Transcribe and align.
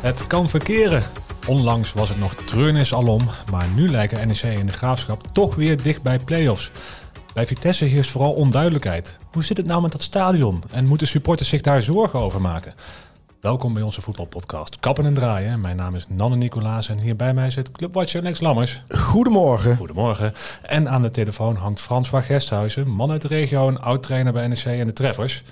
Het 0.00 0.26
kan 0.26 0.48
verkeren. 0.48 1.02
Onlangs 1.46 1.92
was 1.92 2.08
het 2.08 2.18
nog 2.18 2.34
treurnis 2.34 2.94
alom, 2.94 3.28
maar 3.50 3.68
nu 3.68 3.88
lijken 3.88 4.28
NEC 4.28 4.42
en 4.42 4.66
de 4.66 4.72
Graafschap 4.72 5.22
toch 5.32 5.54
weer 5.54 5.82
dicht 5.82 6.02
bij 6.02 6.18
play-offs. 6.18 6.70
Bij 7.34 7.46
Vitesse 7.46 7.84
heerst 7.84 8.10
vooral 8.10 8.32
onduidelijkheid. 8.32 9.18
Hoe 9.32 9.44
zit 9.44 9.56
het 9.56 9.66
nou 9.66 9.82
met 9.82 9.92
dat 9.92 10.02
stadion 10.02 10.62
en 10.70 10.86
moeten 10.86 11.06
supporters 11.06 11.48
zich 11.48 11.60
daar 11.60 11.82
zorgen 11.82 12.20
over 12.20 12.40
maken? 12.40 12.74
Welkom 13.40 13.74
bij 13.74 13.82
onze 13.82 14.00
voetbalpodcast 14.00 14.80
Kappen 14.80 15.06
en 15.06 15.14
Draaien. 15.14 15.60
Mijn 15.60 15.76
naam 15.76 15.94
is 15.94 16.06
Nanne 16.08 16.36
Nicolaas 16.36 16.88
en 16.88 17.00
hier 17.00 17.16
bij 17.16 17.34
mij 17.34 17.50
zit 17.50 17.70
clubwatcher 17.70 18.22
Lex 18.22 18.40
Lammers. 18.40 18.82
Goedemorgen. 18.88 19.76
Goedemorgen. 19.76 20.32
En 20.62 20.88
aan 20.88 21.02
de 21.02 21.10
telefoon 21.10 21.56
hangt 21.56 21.80
Frans 21.80 22.08
van 22.08 22.22
Gesthuizen, 22.22 22.90
man 22.90 23.10
uit 23.10 23.22
de 23.22 23.28
regio 23.28 23.68
en 23.68 23.80
oud-trainer 23.80 24.32
bij 24.32 24.48
NEC 24.48 24.64
en 24.64 24.86
de 24.86 24.92
Treffers. 24.92 25.42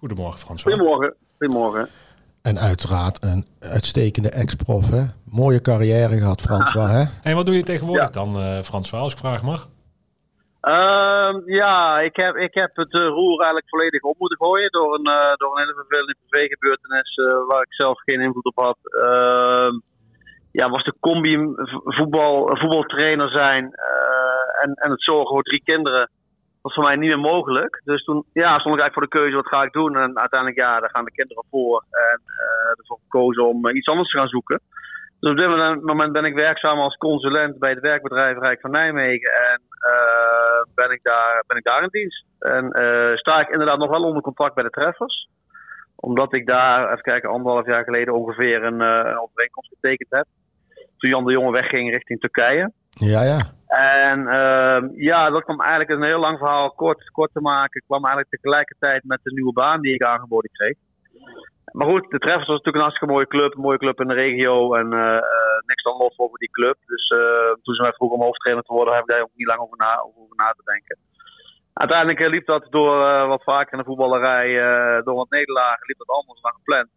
Goedemorgen 0.00 0.38
Frans. 0.40 0.62
Goedemorgen. 0.62 1.14
Goedemorgen. 1.38 1.88
En 2.42 2.58
uiteraard 2.58 3.22
een 3.22 3.46
uitstekende 3.60 4.30
ex-prof. 4.30 4.90
hè? 4.90 5.02
Mooie 5.40 5.60
carrière 5.60 6.16
gehad, 6.18 6.40
François. 6.40 6.90
Hè? 6.90 7.02
En 7.30 7.36
wat 7.36 7.46
doe 7.46 7.54
je 7.56 7.62
tegenwoordig 7.62 8.06
Ja. 8.14 8.20
dan, 8.20 8.36
eh 8.36 8.58
François, 8.62 9.02
als 9.02 9.12
ik 9.12 9.18
vraag 9.18 9.42
mag? 9.42 9.68
Ehm, 10.60 11.36
ja, 11.62 12.00
ik 12.00 12.16
heb, 12.16 12.34
ik 12.36 12.54
heb 12.54 12.70
het 12.76 12.92
eh, 12.92 13.06
roer 13.06 13.36
eigenlijk 13.38 13.68
volledig 13.68 14.02
op 14.02 14.18
moeten 14.18 14.38
gooien 14.38 14.70
door 14.70 14.94
een, 14.94 15.06
eh, 15.06 15.34
door 15.36 15.50
een 15.52 15.62
hele 15.62 15.74
vervelende 15.74 16.16
privégebeurtenis 16.28 17.10
eh, 17.16 17.46
waar 17.48 17.62
ik 17.62 17.74
zelf 17.74 17.98
geen 18.02 18.20
invloed 18.20 18.44
op 18.44 18.56
had. 18.66 18.78
Ehm, 18.82 19.74
ja, 20.52 20.68
was 20.70 20.84
de 20.84 20.94
combi 21.00 21.36
voetbal, 21.84 22.56
voetbaltrainer 22.56 23.30
zijn 23.30 23.64
eh, 23.74 24.62
en, 24.62 24.74
en 24.74 24.90
het 24.90 25.02
zorgen 25.02 25.28
voor 25.34 25.42
drie 25.42 25.62
kinderen 25.64 26.10
was 26.62 26.74
voor 26.74 26.84
mij 26.84 26.96
niet 26.96 27.08
meer 27.08 27.32
mogelijk. 27.32 27.80
Dus 27.84 28.04
toen 28.04 28.24
ja, 28.32 28.58
stond 28.58 28.74
ik 28.74 28.80
eigenlijk 28.80 28.92
voor 28.92 29.02
de 29.02 29.18
keuze, 29.18 29.36
wat 29.36 29.48
ga 29.48 29.62
ik 29.62 29.72
doen? 29.72 29.96
En 29.96 30.18
uiteindelijk, 30.18 30.60
ja, 30.60 30.80
daar 30.80 30.90
gaan 30.90 31.04
de 31.04 31.12
kinderen 31.12 31.44
voor. 31.50 31.84
En 31.90 32.20
eh 32.26 32.78
ervoor 32.78 32.98
gekozen 33.02 33.48
om 33.48 33.66
eh, 33.66 33.76
iets 33.76 33.88
anders 33.88 34.10
te 34.10 34.18
gaan 34.18 34.28
zoeken. 34.28 34.60
Dus 35.20 35.30
op 35.30 35.38
dit 35.38 35.48
moment- 35.82 36.12
ben 36.12 36.24
ik 36.24 36.34
werkzaam 36.34 36.78
als 36.78 36.96
consulent 36.96 37.58
bij 37.58 37.70
het 37.70 37.80
werkbedrijf 37.80 38.38
Rijk 38.38 38.60
van 38.60 38.70
Nijmegen. 38.70 39.32
En 39.32 39.60
eh, 39.90 40.62
ben, 40.74 40.90
ik 40.90 41.00
daar, 41.02 41.44
ben 41.46 41.56
ik 41.56 41.64
daar 41.64 41.82
in 41.82 41.88
dienst. 41.90 42.24
En 42.38 42.70
eh, 42.70 43.16
sta 43.16 43.40
ik 43.40 43.48
inderdaad 43.48 43.78
nog 43.78 43.90
wel 43.90 44.02
onder 44.02 44.22
contract 44.22 44.54
bij 44.54 44.64
de 44.64 44.70
Treffers. 44.70 45.28
Omdat 45.96 46.34
ik 46.34 46.46
daar, 46.46 46.90
even 46.90 47.02
kijken, 47.02 47.30
anderhalf 47.30 47.66
jaar 47.66 47.84
geleden 47.84 48.14
ongeveer 48.14 48.64
een, 48.64 48.80
eh, 48.80 49.10
een 49.10 49.20
overeenkomst 49.20 49.72
getekend 49.74 50.08
heb. 50.10 50.26
Toen 50.98 51.10
Jan 51.10 51.24
de 51.24 51.32
Jonge 51.32 51.52
wegging 51.52 51.90
richting 51.90 52.20
Turkije. 52.20 52.72
Ja, 53.00 53.22
ja. 53.22 53.40
En 54.10 54.28
ehm, 54.28 54.88
ja, 54.94 55.30
dat 55.30 55.44
kwam 55.44 55.60
eigenlijk 55.60 55.90
een 55.90 56.02
heel 56.02 56.18
lang 56.18 56.38
verhaal 56.38 56.70
kort, 56.70 57.10
kort 57.10 57.32
te 57.32 57.40
maken. 57.40 57.82
kwam 57.86 58.04
eigenlijk 58.04 58.34
tegelijkertijd 58.34 59.04
met 59.04 59.20
de 59.22 59.32
nieuwe 59.32 59.52
baan 59.52 59.80
die 59.80 59.94
ik 59.94 60.02
aangeboden 60.02 60.50
kreeg. 60.52 60.76
Maar 61.72 61.86
goed, 61.86 62.10
de 62.10 62.18
Treffers 62.18 62.48
was 62.48 62.56
natuurlijk 62.56 62.76
een 62.76 62.88
hartstikke 62.88 63.14
mooie 63.14 63.26
club. 63.26 63.54
Een 63.54 63.60
mooie 63.68 63.78
club 63.78 64.00
in 64.00 64.08
de 64.08 64.14
regio. 64.14 64.74
En 64.74 64.92
eh, 64.92 65.22
niks 65.66 65.82
dan 65.82 65.96
lof 65.96 66.14
over 66.16 66.38
die 66.38 66.50
club. 66.50 66.76
Dus 66.86 67.08
eh, 67.08 67.52
toen 67.62 67.74
ze 67.74 67.82
mij 67.82 67.92
vroegen 67.92 68.18
om 68.18 68.24
hoofdtrainer 68.24 68.64
te 68.64 68.72
worden, 68.72 68.94
heb 68.94 69.02
ik 69.02 69.10
daar 69.10 69.22
ook 69.22 69.34
niet 69.34 69.46
lang 69.46 69.60
over 69.60 69.76
na, 69.76 69.92
over 70.00 70.36
na 70.36 70.48
te 70.56 70.70
denken. 70.72 70.98
Uiteindelijk 71.72 72.20
eh, 72.20 72.30
liep 72.30 72.46
dat 72.46 72.66
door 72.70 72.96
wat 73.26 73.42
vaker 73.42 73.72
in 73.72 73.78
de 73.78 73.84
voetballerij, 73.84 74.48
door 75.02 75.14
wat 75.14 75.30
nederlagen, 75.30 75.86
liep 75.86 75.98
dat 75.98 76.16
anders 76.16 76.40
dan 76.40 76.52
gepland. 76.54 76.88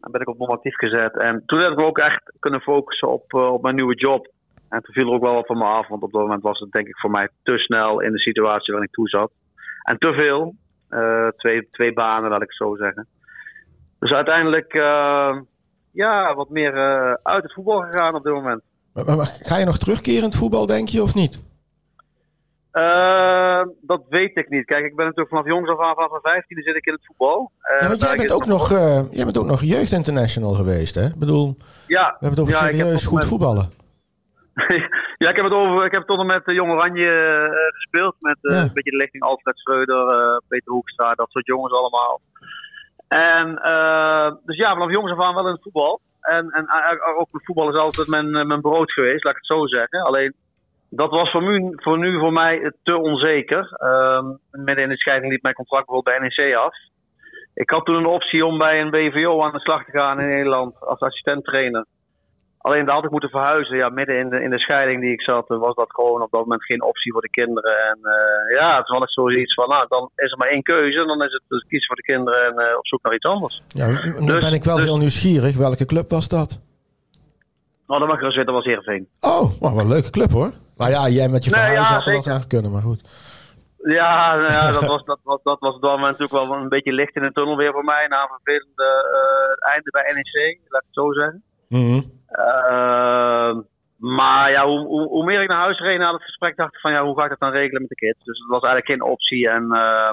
En 0.00 0.10
ben 0.12 0.20
ik 0.20 0.28
op 0.28 0.38
non-actief 0.38 0.76
gezet. 0.76 1.16
En 1.18 1.42
toen 1.46 1.60
heb 1.60 1.72
ik 1.72 1.80
ook 1.80 1.98
echt 1.98 2.32
kunnen 2.38 2.60
focussen 2.60 3.08
op, 3.08 3.34
op 3.34 3.62
mijn 3.62 3.74
nieuwe 3.74 3.94
job. 3.94 4.34
En 4.68 4.82
toen 4.82 4.94
viel 4.94 5.06
er 5.08 5.14
ook 5.14 5.22
wel 5.22 5.34
wat 5.34 5.46
van 5.46 5.58
me 5.58 5.64
af, 5.64 5.88
want 5.88 6.02
op 6.02 6.12
dat 6.12 6.20
moment 6.20 6.42
was 6.42 6.58
het 6.58 6.70
denk 6.72 6.86
ik 6.86 6.98
voor 6.98 7.10
mij 7.10 7.28
te 7.42 7.58
snel 7.58 8.00
in 8.00 8.12
de 8.12 8.18
situatie 8.18 8.72
waarin 8.72 8.88
ik 8.88 8.94
toe 8.94 9.08
zat. 9.08 9.30
En 9.82 9.98
te 9.98 10.12
veel. 10.12 10.54
Eh, 10.88 11.28
twee, 11.36 11.68
twee 11.70 11.92
banen, 11.92 12.30
laat 12.30 12.42
ik 12.42 12.48
het 12.48 12.56
zo 12.56 12.76
zeggen. 12.76 13.06
Dus 13.98 14.10
uiteindelijk, 14.12 14.72
eh, 14.74 15.36
ja, 15.90 16.34
wat 16.34 16.48
meer 16.50 16.74
eh, 16.76 17.14
uit 17.22 17.42
het 17.42 17.52
voetbal 17.52 17.80
gegaan 17.80 18.14
op 18.14 18.24
dit 18.24 18.32
moment. 18.32 18.62
Maar, 18.92 19.04
maar- 19.04 19.16
maar 19.16 19.36
ga 19.40 19.56
je 19.58 19.64
nog 19.64 19.78
terugkeren 19.78 20.18
in 20.18 20.24
het 20.28 20.36
voetbal, 20.36 20.66
denk 20.66 20.88
je, 20.88 21.02
of 21.02 21.14
niet? 21.14 21.40
Dat 23.80 24.02
weet 24.08 24.36
ik 24.38 24.48
niet. 24.48 24.64
Kijk, 24.64 24.84
ik 24.84 24.96
ben 24.96 25.04
natuurlijk 25.04 25.28
vanaf 25.34 25.46
jongs 25.46 25.70
af 25.70 25.80
aan, 25.80 25.94
vanaf 25.94 26.10
mijn 26.10 26.22
15 26.22 26.62
zit 26.62 26.76
ik 26.76 26.86
in 26.86 26.92
het 26.92 27.06
voetbal. 27.06 27.50
Ja, 27.80 27.88
want 27.88 28.00
jij 28.02 28.16
bent, 28.16 28.32
ook 28.32 28.46
nog, 28.46 28.68
jij 29.10 29.24
bent 29.24 29.38
ook 29.38 29.46
nog 29.46 29.62
jeugdinternational 29.62 30.52
geweest, 30.52 30.94
hè? 30.94 31.06
Ik 31.06 31.14
bedoel, 31.18 31.54
we 31.58 31.64
Ja, 31.86 32.04
hebben 32.10 32.30
het 32.30 32.40
over 32.40 32.52
Ja, 32.54 32.60
serieus 32.60 33.06
goed 33.06 33.24
voetballen. 33.24 33.70
ja, 35.22 35.28
ik 35.28 35.36
heb 35.36 35.44
het 35.44 35.52
over. 35.54 35.84
Ik 35.84 35.92
heb 35.92 36.06
tot 36.06 36.20
en 36.20 36.26
met 36.26 36.44
de 36.44 36.54
Jong 36.54 36.70
Oranje 36.72 37.10
eh, 37.10 37.74
gespeeld. 37.74 38.14
Met 38.20 38.38
eh, 38.40 38.56
Ja. 38.56 38.62
een 38.62 38.70
beetje 38.72 38.90
de 38.90 38.96
lichting 38.96 39.22
Alfred 39.22 39.58
Schreuder, 39.58 40.08
eh, 40.08 40.36
Peter 40.48 40.72
Hoekstra, 40.72 41.14
dat 41.14 41.30
soort 41.30 41.46
jongens 41.46 41.72
allemaal. 41.72 42.20
En 43.08 43.58
eh, 43.58 44.32
dus 44.44 44.56
ja, 44.56 44.72
vanaf 44.72 44.90
jongs 44.90 45.12
af 45.12 45.20
aan 45.20 45.34
wel 45.34 45.46
in 45.46 45.52
het 45.52 45.62
voetbal. 45.62 46.00
En, 46.20 46.50
en 46.50 46.66
ook 47.18 47.28
het 47.32 47.44
voetbal 47.44 47.68
is 47.70 47.76
altijd 47.78 48.06
mijn, 48.08 48.34
eh, 48.34 48.44
mijn 48.44 48.60
brood 48.60 48.92
geweest, 48.92 49.24
laat 49.24 49.36
ik 49.36 49.42
het 49.46 49.58
zo 49.58 49.66
zeggen. 49.66 50.00
Alleen 50.02 50.34
dat 50.90 51.10
was 51.10 51.30
voor 51.30 51.42
nu 51.42 51.72
voor, 51.76 51.98
nu 51.98 52.18
voor 52.18 52.32
mij 52.32 52.72
te 52.82 52.96
onzeker. 52.98 53.72
Ehm 53.72 54.26
midden 54.50 54.84
in 54.84 54.90
de 54.90 54.96
scheiding 54.96 55.32
liep 55.32 55.42
mijn 55.42 55.54
contract 55.54 55.86
bijvoorbeeld 55.86 56.18
bij 56.18 56.28
NEC 56.28 56.54
af. 56.56 56.74
Ik 57.54 57.70
had 57.70 57.84
toen 57.84 57.94
een 57.96 58.06
optie 58.06 58.46
om 58.46 58.58
bij 58.58 58.80
een 58.80 58.90
BVO 58.90 59.42
aan 59.44 59.52
de 59.52 59.60
slag 59.60 59.84
te 59.84 59.90
gaan 59.90 60.20
in 60.20 60.28
Nederland 60.28 60.80
als 60.80 61.00
assistent 61.00 61.44
trainer. 61.44 61.86
Alleen 62.66 62.84
daar 62.84 62.94
had 62.94 63.04
ik 63.04 63.10
moeten 63.10 63.30
verhuizen. 63.30 63.76
Ja, 63.76 63.88
midden 63.88 64.18
in 64.18 64.28
de, 64.28 64.42
in 64.42 64.50
de 64.50 64.58
scheiding 64.58 65.00
die 65.00 65.12
ik 65.12 65.22
zat, 65.22 65.50
eh, 65.50 65.58
was 65.58 65.74
dat 65.74 65.90
gewoon 65.92 66.22
op 66.22 66.30
dat 66.30 66.40
moment 66.40 66.64
geen 66.64 66.82
optie 66.82 67.12
voor 67.12 67.20
de 67.20 67.30
kinderen. 67.30 67.76
En 67.90 67.98
eh, 68.02 68.56
ja, 68.58 68.82
toen 68.82 68.96
had 68.96 69.04
ik 69.04 69.12
zoiets 69.12 69.54
van, 69.54 69.68
nou, 69.68 69.86
dan 69.88 70.10
is 70.14 70.30
er 70.32 70.38
maar 70.38 70.48
één 70.48 70.62
keuze. 70.62 71.00
En 71.00 71.06
dan 71.06 71.22
is 71.22 71.32
het 71.32 71.42
dus 71.48 71.64
kiezen 71.68 71.86
voor 71.86 71.96
de 71.96 72.02
kinderen 72.12 72.40
en 72.46 72.58
eh, 72.58 72.76
op 72.76 72.86
zoek 72.86 73.02
naar 73.02 73.14
iets 73.14 73.24
anders. 73.24 73.62
Ja, 73.68 73.86
nu 73.86 74.26
Dus- 74.32 74.44
ben 74.44 74.52
ik 74.52 74.64
wel 74.64 74.76
dus- 74.76 74.84
heel 74.84 74.98
nieuwsgierig. 74.98 75.56
Welke 75.56 75.84
club 75.86 76.10
was 76.10 76.28
dat? 76.28 76.60
Nou, 77.86 77.98
dan 78.00 78.08
mag 78.08 78.16
ik 78.18 78.24
er 78.24 78.32
zitten, 78.32 78.54
dat 78.54 78.54
was 78.54 78.64
Heerenveen. 78.64 79.08
Oh, 79.20 79.60
maar 79.60 79.74
wel 79.74 79.84
een 79.84 79.88
leuke 79.96 80.10
club, 80.10 80.30
hoor. 80.30 80.50
Maar 80.76 80.90
ja, 80.90 81.08
jij 81.08 81.28
met 81.28 81.44
je 81.44 81.50
Nee, 81.50 81.60
verhuis 81.60 81.88
ja, 81.88 81.94
had 81.94 82.06
er 82.06 82.22
wel 82.24 82.34
aan 82.34 82.46
kunnen, 82.46 82.70
maar 82.72 82.82
goed. 82.82 83.00
Ja, 83.82 84.34
nou 84.36 84.52
ja 84.52 84.70
dat, 84.78 84.84
was, 84.84 85.04
dat, 85.04 85.20
was, 85.22 85.40
dat 85.42 85.60
was 85.60 85.74
op 85.74 85.82
dat 85.82 85.90
moment 85.98 86.18
natuurlijk 86.18 86.48
wel 86.48 86.58
een 86.58 86.68
beetje 86.68 86.92
licht 86.92 87.16
in 87.16 87.22
de 87.22 87.32
tunnel 87.32 87.56
weer 87.56 87.72
voor 87.72 87.84
mij. 87.84 88.06
Na 88.06 88.22
een 88.22 88.38
vervelende 88.42 88.88
einde 89.72 89.90
bij 89.90 90.12
NEC, 90.14 90.58
laat 90.68 90.82
ik 90.82 90.88
het 90.92 91.04
zo 91.04 91.12
zeggen. 91.12 91.42
Mhm. 91.68 92.00
Ehm, 92.26 93.60
maar 93.96 94.50
ja, 94.50 94.66
hoe, 94.66 94.86
hoe, 94.86 95.08
hoe 95.08 95.24
meer 95.24 95.42
ik 95.42 95.48
naar 95.48 95.60
huis 95.60 95.78
reed 95.78 95.98
na 95.98 96.12
het 96.12 96.22
gesprek, 96.22 96.56
dacht 96.56 96.74
ik 96.74 96.80
van 96.80 96.92
ja, 96.92 97.04
hoe 97.04 97.16
ga 97.18 97.22
ik 97.22 97.28
dat 97.28 97.40
dan 97.40 97.50
regelen 97.50 97.80
met 97.80 97.90
de 97.90 97.94
kids? 97.94 98.24
Dus 98.24 98.38
dat 98.38 98.48
was 98.48 98.62
eigenlijk 98.70 98.92
geen 98.92 99.10
optie. 99.12 99.50
En 99.50 99.62
eh, 99.72 100.12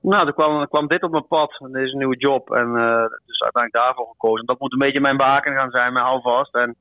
nou, 0.00 0.26
er 0.26 0.32
kwam, 0.32 0.68
kwam 0.68 0.86
dit 0.86 1.02
op 1.02 1.10
mijn 1.10 1.26
pad. 1.26 1.56
En 1.60 1.72
dit 1.72 1.82
is 1.82 1.92
een 1.92 1.98
nieuwe 1.98 2.16
job. 2.16 2.50
En 2.50 2.68
eh, 2.76 3.06
dus 3.26 3.40
uiteindelijk 3.40 3.72
daarvoor 3.72 4.06
gekozen. 4.10 4.46
Dat 4.46 4.60
moet 4.60 4.72
een 4.72 4.78
beetje 4.86 5.00
mijn 5.00 5.16
baken 5.16 5.58
gaan 5.58 5.70
zijn, 5.70 5.92
mijn 5.92 6.04
houvast. 6.04 6.54
En 6.54 6.76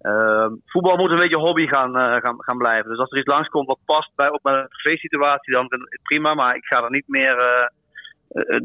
ehm, 0.00 0.52
voetbal 0.66 0.96
moet 0.96 1.10
een 1.10 1.18
beetje 1.18 1.36
hobby 1.46 1.66
gaan, 1.66 1.96
eh, 1.96 2.16
gaan, 2.16 2.36
gaan 2.38 2.58
blijven. 2.58 2.90
Dus 2.90 2.98
als 2.98 3.10
er 3.10 3.18
iets 3.18 3.32
langskomt 3.32 3.66
wat 3.66 3.78
past 3.84 4.10
bij 4.14 4.30
ook 4.30 4.42
mijn 4.42 4.68
privé-situatie, 4.68 5.52
dan 5.52 5.68
prima. 6.02 6.34
Maar 6.34 6.56
ik 6.56 6.64
ga 6.64 6.82
er 6.82 6.90
niet 6.90 7.08
meer. 7.08 7.36
eh, 7.36 7.66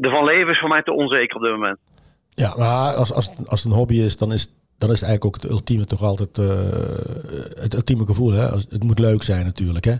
ervan 0.00 0.24
leven 0.24 0.50
is 0.52 0.58
voor 0.58 0.68
mij 0.68 0.82
te 0.82 0.92
onzeker 0.92 1.36
op 1.36 1.42
dit 1.42 1.52
moment. 1.52 1.78
Ja, 2.34 2.54
maar 2.56 2.94
als, 2.94 3.12
als, 3.12 3.30
als 3.46 3.62
het 3.62 3.72
een 3.72 3.78
hobby 3.78 3.94
is, 3.94 4.16
dan 4.16 4.32
is, 4.32 4.54
dan 4.86 4.94
is 4.94 5.02
eigenlijk 5.02 5.24
ook 5.24 5.42
het 5.42 5.50
ultieme 5.50 5.84
toch 5.84 6.02
altijd 6.02 6.38
eh, 6.38 7.62
het 7.64 7.74
ultieme 7.74 8.06
gevoel. 8.06 8.32
Hè? 8.32 8.44
Het 8.76 8.84
moet 8.84 8.98
leuk 8.98 9.22
zijn 9.22 9.44
natuurlijk, 9.44 9.84
hè? 9.84 9.94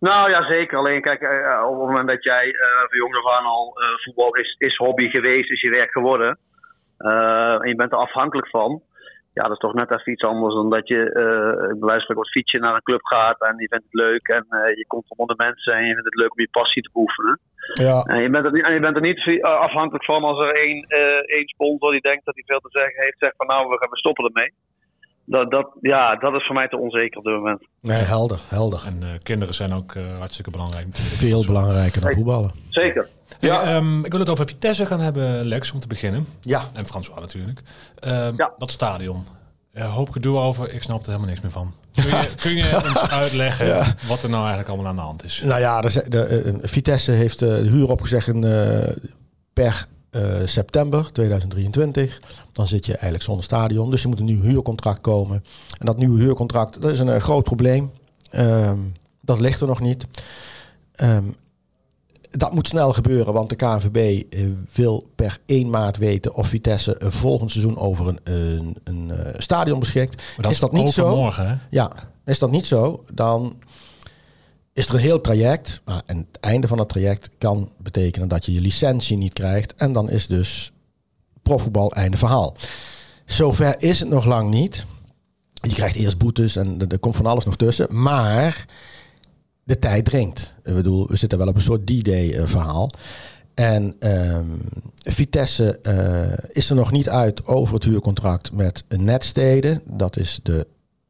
Nou 0.00 0.30
ja, 0.30 0.50
zeker. 0.50 0.78
Alleen 0.78 1.00
kijk, 1.00 1.20
eh, 1.20 1.64
op 1.68 1.78
het 1.78 1.88
moment 1.88 2.08
dat 2.08 2.24
jij 2.24 2.46
eh 2.46 2.88
van 2.88 2.98
jongs 2.98 3.16
af 3.18 3.38
aan 3.38 3.44
al 3.44 3.72
eh, 3.74 4.04
voetbal 4.04 4.34
is, 4.34 4.54
is 4.58 4.76
hobby 4.76 5.08
geweest, 5.08 5.50
is 5.50 5.60
je 5.60 5.70
werk 5.70 5.90
geworden. 5.90 6.38
eh, 6.98 7.62
en 7.62 7.68
je 7.68 7.74
bent 7.74 7.92
er 7.92 7.98
afhankelijk 7.98 8.48
van. 8.48 8.82
Ja, 9.32 9.42
dat 9.42 9.52
is 9.52 9.58
toch 9.58 9.74
net 9.74 9.90
even 9.92 10.12
iets 10.12 10.24
anders 10.24 10.54
dan 10.54 10.70
dat 10.70 10.88
je 10.88 11.00
uh, 11.78 12.14
wat 12.16 12.30
fietsen 12.30 12.60
naar 12.60 12.74
een 12.74 12.82
club 12.82 13.04
gaat 13.04 13.40
en 13.40 13.54
je 13.56 13.68
vindt 13.68 13.84
het 13.84 14.00
leuk 14.02 14.28
en 14.28 14.46
eh, 14.48 14.76
je 14.76 14.84
komt 14.86 15.04
onder 15.16 15.36
de 15.36 15.44
mensen 15.44 15.72
en 15.72 15.86
je 15.86 15.92
vindt 15.92 16.04
het 16.04 16.20
leuk 16.20 16.32
om 16.32 16.40
je 16.40 16.48
passie 16.50 16.82
te 16.82 16.90
beoefenen. 16.92 17.38
Ja, 17.74 18.02
En 18.02 18.22
je 18.22 18.30
bent 18.30 18.44
er 18.44 18.52
niet, 18.52 18.64
en 18.64 18.72
je 18.74 18.80
bent 18.80 18.96
er 18.96 19.02
niet 19.02 19.26
eh, 19.26 19.42
afhankelijk 19.60 20.04
van 20.04 20.22
als 20.24 20.44
er 20.44 20.50
één, 20.54 20.84
eh, 20.88 21.36
één 21.36 21.48
sponsor 21.48 21.90
die 21.90 22.00
denkt 22.00 22.24
dat 22.24 22.34
hij 22.34 22.44
veel 22.46 22.60
te 22.60 22.68
zeggen 22.78 23.02
heeft, 23.04 23.18
zegt 23.18 23.34
van 23.36 23.46
nou, 23.46 23.68
we 23.68 23.78
gaan 23.78 23.90
we 23.90 23.96
stoppen 23.98 24.24
ermee. 24.24 24.52
Dat, 25.24 25.50
dat, 25.50 25.70
ja, 25.80 26.16
dat 26.16 26.34
is 26.34 26.46
voor 26.46 26.54
mij 26.54 26.68
te 26.68 26.76
onzeker 26.78 27.18
op 27.18 27.24
dit 27.24 27.34
moment. 27.34 27.66
nee, 27.80 28.02
helder, 28.02 28.38
helder. 28.48 28.82
En 28.86 29.02
eh, 29.02 29.08
kinderen 29.22 29.54
zijn 29.54 29.72
ook 29.72 29.94
eh, 29.94 30.18
hartstikke 30.18 30.50
belangrijk. 30.50 30.86
Veel 30.90 31.44
belangrijker 31.46 32.00
dan 32.00 32.12
voetballen. 32.12 32.50
Zeker. 32.68 33.08
Ja. 33.40 33.62
ehm, 33.62 34.04
ik 34.04 34.10
wil 34.10 34.20
het 34.20 34.28
over 34.30 34.46
Vitesse 34.46 34.86
gaan 34.86 35.00
hebben, 35.00 35.44
Lex, 35.46 35.72
om 35.72 35.80
te 35.80 35.86
beginnen. 35.86 36.26
Ja. 36.40 36.60
En 36.74 36.86
François 36.86 37.20
natuurlijk. 37.20 37.60
Ehm, 38.00 38.32
Ja. 38.36 38.52
Dat 38.58 38.70
stadion. 38.70 39.24
Eh, 39.72 39.94
hoop 39.94 40.10
gedoe 40.10 40.38
over. 40.38 40.72
Ik 40.72 40.82
snap 40.82 41.00
er 41.00 41.06
helemaal 41.06 41.28
niks 41.28 41.40
meer 41.40 41.50
van. 41.50 41.74
Kun 41.94 42.04
je, 42.06 42.28
kun 42.42 42.56
je 42.56 42.82
ons 42.88 43.10
uitleggen 43.10 43.66
Ja. 43.66 43.94
wat 44.06 44.22
er 44.22 44.28
nou 44.28 44.40
eigenlijk 44.40 44.68
allemaal 44.68 44.86
aan 44.86 44.96
de 44.96 45.02
hand 45.02 45.24
is? 45.24 45.42
Nou 45.44 45.60
ja, 45.60 45.80
de, 45.80 46.04
de, 46.08 46.22
eh, 46.24 46.54
Vitesse 46.62 47.10
heeft 47.12 47.42
eh, 47.42 47.48
de 47.48 47.68
huur 47.68 47.90
opgezegd 47.90 48.26
in, 48.26 48.44
eh, 48.44 48.96
per 49.52 49.86
eh, 50.10 50.22
september 50.44 51.12
2023. 51.12 52.20
Dan 52.52 52.66
zit 52.66 52.86
je 52.86 52.92
eigenlijk 52.92 53.22
zonder 53.22 53.44
stadion. 53.44 53.90
Dus 53.90 54.02
er 54.02 54.08
moet 54.08 54.18
een 54.18 54.24
nieuw 54.24 54.42
huurcontract 54.42 55.00
komen. 55.00 55.44
En 55.78 55.86
dat 55.86 55.96
nieuwe 55.98 56.20
huurcontract, 56.20 56.82
dat 56.82 56.90
is 56.90 56.98
een 56.98 57.20
groot 57.20 57.44
probleem. 57.44 57.90
Ehm, 58.30 58.78
dat 59.20 59.40
ligt 59.40 59.60
er 59.60 59.66
nog 59.66 59.80
niet. 59.80 60.04
Ehm, 60.92 61.24
dat 62.30 62.52
moet 62.52 62.68
snel 62.68 62.92
gebeuren, 62.92 63.32
want 63.32 63.48
de 63.48 63.56
KNVB 63.56 64.22
eh, 64.30 64.46
wil 64.72 65.10
per 65.14 65.38
1 65.46 65.70
maart 65.70 65.96
weten 65.96 66.34
of 66.34 66.48
Vitesse 66.48 66.94
een 66.98 67.12
volgend 67.12 67.50
seizoen 67.50 67.78
over 67.78 68.08
een, 68.08 68.20
een, 68.24 68.76
een 68.84 69.10
eh, 69.10 69.40
stadion 69.40 69.78
beschikt. 69.78 70.16
Maar 70.16 70.44
dat 70.44 70.50
is 70.50 70.58
dat 70.58 70.72
niet 70.72 70.90
zo? 70.92 71.04
overmorgen, 71.04 71.48
hè? 71.48 71.56
Ja, 71.70 71.92
is 72.24 72.38
dat 72.38 72.50
niet 72.50 72.66
zo, 72.66 73.04
dan 73.12 73.56
is 74.72 74.88
er 74.88 74.94
een 74.94 75.00
heel 75.00 75.20
traject. 75.20 75.80
Maar 75.84 76.02
en 76.06 76.16
het 76.16 76.40
einde 76.40 76.68
van 76.68 76.78
het 76.78 76.88
traject 76.88 77.30
kan 77.38 77.72
betekenen 77.78 78.28
dat 78.28 78.46
je 78.46 78.52
je 78.52 78.60
licentie 78.60 79.16
niet 79.16 79.32
krijgt. 79.32 79.74
En 79.74 79.92
dan 79.92 80.10
is 80.10 80.26
dus 80.26 80.72
profvoetbal 81.42 81.92
einde 81.92 82.16
verhaal. 82.16 82.56
Zover 83.24 83.82
is 83.82 84.00
het 84.00 84.08
nog 84.08 84.24
lang 84.24 84.50
niet. 84.50 84.84
Je 85.52 85.74
krijgt 85.74 85.96
eerst 85.96 86.18
boetes 86.18 86.56
en 86.56 86.88
er 86.88 86.98
komt 86.98 87.16
van 87.16 87.26
alles 87.26 87.44
nog 87.44 87.56
tussen. 87.56 88.02
Maar 88.02 88.66
de 89.70 89.78
tijd 89.78 90.04
dringt. 90.04 90.54
Ik 90.64 90.74
bedoel, 90.74 91.06
we 91.06 91.16
zitten 91.16 91.38
wel 91.38 91.46
op 91.46 91.54
een 91.54 91.60
soort 91.60 91.86
D-Day 91.86 92.34
eh, 92.34 92.46
verhaal. 92.46 92.90
En 93.54 93.96
ehm, 93.98 94.46
Vitesse 94.96 95.78
eh, 95.82 96.56
is 96.56 96.70
er 96.70 96.76
nog 96.76 96.90
niet 96.90 97.08
uit 97.08 97.46
over 97.46 97.74
het 97.74 97.84
huurcontract 97.84 98.52
met 98.52 98.84
Netsteden. 98.88 99.82
Dat 99.86 100.16
is 100.16 100.40
de, 100.42 100.66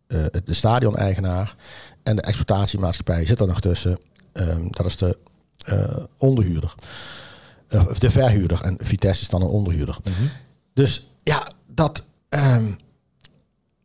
eh, 0.07 0.25
de 0.45 0.55
stadioneigenaar. 0.55 1.55
En 2.03 2.17
de 2.17 2.23
exploitatiemaatschappij 2.23 3.27
zit 3.27 3.41
er 3.41 3.47
nog 3.47 3.61
tussen. 3.61 3.99
Ehm, 4.33 4.67
dat 4.71 4.87
is 4.87 4.97
de 4.97 5.19
onderhuurder. 6.19 6.75
Of 7.89 7.99
de 7.99 8.11
verhuurder. 8.11 8.63
En 8.63 8.77
Vitesse 8.79 9.23
is 9.23 9.29
dan 9.29 9.43
een 9.43 9.49
onderhuurder. 9.49 9.97
Dus 10.75 11.11
ja, 11.23 11.51
dat 11.67 12.05
ehm, 12.29 12.73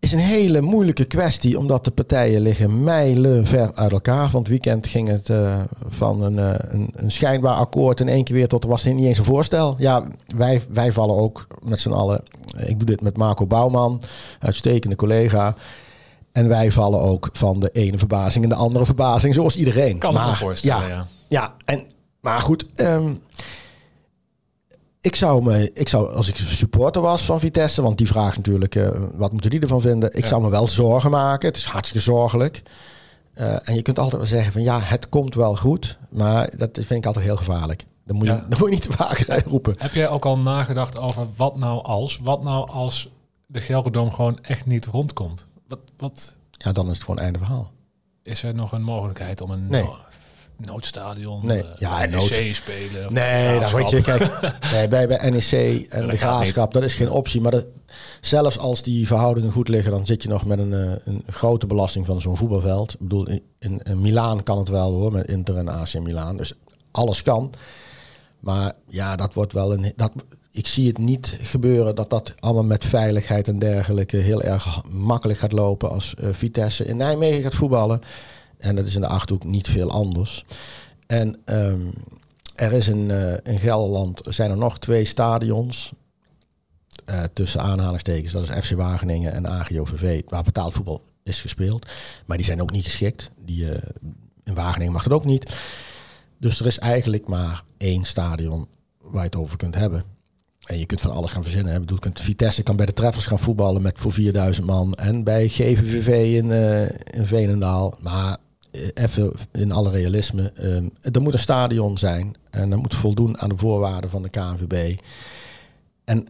is 0.05 0.11
een 0.11 0.19
hele 0.19 0.61
moeilijke 0.61 1.05
kwestie. 1.05 1.57
Omdat 1.57 1.85
de 1.85 1.91
partijen 1.91 2.41
liggen 2.41 2.83
mijlen 2.83 3.47
ver 3.47 3.71
uit 3.73 3.91
elkaar. 3.91 4.29
Van 4.29 4.39
het 4.39 4.49
weekend 4.49 4.87
ging 4.87 5.07
het 5.07 5.29
eh, 5.29 5.59
van 5.87 6.21
een, 6.21 6.39
eh, 6.39 6.73
een, 6.73 6.89
een 6.95 7.11
schijnbaar 7.11 7.55
akkoord 7.55 7.99
in 7.99 8.07
één 8.09 8.23
keer 8.23 8.35
weer 8.35 8.47
tot 8.47 8.63
er 8.63 8.69
was 8.69 8.83
niet 8.83 9.05
eens 9.05 9.17
een 9.17 9.23
voorstel. 9.25 9.75
Ja, 9.77 10.03
wij, 10.35 10.61
wij 10.69 10.91
vallen 10.91 11.15
ook 11.15 11.47
met 11.63 11.79
z'n 11.79 11.91
allen. 11.91 12.23
Ik 12.57 12.77
doe 12.77 12.85
dit 12.87 13.01
met 13.01 13.17
Marco 13.17 13.45
Bouwman, 13.45 14.01
uitstekende 14.39 14.95
collega. 14.95 15.55
En 16.31 16.47
wij 16.47 16.71
vallen 16.71 16.99
ook 16.99 17.29
van 17.33 17.59
de 17.59 17.69
ene 17.73 17.97
verbazing 17.97 18.43
in 18.43 18.49
de 18.49 18.55
andere 18.55 18.85
verbazing, 18.85 19.33
zoals 19.33 19.55
iedereen. 19.55 19.97
Kan 19.97 20.13
ik 20.13 20.19
me 20.19 20.25
Maar, 20.25 20.35
voorstellen, 20.35 20.87
ja, 20.87 20.95
ja. 20.95 21.07
ja, 21.27 21.53
en, 21.65 21.83
maar 22.19 22.39
goed. 22.39 22.65
ehm, 22.75 23.13
ik 25.05 25.15
zou 25.15 25.43
me, 25.43 25.71
ik 25.73 25.89
zou, 25.89 26.13
als 26.13 26.27
ik 26.27 26.35
supporter 26.35 27.01
was 27.01 27.21
van 27.21 27.39
Vitesse, 27.39 27.81
want 27.81 27.97
die 27.97 28.07
vraagt 28.07 28.37
natuurlijk, 28.37 28.75
eh, 28.75 28.89
wat 29.13 29.31
moeten 29.31 29.49
die 29.49 29.59
ervan 29.59 29.81
vinden? 29.81 30.13
Ik 30.15 30.21
Ja. 30.23 30.27
zou 30.27 30.41
me 30.41 30.49
wel 30.49 30.67
zorgen 30.67 31.11
maken. 31.11 31.47
Het 31.47 31.57
is 31.57 31.65
hartstikke 31.65 32.03
zorgelijk. 32.03 32.61
Eh, 33.33 33.69
en 33.69 33.75
je 33.75 33.81
kunt 33.81 33.99
altijd 33.99 34.17
wel 34.17 34.29
zeggen 34.29 34.51
van 34.51 34.61
ja, 34.61 34.79
het 34.79 35.09
komt 35.09 35.35
wel 35.35 35.55
goed. 35.55 35.97
Maar 36.09 36.57
dat 36.57 36.69
vind 36.73 36.91
ik 36.91 37.05
altijd 37.05 37.25
heel 37.25 37.35
gevaarlijk. 37.35 37.85
Dan 38.05 38.15
moet 38.15 38.27
je, 38.27 38.33
dan 38.49 38.59
moet 38.59 38.67
je 38.67 38.73
niet 38.73 38.81
te 38.81 38.91
vaak 38.91 39.43
roepen. 39.45 39.75
Heb 39.77 39.93
jij 39.93 40.09
ook 40.09 40.25
al 40.25 40.37
nagedacht 40.37 40.97
over 40.97 41.27
wat 41.35 41.57
nou 41.57 41.83
als? 41.83 42.19
Wat 42.23 42.43
nou 42.43 42.69
als 42.69 43.09
de 43.45 43.61
Gelredome 43.61 44.11
gewoon 44.11 44.39
echt 44.41 44.65
niet 44.65 44.85
rondkomt? 44.85 45.45
Wat, 45.67 45.79
wat 45.97 46.35
Ja, 46.51 46.71
dan 46.71 46.85
is 46.89 46.93
het 46.93 47.03
gewoon 47.03 47.19
einde 47.19 47.39
verhaal. 47.39 47.71
is 48.23 48.43
er 48.43 48.53
nog 48.55 48.71
een 48.71 48.83
mogelijkheid 48.83 49.41
om 49.41 49.49
een 49.51 49.67
Nee. 49.67 49.89
No- 50.57 50.71
noodstadion, 50.71 51.45
Nee. 51.45 51.61
eh, 51.63 51.67
Ja, 51.77 51.99
NEC 51.99 52.09
nood- 52.09 52.55
spelen? 52.55 53.05
of 53.05 53.11
Nee, 53.11 53.59
dat 53.59 53.71
weet 53.71 53.89
je, 53.89 54.01
kijk, 54.01 54.39
nee, 54.73 54.87
bij, 54.87 55.07
bij 55.07 55.29
NEC 55.29 55.85
en 55.89 56.07
de 56.07 56.17
Graafschap, 56.17 56.73
dat 56.73 56.83
is 56.83 56.93
geen 56.93 57.09
optie. 57.11 57.41
Maar 57.41 57.51
dat, 57.51 57.65
zelfs 58.21 58.57
als 58.57 58.81
die 58.81 59.07
verhoudingen 59.07 59.51
goed 59.51 59.67
liggen, 59.67 59.91
dan 59.91 60.05
zit 60.05 60.23
je 60.23 60.29
nog 60.29 60.45
met 60.45 60.59
een, 60.59 60.73
eh, 60.73 60.91
een 61.05 61.23
grote 61.29 61.67
belasting 61.67 62.05
van 62.05 62.21
zo'n 62.21 62.37
voetbalveld. 62.37 62.93
Ik 62.93 62.99
bedoel, 62.99 63.27
in, 63.27 63.41
in, 63.59 63.79
in 63.83 64.01
Milaan 64.01 64.43
kan 64.43 64.57
het 64.57 64.69
wel 64.69 64.91
hoor, 64.93 65.11
met 65.11 65.27
Inter 65.27 65.55
en 65.57 65.67
AC 65.67 65.99
Milaan. 65.99 66.37
Dus 66.37 66.53
alles 66.91 67.21
kan. 67.21 67.53
Maar 68.39 68.73
ja, 68.89 69.15
dat 69.15 69.33
wordt 69.33 69.53
wel 69.53 69.73
een. 69.73 69.93
Dat, 69.95 70.11
ik 70.51 70.67
zie 70.67 70.87
het 70.87 70.97
niet 70.97 71.37
gebeuren 71.41 71.95
dat 71.95 72.09
dat 72.09 72.33
allemaal 72.39 72.63
met 72.63 72.85
veiligheid 72.85 73.47
en 73.47 73.59
dergelijke 73.59 74.17
heel 74.17 74.41
erg 74.41 74.81
makkelijk 74.89 75.39
gaat 75.39 75.51
lopen 75.51 75.89
als 75.89 76.13
eh, 76.15 76.29
Vitesse 76.31 76.85
in 76.85 76.97
Nijmegen 76.97 77.41
gaat 77.43 77.55
voetballen. 77.55 78.01
En 78.57 78.75
dat 78.75 78.85
is 78.85 78.95
in 78.95 79.01
de 79.01 79.07
Achterhoek 79.07 79.43
niet 79.43 79.67
veel 79.67 79.91
anders. 79.91 80.45
En 81.07 81.37
ehm, 81.45 81.81
er 82.55 82.71
is 82.73 82.87
in, 82.87 83.11
eh, 83.11 83.53
in 83.53 83.59
Gelderland 83.59 84.21
zijn 84.29 84.51
er 84.51 84.57
nog 84.57 84.79
twee 84.79 85.05
stadions. 85.05 85.93
eh, 87.05 87.23
tussen 87.33 87.61
aanhalingstekens, 87.61 88.31
dat 88.31 88.43
is 88.49 88.65
FC 88.67 88.71
Wageningen 88.75 89.33
en 89.33 89.47
AGOVV, 89.47 90.21
waar 90.27 90.43
betaald 90.43 90.73
voetbal 90.73 91.01
is 91.23 91.41
gespeeld. 91.41 91.85
Maar 92.25 92.37
die 92.37 92.45
zijn 92.45 92.61
ook 92.61 92.71
niet 92.71 92.83
geschikt. 92.83 93.31
Die, 93.45 93.71
eh, 93.71 93.89
in 94.43 94.53
Wageningen 94.53 94.93
mag 94.93 95.03
dat 95.03 95.13
ook 95.13 95.25
niet. 95.25 95.55
Dus 96.39 96.59
er 96.59 96.65
is 96.65 96.79
eigenlijk 96.79 97.27
maar 97.27 97.63
één 97.77 98.03
stadion 98.05 98.67
waar 99.01 99.21
je 99.23 99.29
het 99.29 99.35
over 99.35 99.57
kunt 99.57 99.75
hebben. 99.75 100.03
En 100.65 100.77
je 100.79 100.85
kunt 100.85 101.01
van 101.01 101.11
alles 101.11 101.31
gaan 101.31 101.43
verzinnen. 101.43 101.73
hè. 101.73 101.99
Kunt, 101.99 102.21
Vitesse 102.21 102.63
kan 102.63 102.75
bij 102.75 102.85
de 102.85 102.93
Treffers 102.93 103.25
gaan 103.25 103.39
voetballen 103.39 103.81
met 103.81 103.99
voor 103.99 104.11
4000 104.11 104.65
man. 104.65 104.93
En 104.93 105.23
bij 105.23 105.47
GVVV 105.47 106.35
in, 106.43 106.51
in 107.19 107.25
Veenendaal. 107.25 107.97
Maar 107.99 108.37
even 108.94 109.33
in 109.51 109.72
alle 109.72 109.89
realisme. 109.89 110.51
eh, 110.56 111.13
er 111.16 111.22
moet 111.22 111.33
een 111.33 111.39
stadion 111.39 111.98
zijn. 111.98 112.36
En 112.50 112.69
dat 112.69 112.80
moet 112.80 112.95
voldoen 112.95 113.39
aan 113.39 113.50
de 113.50 113.57
voorwaarden 113.57 114.10
van 114.10 114.22
de 114.22 114.30
KNVB. 114.30 115.00
En 116.06 116.27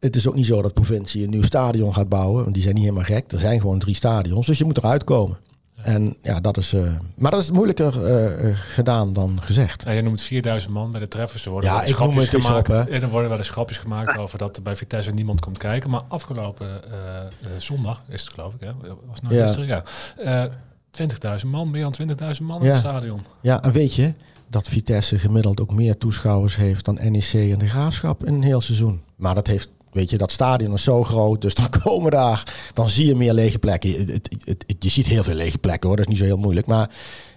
het 0.00 0.16
is 0.16 0.28
ook 0.28 0.34
niet 0.34 0.46
zo 0.46 0.54
dat 0.62 0.74
de 0.74 0.82
provincie 0.82 1.24
een 1.24 1.30
nieuw 1.30 1.42
stadion 1.42 1.94
gaat 1.94 2.08
bouwen. 2.08 2.42
Want 2.42 2.54
die 2.54 2.62
zijn 2.62 2.74
niet 2.74 2.84
helemaal 2.84 3.04
gek. 3.04 3.32
Er 3.32 3.40
zijn 3.40 3.60
gewoon 3.60 3.78
drie 3.78 3.94
stadions. 3.94 4.46
Dus 4.46 4.58
je 4.58 4.64
moet 4.64 4.78
eruit 4.78 5.04
komen. 5.04 5.36
En 5.82 6.16
ja, 6.20 6.40
dat 6.40 6.56
is. 6.56 6.72
eh, 6.72 6.92
maar 7.16 7.30
dat 7.30 7.40
is 7.40 7.50
moeilijker 7.50 8.04
eh, 8.06 8.56
gedaan 8.58 9.12
dan 9.12 9.38
gezegd. 9.42 9.82
Ja, 9.84 9.90
je 9.90 10.02
noemt 10.02 10.20
4000 10.20 10.72
man 10.72 10.90
bij 10.90 11.00
de 11.00 11.08
treffers. 11.08 11.44
Er 11.44 11.50
worden 11.50 11.70
Ja, 11.70 11.82
ik 11.82 11.98
noem 11.98 12.16
het 12.18 12.28
gemaakt. 12.28 12.68
op, 12.68 12.74
hè. 12.74 12.80
En 12.90 13.02
er 13.02 13.08
worden 13.08 13.28
wel 13.28 13.38
eens 13.38 13.50
grapjes 13.50 13.78
gemaakt 13.78 14.16
over 14.18 14.38
dat 14.38 14.56
er 14.56 14.62
bij 14.62 14.76
Vitesse 14.76 15.10
niemand 15.10 15.40
komt 15.40 15.58
kijken. 15.58 15.90
Maar 15.90 16.02
afgelopen 16.08 16.82
eh, 16.92 17.50
zondag 17.58 18.02
is 18.08 18.20
het 18.20 18.30
geloof 18.34 18.54
ik, 18.54 18.60
hè? 18.60 18.72
Was 18.82 18.88
het 19.12 19.22
nou 19.22 19.34
Ja. 19.34 19.42
gisteren? 19.46 19.66
Ja. 19.66 20.48
Eh 20.98 21.06
20.000 21.40 21.46
man, 21.46 21.70
meer 21.70 21.82
dan 21.82 21.94
20.000 22.36 22.42
man 22.42 22.62
in 22.62 22.68
het 22.68 22.76
stadion. 22.78 23.20
Ja, 23.40 23.62
en 23.62 23.72
weet 23.72 23.94
je 23.94 24.12
dat 24.48 24.68
Vitesse 24.68 25.18
gemiddeld 25.18 25.60
ook 25.60 25.72
meer 25.72 25.98
toeschouwers 25.98 26.56
heeft 26.56 26.84
dan 26.84 26.94
NEC 27.10 27.32
en 27.32 27.58
de 27.58 27.68
Graafschap 27.68 28.24
in 28.26 28.34
een 28.34 28.42
heel 28.42 28.60
seizoen. 28.60 29.00
Maar 29.16 29.34
dat 29.34 29.46
heeft, 29.46 29.68
weet 29.92 30.10
je, 30.10 30.18
dat 30.18 30.32
stadion 30.32 30.72
is 30.72 30.82
zo 30.82 31.04
groot, 31.04 31.40
dus 31.40 31.54
dan 31.54 31.68
komen 31.82 32.10
daar, 32.10 32.70
dan 32.72 32.88
zie 32.88 33.06
je 33.06 33.14
meer 33.14 33.32
lege 33.32 33.58
plekken. 33.58 33.90
Het, 33.90 33.98
het, 34.12 34.36
het- 34.44 34.64
het- 34.66 34.82
je 34.84 34.88
ziet 34.90 35.06
heel 35.06 35.24
veel 35.24 35.34
lege 35.34 35.58
plekken 35.58 35.88
hoor, 35.88 35.96
dat 35.96 36.06
is 36.06 36.10
niet 36.12 36.20
zo 36.20 36.28
heel 36.28 36.36
moeilijk. 36.42 36.66
Maar 36.66 36.90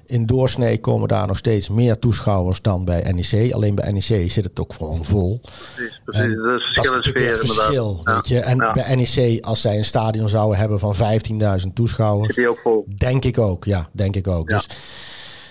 in 0.06 0.26
doorsnee 0.26 0.80
komen 0.80 1.08
daar 1.08 1.28
nog 1.28 1.38
steeds 1.38 1.70
meer 1.70 2.00
toeschouwers 2.00 2.62
dan 2.62 2.86
bij 2.86 3.12
NEC. 3.14 3.54
Alleen 3.54 3.76
bij 3.76 3.92
NEC 3.92 4.32
zit 4.32 4.44
het 4.44 4.60
ook 4.60 4.74
gewoon 4.74 5.06
vol. 5.06 5.42
Precies, 5.42 6.02
precies. 6.06 6.24
Dat 6.36 6.36
is 6.36 6.36
dat 6.36 6.56
is 6.56 6.64
verschillende 6.64 6.96
natuurlijk 6.96 7.26
sfeer 7.26 7.30
het 7.30 7.52
verschil, 7.54 8.02
Ja. 8.04 8.16
weet 8.16 8.28
je. 8.28 8.40
En 8.40 8.58
Ja. 8.58 8.72
bij 8.72 8.96
NEC, 8.96 9.44
als 9.46 9.62
zij 9.62 9.78
een 9.78 9.86
stadion 9.86 10.30
zouden 10.30 10.60
hebben 10.60 10.80
van 10.80 10.96
15.000 10.96 11.76
toeschouwers, 11.76 12.36
die 12.36 12.50
ook 12.50 12.60
vol. 12.64 12.86
Denk 12.98 13.26
ik 13.26 13.38
ook, 13.38 13.64
ja, 13.66 13.90
denk 13.92 14.16
ik 14.16 14.28
ook. 14.28 14.50
Ja. 14.50 14.56
Dus 14.56 14.68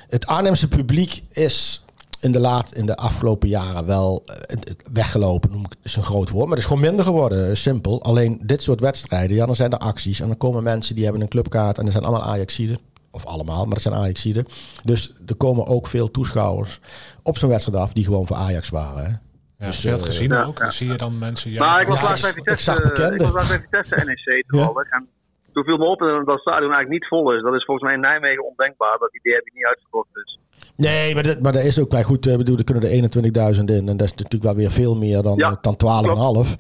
het 0.09 0.27
Arnhemse 0.27 0.69
publiek 0.69 1.23
is 1.31 1.85
in 2.21 2.33
de, 2.33 2.41
laat, 2.41 2.75
in 2.75 2.87
de 2.87 2.97
afgelopen 2.97 3.49
jaren 3.49 3.87
wel 3.87 4.23
eh, 4.27 4.57
weggelopen, 4.93 5.51
noem 5.51 5.65
ik 5.65 5.73
is 5.83 5.97
een 5.97 6.03
groot 6.03 6.29
woord. 6.31 6.43
Maar 6.45 6.57
het 6.57 6.59
is 6.59 6.65
gewoon 6.65 6.83
minder 6.83 7.05
geworden, 7.05 7.49
eh, 7.49 7.55
simpel. 7.55 8.03
Alleen 8.03 8.41
dit 8.43 8.63
soort 8.63 8.81
wedstrijden, 8.81 9.37
ja, 9.37 9.47
dan 9.47 9.55
zijn 9.55 9.73
er 9.73 9.79
acties. 9.79 10.21
En 10.21 10.27
dan 10.27 10.37
komen 10.37 10.63
mensen 10.63 10.95
die 10.95 11.05
hebben 11.05 11.23
een 11.23 11.29
clubkaart 11.29 11.79
en 11.79 11.87
er 11.87 11.93
zijn 11.93 12.05
allemaal 12.05 12.29
Ajaxiden. 12.29 12.79
Of 13.15 13.25
allemaal, 13.27 13.65
maar 13.65 13.73
het 13.75 13.83
zijn 13.83 13.95
Ajaxiden. 13.95 14.47
Dus 14.85 15.13
er 15.27 15.35
komen 15.37 15.67
ook 15.67 15.87
veel 15.87 16.11
toeschouwers 16.11 16.79
op 17.23 17.39
zo'n 17.39 17.49
wedstrijd 17.49 17.79
af 17.79 17.93
die 17.93 18.05
gewoon 18.05 18.27
voor 18.27 18.37
Ajax 18.37 18.69
waren. 18.69 19.05
Hè. 19.05 19.11
Ja, 19.59 19.67
Dus, 19.67 19.83
heb 19.83 19.85
je 19.85 19.91
dat 19.91 20.01
eh, 20.01 20.07
gezien 20.07 20.29
ja, 20.31 20.43
ook? 20.45 20.59
ja. 20.59 20.71
Zie 20.71 20.87
je 20.91 20.97
dan 20.97 21.19
mensen... 21.19 21.55
Maar 21.55 21.81
ik 21.81 21.87
was 21.89 21.97
Ja, 21.97 22.03
laatst 22.03 22.23
bij 22.23 22.31
ik- 22.31 22.37
ik 22.37 22.45
Vitesse, 22.45 22.73
ik 23.15 23.21
was 23.21 23.33
laatst 23.33 23.49
bij 23.49 23.61
Vitesse 23.61 24.05
NEC 24.07 24.45
toevallig. 24.47 24.89
En 24.91 25.09
toen 25.53 25.65
viel 25.65 25.77
me 25.77 25.85
op 25.85 25.99
dat 25.99 26.27
dat 26.27 26.41
stadion 26.41 26.73
eigenlijk 26.73 26.91
niet 26.91 27.07
vol 27.09 27.33
is. 27.35 27.43
Dat 27.43 27.55
is 27.55 27.65
volgens 27.65 27.87
mij 27.87 27.95
in 27.95 28.01
Nijmegen 28.01 28.45
ondenkbaar. 28.47 28.97
Dat 28.99 29.11
die 29.13 29.33
derby 29.33 29.51
niet 29.55 29.65
uitverkocht 29.67 30.09
is. 30.25 30.39
Nee, 30.77 31.15
maar, 31.15 31.23
dat, 31.23 31.41
maar 31.41 31.53
dat 31.53 31.63
is 31.63 31.79
ook 31.81 31.91
wel 31.93 32.03
goed. 32.03 32.27
Ik 32.27 32.37
bedoel, 32.37 32.57
er 32.57 32.65
kunnen 32.65 32.83
er 32.91 33.55
21.000 33.55 33.65
in. 33.65 33.89
En 33.89 33.97
dat 33.97 34.07
is 34.07 34.15
natuurlijk 34.15 34.43
wel 34.43 34.55
weer 34.55 34.71
veel 34.71 34.97
meer 34.97 35.23
dan, 35.23 35.37
Ja, 35.37 35.51
eh, 35.51 35.57
dan 35.61 35.77
12,5. 35.77 36.57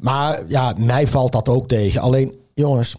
Maar 0.00 0.42
ja, 0.48 0.74
mij 0.78 1.06
valt 1.06 1.32
dat 1.32 1.48
ook 1.48 1.68
tegen. 1.68 2.00
Alleen, 2.00 2.38
jongens, 2.54 2.96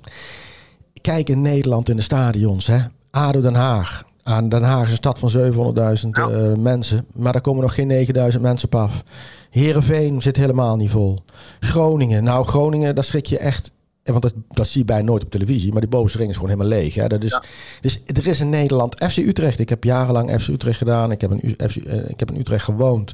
kijk 1.02 1.30
in 1.30 1.42
Nederland 1.42 1.90
in 1.90 1.96
de 1.96 2.02
stadions. 2.02 2.68
Hè. 2.68 2.78
ADO 3.12 3.42
Den 3.42 3.56
Haag. 3.56 4.04
Aan 4.24 4.50
Den 4.50 4.64
Haag 4.64 4.86
is 4.86 4.92
een 4.92 4.96
stad 4.98 5.20
van 5.20 5.30
700.000 5.30 6.10
Ja. 6.12 6.28
eh, 6.30 6.54
mensen. 6.58 7.06
Maar 7.14 7.32
daar 7.32 7.42
komen 7.42 7.62
nog 7.62 7.74
geen 7.74 7.88
9.000 8.36 8.42
mensen 8.42 8.68
op 8.68 8.76
af. 8.76 9.04
Heerenveen 9.50 10.22
zit 10.22 10.38
helemaal 10.38 10.76
niet 10.76 10.90
vol. 10.90 11.20
Groningen. 11.60 12.24
Nou, 12.24 12.46
Groningen, 12.46 12.96
daar 12.96 13.04
schrik 13.04 13.26
je 13.26 13.38
echt... 13.38 13.72
eh, 14.04 14.12
Want 14.12 14.24
dat, 14.24 14.34
dat 14.50 14.68
zie 14.68 14.80
je 14.80 14.86
bijna 14.86 15.04
nooit 15.04 15.24
op 15.24 15.32
televisie. 15.32 15.72
Maar 15.72 15.82
die 15.82 15.90
bovenste 15.90 16.18
ring 16.18 16.30
is 16.30 16.36
gewoon 16.36 16.52
helemaal 16.52 16.72
leeg. 16.80 16.94
Hè. 16.96 17.08
Dat 17.08 17.24
is, 17.24 17.32
Ja. 17.32 17.44
Dus 17.82 18.02
er 18.06 18.28
is 18.28 18.40
in 18.40 18.50
Nederland... 18.50 18.96
FC 19.10 19.18
Utrecht. 19.18 19.60
Ik 19.60 19.70
heb 19.70 19.84
jarenlang 19.84 20.42
FC 20.42 20.48
Utrecht 20.48 20.78
gedaan. 20.78 21.12
Ik 21.12 21.22
heb 21.22 21.32
in, 21.32 21.56
FC, 21.70 21.76
eh, 21.76 22.10
ik 22.10 22.20
heb 22.20 22.32
in 22.32 22.40
Utrecht 22.40 22.64
gewoond. 22.64 23.12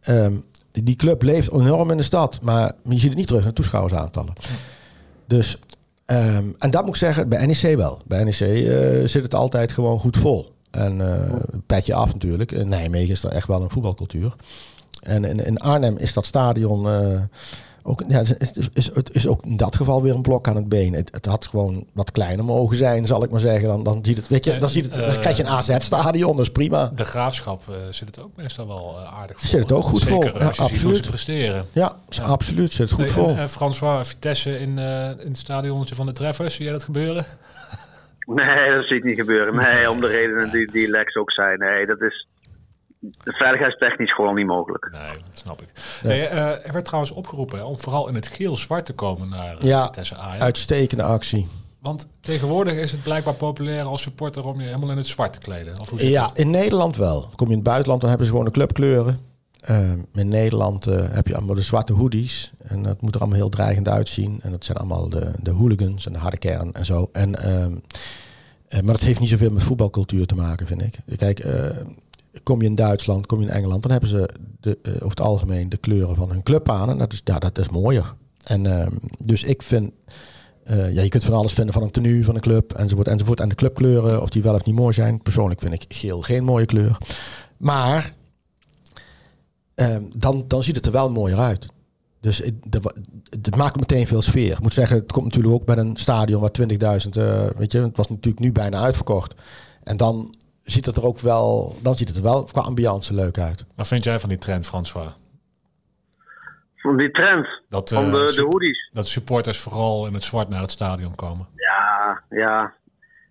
Ehm, 0.00 0.32
die 0.70 0.96
club 0.96 1.22
leeft 1.22 1.52
enorm 1.52 1.90
in 1.90 1.96
de 1.96 2.02
stad. 2.02 2.38
Maar 2.42 2.72
je 2.84 2.98
ziet 2.98 3.08
het 3.08 3.18
niet 3.18 3.26
terug 3.26 3.42
in 3.42 3.48
de 3.48 3.54
toeschouwersaantallen. 3.54 4.32
Dus... 5.26 5.58
ehm, 6.16 6.44
en 6.58 6.70
dat 6.70 6.80
moet 6.80 6.94
ik 6.94 7.00
zeggen, 7.00 7.28
bij 7.28 7.46
NEC 7.46 7.76
wel. 7.76 8.00
Bij 8.06 8.24
NEC 8.24 8.40
eh, 8.40 9.06
zit 9.06 9.22
het 9.22 9.34
altijd 9.34 9.72
gewoon 9.72 10.00
goed 10.00 10.16
vol. 10.16 10.52
En 10.70 11.00
uh, 11.00 11.34
petje 11.66 11.94
af 11.94 12.12
natuurlijk. 12.12 12.52
In 12.52 12.68
Nijmegen 12.68 13.10
is 13.10 13.24
er 13.24 13.30
echt 13.30 13.46
wel 13.46 13.62
een 13.62 13.70
voetbalcultuur. 13.70 14.34
En 15.02 15.24
in, 15.24 15.44
in 15.44 15.58
Arnhem 15.58 15.96
is 15.96 16.12
dat 16.12 16.26
stadion 16.26 16.86
uh, 16.86 17.20
ook, 17.82 18.02
ja, 18.08 18.18
het 18.18 18.56
is, 18.56 18.68
is, 18.72 18.90
is, 19.12 19.26
ook 19.26 19.44
in 19.44 19.56
dat 19.56 19.76
geval 19.76 20.02
weer 20.02 20.14
een 20.14 20.22
blok 20.22 20.48
aan 20.48 20.56
het 20.56 20.68
been. 20.68 20.94
Het, 20.94 21.12
het, 21.12 21.26
had 21.26 21.46
gewoon 21.46 21.86
wat 21.92 22.12
kleiner 22.12 22.44
mogen 22.44 22.76
zijn, 22.76 23.06
zal 23.06 23.24
ik 23.24 23.30
maar 23.30 23.40
zeggen. 23.40 23.68
Dan, 23.68 23.82
dan 23.82 23.98
ziet 24.02 24.16
het, 24.16 24.28
weet 24.28 24.44
je, 24.44 24.58
dan, 24.58 24.70
ziet 24.70 24.84
het, 24.84 24.94
dan 24.94 25.20
krijg 25.20 25.36
je 25.36 25.42
een 25.42 25.48
AZ-stadion, 25.48 26.36
dat 26.36 26.44
is 26.44 26.52
prima. 26.52 26.92
De 26.94 27.04
graafschap 27.04 27.62
uh, 27.70 27.76
zit 27.90 28.06
het 28.06 28.22
ook 28.22 28.36
meestal 28.36 28.66
wel 28.66 28.98
aardig 28.98 29.40
vol. 29.40 29.48
Zit 29.48 29.62
het 29.62 29.72
ook 29.72 29.84
goed 29.84 30.04
vol, 30.04 30.24
ja, 30.24 30.52
absoluut. 30.56 31.06
presteren. 31.06 31.66
Ja, 31.72 31.96
ja, 32.08 32.22
absoluut 32.22 32.72
zit 32.72 32.90
het 32.90 33.00
goed 33.00 33.10
vol. 33.10 33.28
En, 33.28 33.48
François 33.48 34.08
Vitesse 34.08 34.58
in, 34.58 34.78
uh, 34.78 35.10
in 35.18 35.28
het 35.28 35.38
stadionnetje 35.38 35.94
van 35.94 36.06
de 36.06 36.12
Treffers, 36.12 36.54
zie 36.54 36.64
jij 36.64 36.72
dat 36.72 36.84
gebeuren? 36.84 37.24
Nee, 38.24 38.74
dat 38.76 38.86
zie 38.86 38.96
ik 38.96 39.04
niet 39.04 39.18
gebeuren. 39.18 39.56
Nee, 39.56 39.90
om 39.90 40.00
de 40.00 40.06
redenen 40.06 40.50
die, 40.50 40.70
die 40.70 40.88
Lex 40.88 41.16
ook 41.16 41.32
zei. 41.32 41.56
Nee, 41.56 41.86
dat 41.86 42.00
is 42.00 42.28
veiligheidstechnisch 43.24 44.14
gewoon 44.14 44.34
niet 44.34 44.46
mogelijk. 44.46 44.88
Nee, 44.92 45.22
dat 45.24 45.38
snap 45.38 45.62
ik. 45.62 45.68
Nee. 46.02 46.20
uh, 46.20 46.66
er 46.66 46.72
werd 46.72 46.84
trouwens 46.84 47.12
opgeroepen 47.12 47.66
om 47.66 47.78
vooral 47.78 48.08
in 48.08 48.14
het 48.14 48.26
geel-zwart 48.26 48.84
te 48.84 48.92
komen 48.92 49.28
naar 49.28 49.54
uh, 49.54 49.60
ja, 49.62 49.84
Vitesse 49.84 50.16
Ajax. 50.16 50.42
uitstekende 50.42 51.02
actie. 51.02 51.48
Want 51.78 52.06
tegenwoordig 52.20 52.74
is 52.74 52.92
het 52.92 53.02
blijkbaar 53.02 53.34
populair 53.34 53.82
als 53.82 54.02
supporter 54.02 54.46
om 54.46 54.60
je 54.60 54.66
helemaal 54.66 54.90
in 54.90 54.96
het 54.96 55.06
zwart 55.06 55.32
te 55.32 55.38
kleden. 55.38 55.80
Of 55.80 55.90
hoe 55.90 56.08
ja, 56.08 56.22
dat? 56.26 56.36
in 56.36 56.50
Nederland 56.50 56.96
wel. 56.96 57.20
Kom 57.36 57.46
je 57.46 57.52
in 57.52 57.58
het 57.58 57.68
buitenland, 57.68 58.00
dan 58.00 58.10
hebben 58.10 58.26
ze 58.26 58.32
gewoon 58.32 58.48
de 58.48 58.52
clubkleuren. 58.52 59.20
Uh, 59.70 59.90
in 60.12 60.28
Nederland 60.28 60.88
uh, 60.88 61.04
heb 61.10 61.26
je 61.26 61.36
allemaal 61.36 61.54
de 61.54 61.62
zwarte 61.62 61.92
hoodies. 61.92 62.52
En 62.58 62.82
dat 62.82 63.00
moet 63.00 63.14
er 63.14 63.20
allemaal 63.20 63.38
heel 63.38 63.48
dreigend 63.48 63.88
uitzien. 63.88 64.38
En 64.42 64.50
dat 64.50 64.64
zijn 64.64 64.78
allemaal 64.78 65.08
de, 65.08 65.32
de 65.42 65.50
hooligans 65.50 66.06
en 66.06 66.12
de 66.12 66.18
harde 66.18 66.38
kern 66.38 66.72
en 66.72 66.84
zo. 66.84 67.08
En, 67.12 67.28
uh, 67.30 68.80
maar 68.82 68.94
dat 68.94 69.00
heeft 69.00 69.20
niet 69.20 69.28
zoveel 69.28 69.50
met 69.50 69.62
voetbalcultuur 69.62 70.26
te 70.26 70.34
maken, 70.34 70.66
vind 70.66 70.82
ik. 70.82 71.16
Kijk, 71.16 71.44
kom 72.42 72.60
je 72.60 72.66
in 72.66 72.74
Duitsland, 72.74 73.26
kom 73.26 73.40
je 73.40 73.46
in 73.46 73.52
Engeland, 73.52 73.82
dan 73.82 73.90
hebben 73.90 74.10
ze 74.10 74.30
de, 74.60 74.78
over 74.94 75.08
het 75.08 75.20
algemeen 75.20 75.68
de 75.68 75.76
kleuren 75.76 76.16
van 76.16 76.30
hun 76.30 76.42
club 76.42 76.70
aan. 76.70 76.90
En 76.90 76.98
dat 76.98 77.12
is, 77.12 77.20
ja, 77.24 77.38
dat 77.38 77.58
is 77.58 77.68
mooier. 77.68 78.14
En 78.44 78.66
ehm, 78.66 78.92
dus 79.18 79.42
ik 79.42 79.62
vind, 79.62 79.92
ja, 80.64 80.86
je 80.86 81.08
kunt 81.08 81.24
van 81.24 81.34
alles 81.34 81.52
vinden 81.52 81.74
van 81.74 81.82
een 81.82 81.90
tenue 81.90 82.24
van 82.24 82.34
een 82.34 82.40
club 82.40 82.72
enzovoort 82.72 83.08
enzovoort. 83.08 83.40
En 83.40 83.48
de 83.48 83.54
clubkleuren, 83.54 84.22
of 84.22 84.28
die 84.28 84.42
wel 84.42 84.54
of 84.54 84.64
niet 84.64 84.74
mooi 84.74 84.92
zijn. 84.92 85.22
Persoonlijk 85.22 85.60
vind 85.60 85.74
ik 85.74 85.84
geel 85.88 86.20
geen 86.20 86.44
mooie 86.44 86.66
kleur. 86.66 86.98
Maar 87.56 88.14
Ehm, 89.80 90.02
dan, 90.16 90.44
dan 90.46 90.62
ziet 90.62 90.76
het 90.76 90.86
er 90.86 90.92
wel 90.92 91.10
mooier 91.10 91.38
uit. 91.38 91.66
Dus 92.20 92.42
het, 93.40 93.56
maakt 93.56 93.76
meteen 93.76 94.06
veel 94.06 94.22
sfeer. 94.22 94.52
Ik 94.52 94.60
moet 94.60 94.72
zeggen, 94.72 94.96
het 94.96 95.12
komt 95.12 95.24
natuurlijk 95.24 95.54
ook 95.54 95.64
bij 95.64 95.76
een 95.76 95.96
stadion 95.96 96.40
waar 96.40 96.50
20.000, 96.50 96.66
uh, 97.16 97.46
eh, 97.46 97.50
weet 97.56 97.72
je, 97.72 97.80
het 97.80 97.96
was 97.96 98.08
natuurlijk 98.08 98.44
nu 98.44 98.52
bijna 98.52 98.80
uitverkocht. 98.80 99.34
En 99.82 99.96
dan 99.96 100.34
ziet 100.62 100.86
het 100.86 100.96
er 100.96 101.06
ook 101.06 101.18
wel, 101.18 101.74
dan 101.82 101.94
ziet 101.94 102.08
het 102.08 102.16
er 102.16 102.22
wel 102.22 102.44
qua 102.44 102.60
ambiance 102.60 103.14
leuk 103.14 103.38
uit. 103.38 103.66
Wat 103.76 103.88
vind 103.88 104.04
jij 104.04 104.20
van 104.20 104.28
die 104.28 104.38
trend, 104.38 104.66
François? 104.66 105.10
Van 106.76 106.96
die 106.96 107.10
trend? 107.10 107.62
Dat, 107.68 107.88
van 107.88 108.04
uh, 108.04 108.12
de, 108.12 108.34
de 108.34 108.42
hoodies? 108.42 108.90
Dat 108.92 109.06
supporters 109.06 109.58
vooral 109.58 110.06
in 110.06 110.14
het 110.14 110.24
zwart 110.24 110.48
naar 110.48 110.60
het 110.60 110.70
stadion 110.70 111.14
komen. 111.14 111.46
Ja, 111.54 112.22
ja. 112.28 112.74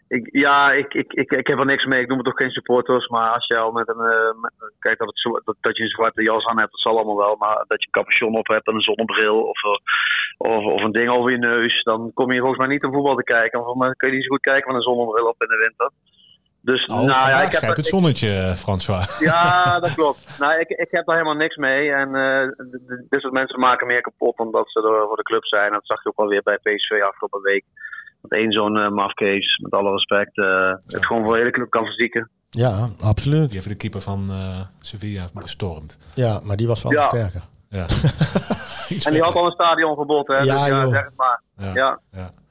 Ik, 0.07 0.29
ja, 0.31 0.71
ik, 0.71 0.93
ik, 0.93 1.13
ik, 1.13 1.31
ik 1.31 1.47
heb 1.47 1.59
er 1.59 1.65
niks 1.65 1.85
mee. 1.85 2.01
Ik 2.01 2.07
noem 2.07 2.17
het 2.17 2.25
toch 2.25 2.37
geen 2.37 2.51
supporters. 2.51 3.07
Maar 3.07 3.29
als 3.29 3.47
je 3.47 3.57
al 3.57 3.71
met 3.71 3.87
een. 3.87 4.03
Uh, 4.05 4.41
met, 4.41 4.53
kijk, 4.79 4.97
dat, 4.97 5.07
het, 5.07 5.41
dat, 5.45 5.55
dat, 5.59 5.77
je 5.77 5.83
een 5.83 5.89
zwarte 5.89 6.23
jas 6.23 6.45
aan 6.45 6.59
hebt, 6.59 6.71
dat 6.71 6.79
zal 6.79 6.95
allemaal 6.95 7.17
wel. 7.17 7.35
Maar 7.35 7.63
dat 7.67 7.79
je 7.81 7.85
een 7.85 8.01
capuchon 8.01 8.37
op 8.37 8.47
hebt 8.47 8.67
en 8.67 8.75
een 8.75 8.81
zonnebril 8.81 9.41
of, 9.41 9.63
eh, 9.63 9.79
of, 10.37 10.63
of 10.63 10.81
een 10.83 10.91
ding 10.91 11.09
over 11.09 11.31
je 11.31 11.37
neus. 11.37 11.83
Dan 11.83 12.11
kom 12.13 12.31
je 12.31 12.39
volgens 12.39 12.59
mij 12.59 12.67
niet 12.67 12.83
om 12.83 12.93
voetbal 12.93 13.15
te 13.15 13.23
kijken. 13.23 13.59
Of 13.59 13.77
dan 13.77 13.95
kun 13.95 14.09
je 14.09 14.15
niet 14.15 14.23
zo 14.23 14.29
goed 14.29 14.41
kijken 14.51 14.67
met 14.67 14.75
een 14.75 14.91
zonnebril 14.91 15.27
op 15.27 15.41
in 15.41 15.47
de 15.47 15.57
winter. 15.65 15.89
Dus, 16.61 16.85
oh, 16.85 16.95
nou, 16.95 17.07
ja, 17.07 17.41
ik 17.41 17.51
heb 17.51 17.75
het 17.75 17.85
zonnetje, 17.85 18.49
ik, 18.51 18.57
François. 18.57 19.19
Ja, 19.29 19.79
dat 19.79 19.93
klopt. 19.99 20.39
nou, 20.39 20.59
ik, 20.59 20.69
ik 20.69 20.87
heb 20.91 21.05
daar 21.05 21.15
helemaal 21.15 21.37
niks 21.37 21.55
mee. 21.55 21.91
En 21.91 22.15
uh, 22.15 22.41
dit 23.09 23.21
soort 23.21 23.33
mensen 23.33 23.59
maken 23.59 23.87
meer 23.87 24.01
kapot 24.01 24.37
dan 24.37 24.51
dat 24.51 24.71
ze 24.71 24.79
er 24.79 25.07
voor 25.07 25.15
de 25.15 25.23
club 25.23 25.45
zijn. 25.45 25.71
Dat 25.71 25.85
zag 25.85 26.03
je 26.03 26.09
ook 26.09 26.17
alweer 26.17 26.41
bij 26.43 26.57
PSV 26.57 27.01
afgelopen 27.01 27.41
week 27.41 27.65
dat 28.21 28.31
één 28.31 28.51
zo'n 28.51 28.77
uh, 28.77 28.89
mafkees, 28.89 29.57
met 29.57 29.71
alle 29.71 29.91
respect, 29.91 30.37
uh, 30.37 30.73
het 30.87 31.05
gewoon 31.05 31.23
voor 31.23 31.33
de 31.33 31.39
hele 31.39 31.51
club 31.51 31.69
kan 31.69 31.85
verzieken. 31.85 32.29
Ja, 32.49 32.89
absoluut. 33.01 33.45
Die 33.45 33.53
heeft 33.53 33.67
de 33.67 33.75
keeper 33.75 34.01
van 34.01 34.27
uh, 34.29 34.59
Sevilla 34.79 35.25
bestormd. 35.33 35.97
Ja, 36.15 36.39
maar 36.43 36.57
die 36.57 36.67
was 36.67 36.83
wel 36.83 36.91
ja. 36.91 37.03
sterker. 37.03 37.41
Ja. 37.69 37.85
en 39.05 39.13
die 39.13 39.21
had 39.21 39.35
al 39.35 39.45
een 39.45 39.51
stadionverbod, 39.51 40.27
hè? 40.27 40.33
Ja, 40.33 40.41
dus 40.41 40.67
ja, 40.67 40.89
zeg 40.89 41.03
het 41.03 41.15
maar. 41.15 41.41
ja. 41.73 41.99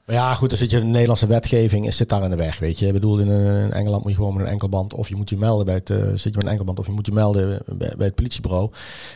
Ja. 0.09 0.15
Maar 0.15 0.27
ja, 0.27 0.33
goed, 0.33 0.49
dan 0.49 0.57
zit 0.57 0.71
je 0.71 0.77
in 0.77 0.83
de 0.83 0.89
Nederlandse 0.89 1.27
wetgeving, 1.27 1.93
zit 1.93 2.09
daar 2.09 2.23
in 2.23 2.29
de 2.29 2.35
weg, 2.35 2.59
weet 2.59 2.79
je. 2.79 2.87
Ik 2.87 2.93
bedoel, 2.93 3.19
in, 3.19 3.27
in 3.27 3.71
Engeland 3.71 4.01
moet 4.03 4.11
je 4.11 4.17
gewoon 4.17 4.33
met 4.33 4.45
een 4.45 4.51
enkelband, 4.51 4.93
of 4.93 5.09
je 5.09 5.15
moet 5.15 5.29
je 5.29 5.37
melden 5.37 5.65
bij 5.65 5.75
het, 5.75 5.89
uh, 5.89 5.97
zit 5.97 6.23
je 6.23 6.31
met 6.31 6.43
een 6.43 6.49
enkelband, 6.49 6.79
of 6.79 6.85
je 6.85 6.91
moet 6.91 7.05
je 7.05 7.11
melden 7.11 7.59
bij, 7.65 7.93
bij, 7.97 8.05
het 8.05 8.15
politiebureau. 8.15 8.71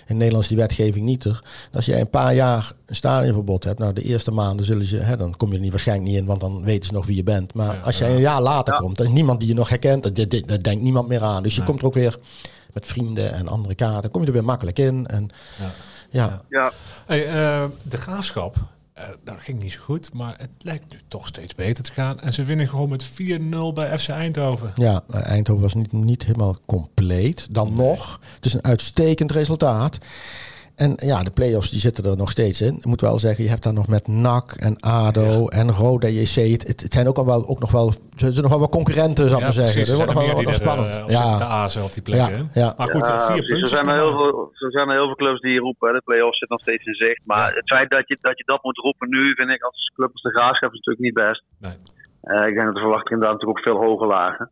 In 0.07 0.17
Nederland 0.17 0.43
is 0.43 0.49
die 0.49 0.57
wetgeving 0.57 1.05
niet 1.05 1.23
er. 1.23 1.43
Als 1.73 1.85
jij 1.85 1.99
een 1.99 2.09
paar 2.09 2.33
jaar 2.33 2.71
een 2.85 2.95
stadionverbod 2.95 3.63
hebt, 3.63 3.79
nou 3.79 3.93
de 3.93 4.01
eerste 4.01 4.31
maanden 4.31 4.65
zullen 4.65 4.85
ze, 4.85 4.97
hè, 4.97 5.17
dan 5.17 5.37
kom 5.37 5.49
je 5.49 5.55
er 5.55 5.61
niet, 5.61 5.71
waarschijnlijk 5.71 6.09
niet 6.09 6.17
in, 6.17 6.25
want 6.25 6.39
dan 6.39 6.63
weten 6.63 6.85
ze 6.85 6.93
nog 6.93 7.05
wie 7.05 7.15
je 7.15 7.23
bent. 7.23 7.53
Maar 7.53 7.79
als 7.83 7.97
jij 7.97 8.09
een 8.09 8.21
jaar 8.21 8.41
later 8.41 8.73
komt, 8.73 8.99
er 8.99 9.05
is 9.05 9.11
niemand 9.11 9.39
die 9.39 9.49
je 9.49 9.55
nog 9.55 9.69
herkent, 9.69 10.15
daar 10.47 10.61
denkt 10.61 10.81
niemand 10.81 11.07
meer 11.07 11.23
aan. 11.23 11.43
Dus 11.43 11.55
je 11.55 11.63
komt 11.63 11.79
er 11.79 11.85
ook 11.85 11.93
weer 11.93 12.17
met 12.73 12.87
vrienden 12.87 13.33
en 13.33 13.47
andere 13.47 13.75
kaarten, 13.75 14.11
kom 14.11 14.21
je 14.21 14.27
er 14.27 14.33
weer 14.33 14.43
makkelijk 14.43 14.79
in. 14.79 15.07
En, 15.07 15.29
ja. 16.09 16.41
ja. 16.49 16.71
Hey, 17.05 17.27
uh, 17.27 17.65
de 17.81 17.97
graafschap, 17.97 18.55
uh, 18.97 19.03
dat 19.23 19.35
ging 19.39 19.61
niet 19.61 19.71
zo 19.71 19.79
goed, 19.83 20.13
maar 20.13 20.35
het 20.37 20.49
lijkt 20.57 20.91
nu 20.91 20.99
toch 21.07 21.27
steeds 21.27 21.55
beter 21.55 21.83
te 21.83 21.91
gaan. 21.91 22.19
En 22.19 22.33
ze 22.33 22.43
winnen 22.43 22.67
gewoon 22.67 22.89
met 22.89 23.09
4-0 23.11 23.73
bij 23.73 23.97
FC 23.97 24.07
Eindhoven. 24.09 24.71
Ja, 24.75 25.03
Eindhoven 25.09 25.63
was 25.63 25.73
niet, 25.73 25.91
niet 25.91 26.23
helemaal 26.25 26.57
compleet. 26.65 27.47
Dan 27.49 27.73
nog. 27.75 28.19
Het 28.35 28.45
is 28.45 28.53
een 28.53 28.63
uitstekend 28.63 29.31
resultaat. 29.31 29.97
En 30.75 30.93
ja, 30.95 31.23
de 31.23 31.31
play-offs 31.31 31.69
die 31.69 31.79
zitten 31.79 32.05
er 32.05 32.17
nog 32.17 32.31
steeds 32.31 32.61
in. 32.61 32.75
Ik 32.77 32.85
moet 32.85 33.01
wel 33.01 33.19
zeggen, 33.19 33.43
je 33.43 33.49
hebt 33.49 33.63
daar 33.63 33.73
nog 33.73 33.87
met 33.87 34.07
NAC 34.07 34.51
en 34.51 34.79
ADO 34.79 35.47
en 35.47 35.71
Roda 35.71 36.07
JC. 36.07 36.35
Het, 36.51 36.81
het, 36.81 36.93
zijn 36.93 37.07
ook, 37.07 37.17
al 37.17 37.25
wel, 37.25 37.47
ook 37.47 37.59
nog 37.59 37.71
wel, 37.71 37.87
er 37.87 37.93
zijn 38.17 38.41
nog 38.41 38.49
wel 38.49 38.59
wat 38.59 38.69
concurrenten, 38.69 39.29
zou 39.29 39.37
ik 39.37 39.43
maar 39.43 39.53
zeggen. 39.53 39.85
Dat 39.85 39.95
wordt 39.95 40.13
nog 40.13 40.25
wel, 40.25 40.43
wel 40.43 40.53
spannend. 40.53 40.95
Uh, 40.95 41.03
ja. 41.07 41.37
de 41.37 41.43
azen 41.43 41.83
op 41.83 41.93
die 41.93 42.01
plekken. 42.01 42.49
Ja, 42.53 42.73
Maar 42.77 42.87
goed, 42.87 43.07
vier 43.07 43.45
punten. 43.45 43.61
Er 43.61 43.67
zijn, 43.67 43.87
er 43.87 43.95
heel 43.95 44.11
veel, 44.11 44.51
er 44.53 44.71
zijn 44.71 44.87
er 44.89 44.95
heel 44.95 45.05
veel 45.05 45.15
clubs 45.15 45.41
die 45.41 45.59
roepen, 45.59 45.93
de 45.93 46.01
play-offs 46.05 46.39
zitten 46.39 46.57
nog 46.57 46.67
steeds 46.67 46.85
in 46.85 47.07
zicht. 47.07 47.21
Maar 47.25 47.53
het 47.53 47.69
feit 47.75 47.89
dat 47.89 48.07
je, 48.07 48.17
dat 48.21 48.37
je 48.37 48.43
dat 48.45 48.63
moet 48.63 48.77
roepen 48.77 49.09
nu, 49.09 49.33
vind 49.33 49.49
ik 49.49 49.63
als 49.63 49.91
club 49.95 50.09
als 50.11 50.21
de 50.21 50.29
Graafschap 50.29 50.71
natuurlijk 50.71 51.05
niet 51.05 51.13
best. 51.13 51.43
Nee. 51.59 51.77
Uh, 52.23 52.47
ik 52.47 52.53
denk 52.53 52.65
dat 52.65 52.75
de 52.75 52.81
verwachtingen 52.81 53.19
daar 53.19 53.31
natuurlijk 53.31 53.57
ook 53.59 53.63
veel 53.63 53.83
hoger 53.83 54.07
lagen. 54.07 54.49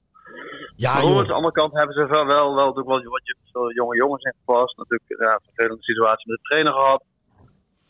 Ja, 0.86 0.94
maar 0.94 1.18
aan 1.18 1.26
de 1.26 1.34
andere 1.34 1.54
kant 1.54 1.74
hebben 1.74 1.96
ze 1.96 2.06
wel, 2.08 2.26
wel, 2.26 2.56
wel, 2.56 2.74
wel 2.74 2.84
wat, 2.84 3.04
wat 3.04 3.74
jonge 3.74 3.96
jongens 3.96 4.24
ingepast. 4.24 4.78
Natuurlijk 4.78 5.22
ja, 5.22 5.34
een 5.34 5.46
vervelende 5.46 5.84
situatie 5.84 6.30
met 6.30 6.38
de 6.42 6.48
trainer 6.50 6.74
gehad. 6.74 7.04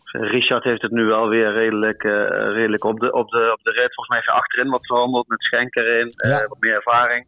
Richard 0.03 0.63
heeft 0.63 0.81
het 0.81 0.91
nu 0.91 1.05
wel 1.05 1.27
weer 1.29 1.51
redelijk, 1.51 2.03
uh, 2.03 2.13
redelijk 2.59 2.83
op, 2.83 2.99
de, 2.99 3.11
op, 3.13 3.29
de, 3.29 3.51
op 3.51 3.59
de 3.63 3.71
rit. 3.71 3.93
Volgens 3.93 4.07
mij 4.07 4.17
heeft 4.17 4.29
hij 4.31 4.39
achterin 4.39 4.69
wat 4.69 4.85
veranderd 4.85 5.27
met 5.27 5.43
Schenker 5.43 5.99
in, 5.99 6.13
uh, 6.15 6.47
wat 6.47 6.59
meer 6.59 6.75
ervaring. 6.75 7.27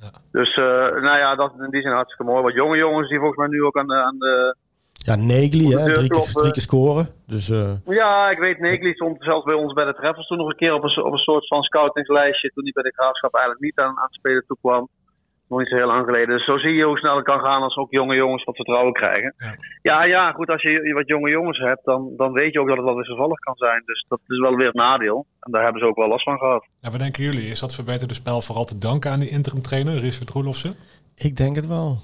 Ja. 0.00 0.10
Dus 0.32 0.56
uh, 0.56 0.66
nou 1.06 1.18
ja, 1.18 1.34
dat 1.34 1.52
in 1.58 1.70
die 1.70 1.82
zin 1.82 1.92
hartstikke 1.92 2.32
mooi. 2.32 2.42
Wat 2.42 2.54
jonge 2.54 2.76
jongens 2.76 3.08
die 3.08 3.18
volgens 3.18 3.38
mij 3.38 3.48
nu 3.48 3.64
ook 3.64 3.78
aan 3.78 3.86
de, 3.86 3.94
aan 3.94 4.18
de 4.18 4.56
ja, 5.04 5.14
Negli, 5.14 5.68
hè, 5.76 5.92
drie, 5.92 6.08
keer, 6.08 6.32
drie 6.32 6.52
keer 6.52 6.62
scoren. 6.62 7.08
Dus, 7.26 7.48
uh... 7.48 7.72
Ja, 7.84 8.30
ik 8.30 8.38
weet, 8.38 8.58
Negli 8.58 8.92
stond 8.92 9.16
zelfs 9.18 9.44
bij 9.44 9.54
ons 9.54 9.72
bij 9.72 9.84
de 9.84 9.94
treffers 9.94 10.26
toen 10.26 10.38
nog 10.38 10.48
een 10.48 10.56
keer 10.56 10.74
op 10.74 10.84
een, 10.84 11.04
op 11.04 11.12
een 11.12 11.18
soort 11.18 11.46
van 11.46 11.62
scoutingslijstje. 11.62 12.50
Toen 12.54 12.62
hij 12.62 12.72
bij 12.72 12.82
de 12.82 12.92
graafschap 12.92 13.34
eigenlijk 13.34 13.64
niet 13.64 13.78
aan, 13.78 13.98
aan 13.98 14.10
het 14.10 14.14
spelen 14.14 14.44
toe 14.46 14.56
kwam. 14.60 14.88
Nog 15.48 15.58
niet 15.58 15.68
zo 15.68 15.76
heel 15.76 15.86
lang 15.86 16.04
geleden. 16.04 16.36
Dus 16.36 16.44
zo 16.44 16.58
zie 16.58 16.74
je 16.74 16.84
hoe 16.84 16.98
snel 16.98 17.16
het 17.16 17.24
kan 17.24 17.40
gaan 17.40 17.62
als 17.62 17.76
ook 17.76 17.90
jonge 17.90 18.14
jongens 18.14 18.44
wat 18.44 18.56
vertrouwen 18.56 18.92
krijgen. 18.92 19.34
Ja, 19.38 19.56
ja, 19.82 20.04
ja 20.04 20.32
goed, 20.32 20.48
als 20.48 20.62
je 20.62 20.92
wat 20.94 21.08
jonge 21.08 21.30
jongens 21.30 21.58
hebt, 21.58 21.84
dan, 21.84 22.12
dan 22.16 22.32
weet 22.32 22.52
je 22.52 22.60
ook 22.60 22.68
dat 22.68 22.76
het 22.76 22.86
wel 22.86 22.96
wisselvallig 22.96 23.38
kan 23.38 23.56
zijn. 23.56 23.82
Dus 23.84 24.04
dat 24.08 24.20
is 24.26 24.38
wel 24.38 24.56
weer 24.56 24.66
het 24.66 24.74
nadeel. 24.74 25.26
En 25.40 25.52
daar 25.52 25.62
hebben 25.62 25.80
ze 25.82 25.88
ook 25.88 25.96
wel 25.96 26.08
last 26.08 26.24
van 26.24 26.38
gehad. 26.38 26.66
Ja, 26.80 26.90
wat 26.90 27.00
denken 27.00 27.22
jullie? 27.22 27.50
Is 27.50 27.60
dat 27.60 27.74
verbeterde 27.74 28.14
spel 28.14 28.40
vooral 28.40 28.64
te 28.64 28.78
danken 28.78 29.10
aan 29.10 29.20
die 29.20 29.28
interim 29.28 29.62
trainer, 29.62 29.98
Richard 29.98 30.30
Roelofsen? 30.30 30.74
Ik 31.14 31.36
denk 31.36 31.56
het 31.56 31.66
wel. 31.66 31.98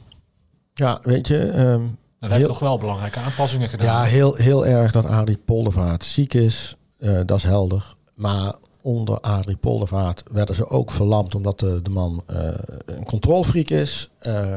Ja, 0.74 0.98
weet 1.02 1.26
je... 1.26 1.52
Um 1.54 1.98
dat 2.20 2.30
heeft 2.30 2.44
toch 2.44 2.58
wel 2.58 2.78
belangrijke 2.78 3.18
aanpassingen 3.18 3.68
gedaan. 3.68 3.86
Ja, 3.86 4.02
heel, 4.02 4.34
heel 4.34 4.66
erg 4.66 4.92
dat 4.92 5.04
Adrie 5.04 5.38
Poldervaart 5.44 6.04
ziek 6.04 6.34
is. 6.34 6.76
Uh, 6.98 7.20
dat 7.26 7.38
is 7.38 7.44
helder. 7.44 7.94
Maar 8.14 8.54
onder 8.82 9.20
Adrie 9.20 9.56
Poldervaart 9.56 10.22
werden 10.30 10.54
ze 10.54 10.68
ook 10.68 10.90
verlamd 10.90 11.34
omdat 11.34 11.60
de, 11.60 11.82
de 11.82 11.90
man 11.90 12.22
uh, 12.30 12.50
een 12.86 13.04
controlfreak 13.04 13.68
is. 13.68 14.10
Uh, 14.22 14.56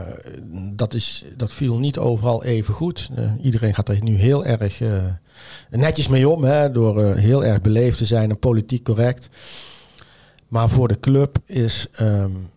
dat 0.73 0.93
is. 0.93 1.25
Dat 1.37 1.53
viel 1.53 1.77
niet 1.77 1.97
overal 1.97 2.43
even 2.43 2.73
goed. 2.73 3.09
iedereen 3.41 3.73
gaat 3.73 3.89
er 3.89 4.03
nu 4.03 4.15
heel 4.15 4.45
erg 4.45 4.81
netjes 5.69 6.07
mee 6.07 6.29
om, 6.29 6.43
hè, 6.43 6.71
door 6.71 7.15
heel 7.15 7.43
erg 7.45 7.61
beleefd 7.61 7.97
te 7.97 8.05
zijn 8.05 8.29
en 8.29 8.39
politiek 8.39 8.83
correct. 8.83 9.29
Maar 10.47 10.69
voor 10.69 10.87
de 10.87 10.99
club 10.99 11.37
is 11.45 11.87
um, 12.01 12.49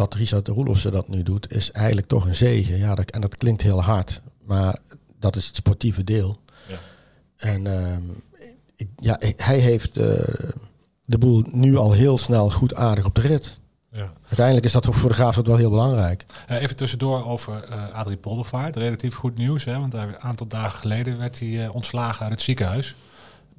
dat 0.00 0.14
Richard 0.14 0.48
Roelofse 0.48 0.90
dat 0.90 1.08
nu 1.08 1.22
doet, 1.22 1.52
is 1.52 1.70
eigenlijk 1.70 2.06
toch 2.06 2.26
een 2.26 2.34
zegen. 2.34 2.78
Ja, 2.78 2.94
dat, 2.94 3.10
en 3.10 3.20
dat 3.20 3.36
klinkt 3.36 3.62
heel 3.62 3.82
hard, 3.82 4.22
maar 4.44 4.78
dat 5.18 5.36
is 5.36 5.46
het 5.46 5.56
sportieve 5.56 6.04
deel. 6.04 6.36
Ja. 6.68 6.78
En 7.36 7.66
ehm, 7.66 8.02
ja, 8.96 9.20
hij 9.36 9.58
heeft 9.58 9.98
uh, 9.98 10.04
de 11.04 11.18
boel 11.18 11.44
nu 11.50 11.76
al 11.76 11.92
heel 11.92 12.18
snel 12.18 12.50
goed 12.50 12.74
aardig 12.74 13.04
op 13.04 13.14
de 13.14 13.20
rit. 13.20 13.58
Ja. 13.92 14.12
Uiteindelijk 14.26 14.66
is 14.66 14.72
dat 14.72 14.86
voor 14.90 15.08
de 15.08 15.14
Graafschap 15.14 15.46
wel 15.46 15.56
heel 15.56 15.70
belangrijk. 15.70 16.24
Eh, 16.46 16.62
even 16.62 16.76
tussendoor 16.76 17.24
over 17.24 17.64
eh 17.64 17.94
Adrie 17.94 18.16
Poldervaart. 18.16 18.76
Relatief 18.76 19.14
goed 19.14 19.36
nieuws, 19.36 19.64
hè? 19.64 19.78
want 19.78 19.94
een 19.94 20.18
aantal 20.18 20.46
dagen 20.46 20.78
geleden 20.78 21.18
werd 21.18 21.38
hij 21.38 21.64
eh, 21.64 21.74
ontslagen 21.74 22.22
uit 22.22 22.32
het 22.32 22.42
ziekenhuis. 22.42 22.96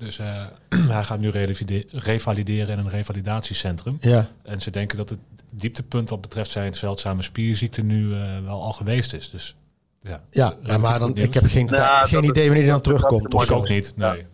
Dus 0.03 0.19
eh, 0.19 0.45
hij 0.95 1.03
gaat 1.03 1.19
nu 1.19 1.29
revalide- 1.29 1.85
revalideren 1.91 2.77
in 2.77 2.83
een 2.85 2.89
revalidatiecentrum. 2.89 3.97
Ja, 4.01 4.25
En 4.43 4.61
ze 4.61 4.71
denken 4.71 4.97
dat 4.97 5.09
het 5.09 5.19
dieptepunt 5.53 6.09
wat 6.09 6.21
betreft 6.21 6.51
zijn 6.51 6.73
zeldzame 6.73 7.21
spierziekte 7.21 7.81
nu 7.83 8.13
eh, 8.13 8.39
wel 8.43 8.61
al 8.61 8.71
geweest 8.71 9.13
is. 9.13 9.29
Dus 9.29 9.55
ja, 10.01 10.21
ja 10.29 10.47
relatief 10.61 10.77
maar 10.81 10.99
dan, 10.99 11.15
ik 11.15 11.33
heb 11.33 11.43
geen, 11.45 11.67
Ja, 11.67 11.99
dat 11.99 12.09
geen 12.09 12.23
idee 12.23 12.45
wanneer 12.45 12.63
hij 12.63 12.71
dan 12.71 12.81
terugkomt. 12.81 13.33
Ik 13.43 13.51
ook 13.51 13.67
niet, 13.69 13.93
nee. 13.95 14.25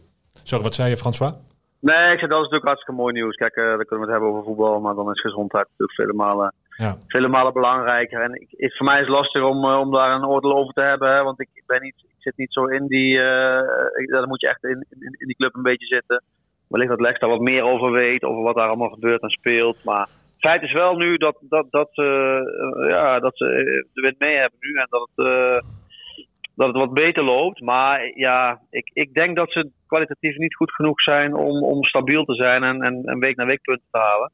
Sorry, 0.43 0.63
wat 0.63 0.73
zei 0.75 0.89
je 0.89 0.97
François? 0.97 1.31
Nee, 1.79 2.11
ik 2.13 2.19
zeg 2.19 2.29
dat 2.29 2.37
is 2.37 2.43
natuurlijk 2.49 2.65
hartstikke 2.65 3.01
mooi 3.01 3.13
nieuws. 3.13 3.35
Kijk, 3.35 3.55
eh 3.55 3.63
dan 3.63 3.85
kunnen 3.85 4.05
we 4.07 4.11
het 4.11 4.11
hebben 4.11 4.29
over 4.29 4.43
voetbal, 4.43 4.79
maar 4.79 4.95
dan 4.95 5.11
is 5.11 5.21
gezondheid 5.21 5.65
natuurlijk 5.69 5.99
vele 5.99 6.13
malen, 6.13 6.53
Ja, 6.77 6.97
vele 7.07 7.27
malen 7.27 7.53
belangrijker. 7.53 8.21
En 8.21 8.33
ik, 8.41 8.47
ik- 8.51 8.73
voor 8.73 8.85
mij 8.85 8.99
is 9.01 9.07
het 9.07 9.15
lastig 9.15 9.43
om, 9.43 9.63
eh, 9.69 9.79
om 9.79 9.91
daar 9.91 10.11
een 10.15 10.25
oordeel 10.25 10.55
over 10.57 10.73
te 10.73 10.81
hebben, 10.81 11.15
hè, 11.15 11.23
want 11.23 11.39
ik, 11.39 11.49
ben 11.65 11.81
niet, 11.81 11.95
zit 12.17 12.37
niet 12.37 12.53
zo 12.53 12.65
in 12.65 12.87
die, 12.87 13.21
eh, 13.21 14.05
dan 14.05 14.27
moet 14.27 14.41
je 14.41 14.47
echt 14.47 14.63
in, 14.63 14.85
in, 14.99 15.27
die 15.27 15.35
club 15.35 15.55
een 15.55 15.61
beetje 15.61 15.85
zitten. 15.85 16.23
Wellicht 16.67 16.89
dat 16.89 17.01
Lex 17.01 17.19
daar 17.19 17.29
wat 17.29 17.39
meer 17.39 17.63
over 17.63 17.91
weet, 17.91 18.23
over 18.23 18.43
wat 18.43 18.55
daar 18.55 18.67
allemaal 18.67 18.89
gebeurt 18.89 19.21
en 19.21 19.29
speelt. 19.29 19.83
Maar 19.83 20.07
feit 20.39 20.61
is 20.61 20.71
wel 20.71 20.95
nu 20.95 21.17
dat, 21.17 21.37
dat, 21.41 21.67
dat, 21.69 21.89
eh, 21.93 22.37
eh, 22.37 22.89
ja, 22.89 23.19
dat 23.19 23.37
ze 23.37 23.45
de 23.93 24.01
wind 24.01 24.19
mee 24.19 24.37
hebben 24.37 24.59
nu 24.59 24.73
en 24.73 24.87
dat 24.89 25.09
het, 25.15 25.63
dat 26.55 26.67
het 26.67 26.75
wat 26.75 26.93
beter 26.93 27.23
loopt. 27.23 27.61
Maar 27.61 28.11
ja, 28.15 28.61
ik, 28.69 28.89
ik 28.93 29.13
denk 29.13 29.35
dat 29.35 29.51
ze 29.51 29.71
kwalitatief 29.87 30.37
niet 30.37 30.55
goed 30.55 30.71
genoeg 30.71 31.01
zijn 31.01 31.35
om, 31.35 31.63
om 31.63 31.83
stabiel 31.83 32.23
te 32.23 32.35
zijn 32.35 32.63
en, 32.63 32.81
en, 32.81 33.03
en 33.05 33.19
week 33.19 33.35
na 33.35 33.45
week 33.45 33.61
punten 33.61 33.87
te 33.91 33.97
halen. 33.97 34.31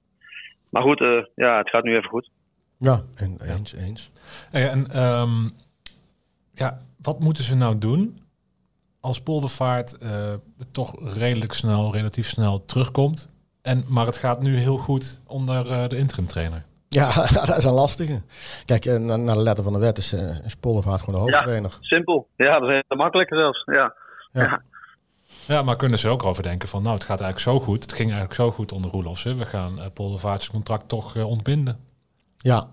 Maar 0.69 0.81
goed, 0.81 0.99
ja, 1.35 1.57
het 1.57 1.69
gaat 1.69 1.83
nu 1.83 1.95
even 1.95 2.09
goed. 2.09 2.29
Ja, 2.77 3.01
en- 3.15 3.37
eens, 3.41 3.73
eens. 3.73 4.11
En 4.51 4.85
ehm, 4.87 5.49
ja, 6.53 6.79
wat 7.03 7.19
moeten 7.19 7.43
ze 7.43 7.55
nou 7.55 7.77
doen 7.77 8.21
als 8.99 9.21
Poldervaart 9.21 9.97
eh, 9.97 10.33
toch 10.71 11.13
redelijk 11.13 11.53
snel, 11.53 11.93
relatief 11.93 12.27
snel 12.29 12.65
terugkomt? 12.65 13.29
En, 13.61 13.83
maar 13.87 14.05
het 14.05 14.17
gaat 14.17 14.41
nu 14.41 14.57
heel 14.57 14.77
goed 14.77 15.21
onder 15.27 15.71
eh, 15.71 15.87
de 15.87 15.97
interim 15.97 16.27
trainer. 16.27 16.65
Ja, 16.89 17.13
dat 17.45 17.57
is 17.57 17.63
een 17.63 17.71
lastige. 17.73 18.21
Kijk, 18.65 18.85
eh, 18.85 18.97
na- 18.97 19.15
naar 19.15 19.35
de 19.35 19.41
letter 19.43 19.63
van 19.63 19.73
de 19.73 19.79
wet 19.79 19.97
is, 19.97 20.13
uh, 20.13 20.45
is 20.45 20.55
Poldervaart 20.55 21.01
gewoon 21.01 21.15
de 21.19 21.25
Ja. 21.25 21.31
hoofdtrainer. 21.31 21.77
Simpel. 21.81 22.27
Ja, 22.35 22.59
dat 22.59 22.69
is 22.69 22.81
heel 22.87 22.97
makkelijker 22.97 23.37
zelfs. 23.37 23.63
Ja. 23.65 23.93
Ja. 24.31 24.61
Ja, 25.47 25.61
maar 25.61 25.75
kunnen 25.75 25.99
ze 25.99 26.09
ook 26.09 26.23
over 26.23 26.43
denken 26.43 26.67
van, 26.69 26.81
nou, 26.83 26.93
het 26.95 27.03
gaat 27.03 27.21
eigenlijk 27.21 27.59
zo 27.59 27.65
goed. 27.65 27.81
Het 27.81 27.93
ging 27.93 28.09
eigenlijk 28.09 28.39
zo 28.39 28.51
goed 28.51 28.71
onder 28.71 28.91
Roelofsen. 28.91 29.37
We 29.37 29.45
gaan 29.45 29.77
uh, 29.77 29.85
Poldervaart's 29.93 30.49
contract 30.49 30.87
toch 30.87 31.15
ontbinden. 31.15 31.79
Ja, 32.37 32.67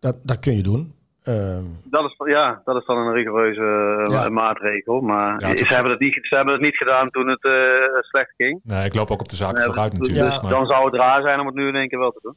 dat, 0.00 0.16
dat 0.22 0.38
kun 0.38 0.56
je 0.56 0.62
doen. 0.62 0.94
Ehm, 1.22 1.62
Dat 1.84 2.04
is, 2.04 2.14
ja, 2.32 2.62
dat 2.64 2.76
is 2.76 2.84
dan 2.86 2.96
een 2.98 3.12
rigoureuze 3.12 4.04
eh, 4.06 4.12
Ja. 4.12 4.28
maatregel. 4.28 5.00
Maar 5.00 5.40
Ja, 5.40 5.56
ze, 5.56 5.74
hebben 5.74 5.90
het 5.92 6.00
niet, 6.00 6.18
ze 6.22 6.34
hebben 6.36 6.52
het 6.54 6.62
niet 6.62 6.76
gedaan 6.76 7.10
toen 7.10 7.28
het 7.28 7.44
eh, 7.44 7.52
slecht 8.00 8.32
ging. 8.36 8.60
Nee, 8.64 8.84
ik 8.84 8.94
loop 8.94 9.10
ook 9.10 9.20
op 9.20 9.28
de 9.28 9.36
zaak 9.36 9.54
Nee, 9.56 9.64
vooruit 9.64 9.90
dus- 9.90 10.00
natuurlijk. 10.00 10.34
Ja. 10.34 10.42
maar, 10.42 10.50
Dan 10.50 10.66
zou 10.66 10.84
het 10.84 10.94
raar 10.94 11.22
zijn 11.22 11.40
om 11.40 11.46
het 11.46 11.54
nu 11.54 11.68
in 11.68 11.76
één 11.76 11.88
keer 11.88 11.98
wel 11.98 12.10
te 12.10 12.18
doen. 12.22 12.34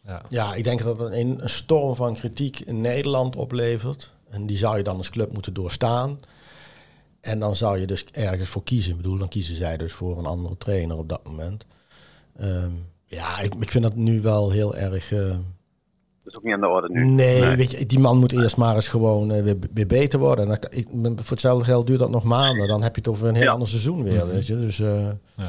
ja. 0.00 0.20
ja, 0.28 0.54
ik 0.54 0.64
denk 0.64 0.82
dat 0.82 0.98
het 0.98 1.12
een, 1.12 1.38
een 1.42 1.48
storm 1.48 1.94
van 1.96 2.14
kritiek 2.14 2.60
in 2.60 2.80
Nederland 2.80 3.36
oplevert. 3.36 4.12
En 4.30 4.46
die 4.46 4.56
zou 4.56 4.76
je 4.76 4.82
dan 4.82 4.96
als 4.96 5.10
club 5.10 5.32
moeten 5.32 5.52
doorstaan. 5.54 6.18
En 7.20 7.38
dan 7.38 7.56
zou 7.56 7.78
je 7.78 7.86
dus 7.86 8.04
ergens 8.12 8.48
voor 8.48 8.62
kiezen. 8.62 8.90
Ik 8.90 8.96
bedoel, 8.96 9.18
dan 9.18 9.28
kiezen 9.28 9.54
zij 9.54 9.76
dus 9.76 9.92
voor 9.92 10.18
een 10.18 10.26
andere 10.26 10.56
trainer 10.56 10.96
op 10.96 11.08
dat 11.08 11.20
moment. 11.24 11.66
Ehm, 12.36 12.70
ja, 13.04 13.40
ik, 13.40 13.54
ik 13.54 13.70
vind 13.70 13.84
dat 13.84 13.94
nu 13.94 14.20
wel 14.22 14.50
heel 14.50 14.76
erg... 14.76 15.12
eh, 15.12 15.18
Dat 15.18 15.36
is 16.30 16.36
ook 16.36 16.42
niet 16.44 16.54
aan 16.54 16.60
de 16.60 16.66
orde 16.68 16.88
nu. 16.90 17.04
Nee, 17.04 17.40
Nee. 17.40 17.56
weet 17.56 17.70
je, 17.70 17.86
die 17.86 17.98
man 17.98 18.18
moet 18.18 18.32
eerst 18.32 18.56
maar 18.56 18.74
eens 18.74 18.88
gewoon 18.88 19.30
eh, 19.32 19.42
weer, 19.42 19.56
weer 19.74 19.86
beter 19.86 20.18
worden. 20.18 20.44
En 20.52 20.58
dan, 20.60 20.70
ik, 20.78 20.88
voor 21.16 21.30
hetzelfde 21.30 21.64
geld 21.64 21.86
duurt 21.86 21.98
dat 21.98 22.10
nog 22.10 22.24
maanden. 22.24 22.68
Dan 22.68 22.82
heb 22.82 22.94
je 22.94 23.00
het 23.00 23.10
over 23.10 23.28
een 23.28 23.34
heel 23.34 23.44
Ja. 23.44 23.50
ander 23.50 23.68
seizoen 23.68 24.02
weer, 24.02 24.26
weet 24.28 24.46
je. 24.46 24.58
Dus 24.60 24.80
eh, 24.80 25.06
Ja. 25.36 25.48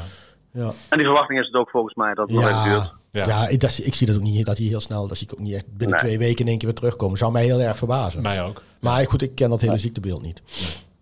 ja. 0.52 0.72
En 0.88 0.98
die 0.98 1.06
verwachting 1.06 1.40
is 1.40 1.46
het 1.46 1.54
ook 1.54 1.70
volgens 1.70 1.94
mij 1.94 2.14
dat 2.14 2.30
het 2.30 2.36
nog 2.40 2.48
even 2.48 2.62
duurt. 2.64 2.94
Ja, 3.10 3.24
Ja. 3.24 3.26
ja. 3.26 3.48
ik, 3.48 3.60
dat, 3.60 3.80
ik 3.82 3.94
zie 3.94 4.06
dat 4.06 4.16
ook 4.16 4.22
niet, 4.22 4.46
dat 4.46 4.58
hij 4.58 4.66
heel 4.66 4.80
snel, 4.80 5.06
dat 5.06 5.16
zie 5.16 5.26
ik 5.26 5.32
ook 5.32 5.40
niet 5.40 5.54
echt 5.54 5.66
binnen 5.76 5.88
Nee. 5.96 5.98
twee 6.06 6.18
weken 6.18 6.40
in 6.40 6.46
één 6.48 6.58
keer 6.58 6.68
weer 6.68 6.76
terugkomen. 6.78 7.18
Zou 7.18 7.32
mij 7.32 7.44
heel 7.44 7.60
erg 7.60 7.76
verbazen. 7.78 8.22
Mij 8.22 8.42
ook. 8.42 8.62
Maar 8.80 9.06
goed, 9.06 9.22
ik 9.22 9.34
ken 9.34 9.50
dat 9.50 9.60
hele 9.60 9.78
ziektebeeld 9.78 10.22
niet. 10.22 10.42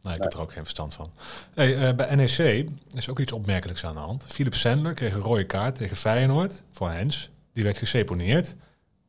Nee, 0.02 0.14
ik 0.14 0.22
heb 0.22 0.32
er 0.32 0.40
ook 0.40 0.52
geen 0.52 0.62
verstand 0.62 0.94
van. 0.94 1.06
Hey, 1.54 1.76
eh, 1.88 1.94
bij 1.94 2.14
NEC 2.14 2.68
is 2.94 3.08
ook 3.10 3.18
iets 3.18 3.32
opmerkelijks 3.32 3.84
aan 3.84 3.94
de 3.94 4.00
hand. 4.00 4.24
Philip 4.28 4.54
Sandler 4.54 4.94
kreeg 4.94 5.14
een 5.14 5.20
rode 5.20 5.44
kaart 5.44 5.74
tegen 5.74 5.96
Feyenoord 5.96 6.62
voor 6.70 6.90
Hens. 6.90 7.30
Die 7.52 7.64
werd 7.64 7.78
geseponeerd. 7.78 8.56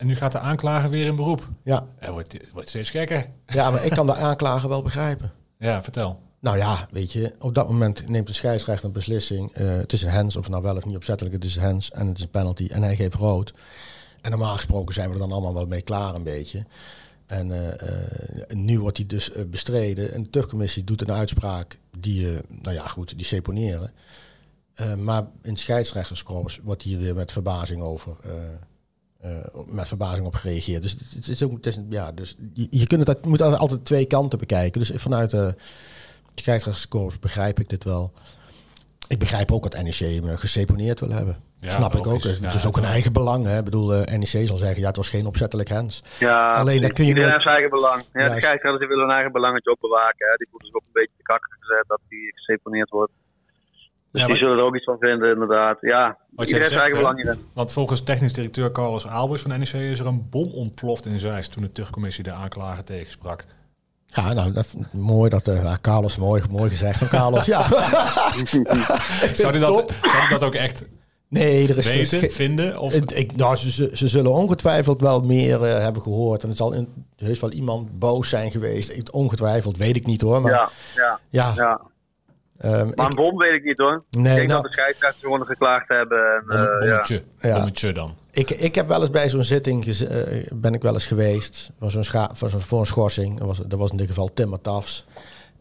En 0.02 0.08
nu 0.08 0.16
gaat 0.16 0.32
de 0.32 0.40
aanklager 0.40 0.90
weer 0.90 1.06
in 1.06 1.16
beroep. 1.16 1.48
Ja, 1.64 1.88
Hij 1.98 2.12
wordt, 2.12 2.34
het 2.34 2.52
wordt 2.54 2.70
steeds 2.70 2.90
gekker. 2.90 3.30
ja 3.46 3.72
maar 3.72 3.86
ik 3.86 3.92
kan 3.92 4.06
de 4.06 4.16
aanklager 4.16 4.70
wel 4.70 4.82
begrijpen. 4.82 5.32
Ja, 5.58 5.84
vertel. 5.84 6.22
Nou 6.40 6.58
ja, 6.58 6.88
weet 6.92 7.12
je, 7.12 7.34
op 7.40 7.56
dat 7.56 7.68
moment 7.68 8.08
neemt 8.08 8.28
de 8.28 8.34
scheidsrechter 8.34 8.86
een 8.86 8.92
beslissing. 8.92 9.52
eh, 9.54 9.68
het 9.78 9.94
is 9.94 10.02
een 10.02 10.10
hands, 10.10 10.36
of 10.36 10.50
nou 10.50 10.64
wel 10.64 10.76
of 10.76 10.86
niet 10.86 10.96
opzettelijk, 10.96 11.36
het 11.36 11.44
is 11.44 11.56
een 11.56 11.62
hands 11.64 11.92
en 11.92 12.08
het 12.08 12.18
is 12.18 12.24
een 12.24 12.30
penalty. 12.30 12.68
En 12.72 12.84
hij 12.84 12.96
geeft 12.96 13.14
rood. 13.14 13.54
En 14.22 14.30
normaal 14.32 14.56
gesproken 14.56 14.94
zijn 14.94 15.08
we 15.08 15.14
er 15.14 15.20
dan 15.20 15.32
allemaal 15.32 15.54
wel 15.54 15.66
mee 15.66 15.82
klaar 15.82 16.16
een 16.16 16.24
beetje. 16.24 16.66
En 17.26 17.52
eh, 17.52 17.90
eh, 17.90 18.50
nu 18.56 18.80
wordt 18.80 18.98
hij 18.98 19.06
dus 19.06 19.32
bestreden. 19.48 20.14
En 20.14 20.24
de 20.24 20.30
terugcommissie 20.30 20.84
doet 20.84 21.02
een 21.02 21.12
uitspraak 21.12 21.80
die, 21.98 22.28
nou 22.48 22.76
ja 22.76 22.88
goed, 22.88 23.18
die 23.18 23.26
seponeren. 23.26 23.92
Maar 24.98 25.24
in 25.42 25.58
scheidsrechterskorps 25.58 26.60
wordt 26.64 26.82
hier 26.82 27.00
weer 27.00 27.16
met 27.16 27.32
verbazing 27.32 27.82
over... 27.82 28.18
eh, 29.22 29.38
eh, 29.38 29.46
met 29.68 29.88
verbazing 29.88 30.26
op 30.26 30.36
gereageerd. 30.36 30.82
Dus 30.82 30.98
het 31.16 31.28
is 31.28 31.44
ook, 31.44 31.52
het 31.52 31.66
is, 31.66 31.80
ja, 31.90 32.12
dus 32.12 32.36
je, 32.54 32.68
je 32.70 32.88
kunt 32.88 33.08
het, 33.08 33.18
je 33.22 33.30
moet 33.30 33.42
altijd 33.42 33.86
twee 33.86 34.06
kanten 34.06 34.40
bekijken. 34.40 34.80
Dus 34.80 34.92
vanuit 34.96 35.30
de 35.30 35.56
scheidsrechterskorps 36.36 37.20
begrijp 37.20 37.60
ik 37.60 37.70
dit 37.70 37.84
wel. 37.84 38.14
Ik 39.08 39.20
begrijp 39.20 39.52
ook 39.52 39.72
dat 39.72 39.84
NEC 39.84 40.00
hem 40.00 40.30
eh, 40.30 40.38
geseponeerd 40.38 41.00
wil 41.00 41.10
hebben. 41.10 41.36
Ja, 41.60 41.70
Snap 41.70 41.96
ik 41.96 42.08
ook. 42.08 42.24
Het 42.24 42.38
Ja, 42.42 42.54
is 42.54 42.66
ook 42.66 42.78
een 42.78 42.94
eigen 42.98 43.14
belang. 43.14 43.46
Hè. 43.46 43.58
Ik 43.58 43.64
bedoel, 43.64 43.94
eh, 43.94 44.18
NEC 44.18 44.48
zal 44.48 44.58
zeggen, 44.58 44.82
ja, 44.82 44.88
het 44.88 44.96
was 44.96 45.10
geen 45.10 45.26
opzettelijk 45.26 45.70
hands. 45.70 46.04
Ja, 46.20 46.52
Alleen 46.52 46.82
dan 46.82 46.92
kun 46.92 47.04
je 47.04 47.10
iedereen 47.10 47.32
heeft 47.32 47.44
zijn 47.44 47.56
eigen 47.56 47.72
belang. 47.72 48.04
Ja, 48.14 48.30
de 48.30 48.78
die 48.80 48.88
willen 48.88 49.06
hun 49.06 49.16
eigen 49.16 49.32
belangetje 49.32 49.72
ook 49.72 49.80
bewaken. 49.80 50.28
Hè. 50.30 50.36
Die 50.36 50.48
voelen 50.50 50.68
zich 50.68 50.76
ook 50.76 50.88
een 50.88 51.00
beetje 51.02 51.18
te 51.18 51.24
kakken 51.24 51.52
gezet 51.60 51.84
dat 51.88 52.00
die 52.10 52.34
geseponeerd 52.36 52.90
wordt. 52.90 53.12
Dus 54.12 54.22
Ja, 54.22 54.28
die 54.28 54.36
maar- 54.36 54.38
zullen 54.44 54.58
er 54.58 54.64
ook 54.64 54.76
iets 54.76 54.86
van 54.86 54.98
vinden, 55.00 55.32
inderdaad. 55.34 55.78
Ja, 55.82 56.18
Wat 56.30 56.46
iedereen 56.48 56.54
heeft 56.62 56.68
zijn 56.70 56.80
eigen 56.82 56.98
belang 57.00 57.16
hierin. 57.22 57.46
Want 57.54 57.72
volgens 57.72 58.02
technisch 58.04 58.34
directeur 58.34 58.72
Carlos 58.72 59.08
Albers 59.08 59.42
van 59.42 59.52
NEC 59.60 59.74
is 59.74 60.00
er 60.00 60.06
een 60.08 60.28
bom 60.30 60.52
ontploft 60.52 61.06
in 61.06 61.20
Zeist 61.20 61.52
toen 61.52 61.62
de 61.64 61.72
terugcommissie 61.72 62.24
de 62.24 62.32
aanklager 62.32 62.84
tegensprak. 62.84 63.46
Ja, 64.06 64.34
nou, 64.34 64.52
dat, 64.52 64.68
mooi 64.92 65.30
dat 65.30 65.48
eh 65.48 65.64
ja, 65.64 65.78
Carlos, 65.82 66.18
mooi, 66.18 66.44
mooi 66.52 66.70
gezegd 66.70 66.98
van 67.00 67.08
Carlos. 67.08 67.46
ja. 67.46 67.64
Zou 69.34 69.58
hij 69.58 69.66
Top. 69.66 69.88
dat, 69.88 69.94
zou 70.12 70.30
dat 70.30 70.44
ook 70.44 70.56
echt 70.56 70.86
Nee, 71.30 71.68
er 71.70 71.78
is 71.78 71.86
weten, 72.10 72.32
vinden? 72.32 72.80
Of, 72.80 72.94
Het- 72.94 73.16
ik, 73.18 73.36
nou, 73.36 73.56
ze, 73.56 73.90
zullen 74.08 74.32
ongetwijfeld 74.32 75.02
wel 75.02 75.22
meer 75.22 75.64
eh, 75.64 75.80
hebben 75.84 76.02
gehoord. 76.02 76.44
En 76.44 76.50
er 76.50 76.56
zal 76.56 76.74
in, 76.74 77.06
er 77.18 77.30
is 77.30 77.40
wel 77.40 77.52
iemand 77.52 78.00
boos 78.00 78.30
zijn 78.30 78.52
geweest. 78.52 78.92
Ik- 78.92 79.14
Ongetwijfeld, 79.14 79.78
weet 79.78 79.96
ik 79.96 80.06
niet 80.06 80.22
hoor. 80.22 80.42
Maar 80.42 80.52
ja, 80.52 80.70
Ja, 80.96 81.20
ja, 81.30 81.54
ja. 81.56 81.82
Ehm, 82.62 82.74
Maar 82.74 82.88
ik- 82.88 83.00
een 83.18 83.24
bom 83.24 83.38
weet 83.38 83.54
ik 83.54 83.64
niet 83.64 83.78
hoor. 83.78 84.04
Nee, 84.10 84.32
ik 84.32 84.36
denk 84.36 84.48
nou- 84.48 84.62
dat 84.62 84.72
de 84.72 84.78
scheidsrechters 84.78 85.24
gewoon 85.24 85.46
geklaagd 85.46 85.88
hebben. 85.88 86.18
En, 86.36 86.44
bom, 86.48 86.56
eh, 86.58 86.64
ja. 86.64 86.80
bommetje, 86.80 87.22
Ja. 87.42 87.54
bommetje 87.56 87.92
dan. 87.94 88.16
ik, 88.32 88.50
ik 88.50 88.76
heb 88.76 88.88
wel 88.88 89.00
eens 89.02 89.10
bij 89.10 89.30
zo'n 89.30 89.44
zitting 89.44 89.86
eh, 89.88 90.46
ben 90.54 90.74
ik 90.74 90.82
wel 90.82 90.94
eens 90.94 91.06
geweest. 91.06 91.72
Was 91.78 91.94
zo'n 91.94 92.04
scha- 92.04 92.30
voor, 92.34 92.50
zo'n- 92.50 92.62
voor 92.62 92.80
een 92.80 92.86
schorsing. 92.86 93.38
Dat 93.38 93.48
was, 93.48 93.58
dat 93.58 93.80
was 93.80 93.92
in 93.92 93.98
dit 93.98 94.08
geval 94.08 94.30
Tim 94.34 94.50
Matafs. 94.50 95.06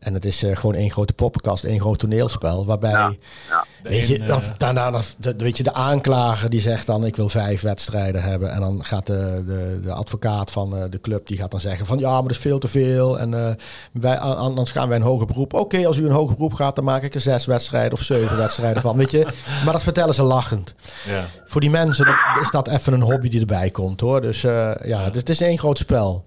En 0.00 0.14
het 0.14 0.24
is 0.24 0.42
eh, 0.42 0.56
gewoon 0.56 0.74
één 0.74 0.90
grote 0.90 1.12
poppenkast, 1.12 1.64
één 1.64 1.80
groot 1.80 1.98
toneelspel. 1.98 2.66
Waarbij, 2.66 2.90
Ja, 2.90 3.12
ja. 3.48 3.64
weet 3.82 4.06
je, 4.06 4.18
dan, 4.18 4.42
daarna, 4.58 4.90
dan- 4.90 5.02
de, 5.18 5.34
weet 5.36 5.56
je, 5.56 5.62
de 5.62 5.72
aanklager 5.72 6.50
die 6.50 6.60
zegt 6.60 6.86
dan, 6.86 7.04
ik 7.04 7.16
wil 7.16 7.28
vijf 7.28 7.60
wedstrijden 7.60 8.22
hebben. 8.22 8.50
En 8.52 8.60
dan 8.60 8.84
gaat 8.84 9.06
de, 9.06 9.42
de, 9.46 9.80
de 9.82 9.92
advocaat 9.92 10.50
van 10.50 10.76
eh, 10.76 10.82
de 10.90 11.00
club, 11.00 11.26
die 11.26 11.36
gaat 11.36 11.50
dan 11.50 11.60
zeggen 11.60 11.86
van, 11.86 11.98
ja, 11.98 12.12
maar 12.12 12.22
dat 12.22 12.30
is 12.30 12.38
veel 12.38 12.58
te 12.58 12.68
veel. 12.68 13.18
En 13.18 13.34
eh, 13.46 13.54
wij, 13.92 14.18
an- 14.18 14.36
anders 14.36 14.70
gaan 14.70 14.88
wij 14.88 14.96
een 14.96 15.02
hoger 15.02 15.26
beroep. 15.26 15.54
Oké, 15.54 15.86
als 15.86 15.96
u 15.96 16.04
een 16.04 16.10
hoger 16.12 16.34
beroep 16.36 16.52
gaat, 16.54 16.74
dan 16.76 16.84
maak 16.84 17.02
ik 17.02 17.14
er 17.14 17.20
zes 17.20 17.46
wedstrijden 17.46 17.92
of 17.92 18.00
zeven 18.04 18.36
wedstrijden 18.46 18.82
van. 18.82 18.96
Weet 18.96 19.10
je, 19.10 19.26
maar 19.64 19.72
dat 19.72 19.82
vertellen 19.82 20.14
ze 20.14 20.22
lachend. 20.22 20.74
Ja. 21.06 21.26
Voor 21.46 21.60
die 21.60 21.70
mensen 21.70 22.04
dat, 22.04 22.16
is 22.42 22.50
dat 22.50 22.68
even 22.68 22.92
een 22.92 23.02
hobby 23.02 23.28
die 23.28 23.40
erbij 23.40 23.70
komt, 23.70 24.00
hoor. 24.00 24.20
Dus 24.20 24.44
eh, 24.44 24.70
ja, 24.84 25.04
het, 25.04 25.14
het 25.14 25.28
is 25.28 25.40
één 25.40 25.58
groot 25.58 25.78
spel. 25.78 26.24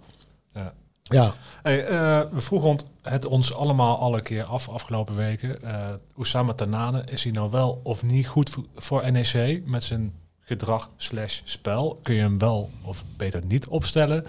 Ja. 0.54 0.74
Ja, 1.04 1.34
Hey, 1.62 1.86
eh, 1.86 2.22
we 2.32 2.42
vroegen 2.42 2.80
het 3.02 3.26
ons 3.26 3.54
allemaal 3.54 3.98
alle 3.98 4.22
keer 4.22 4.44
af 4.44 4.70
afgelopen 4.70 5.16
weken. 5.16 5.64
Eh 5.64 5.94
Oussama 6.18 6.54
Tanane, 6.54 7.04
is 7.06 7.24
hij 7.24 7.32
nou 7.32 7.52
wel 7.52 7.80
of 7.84 8.04
niet 8.04 8.28
goed 8.28 8.56
voor, 8.76 9.12
NEC 9.12 9.62
met 9.66 9.84
zijn 9.84 10.14
gedrag 10.40 10.90
slash 10.96 11.42
spel? 11.44 12.00
Kun 12.04 12.14
je 12.14 12.22
hem 12.22 12.38
wel 12.40 12.70
of 12.84 13.04
beter 13.18 13.46
niet 13.46 13.68
opstellen? 13.68 14.26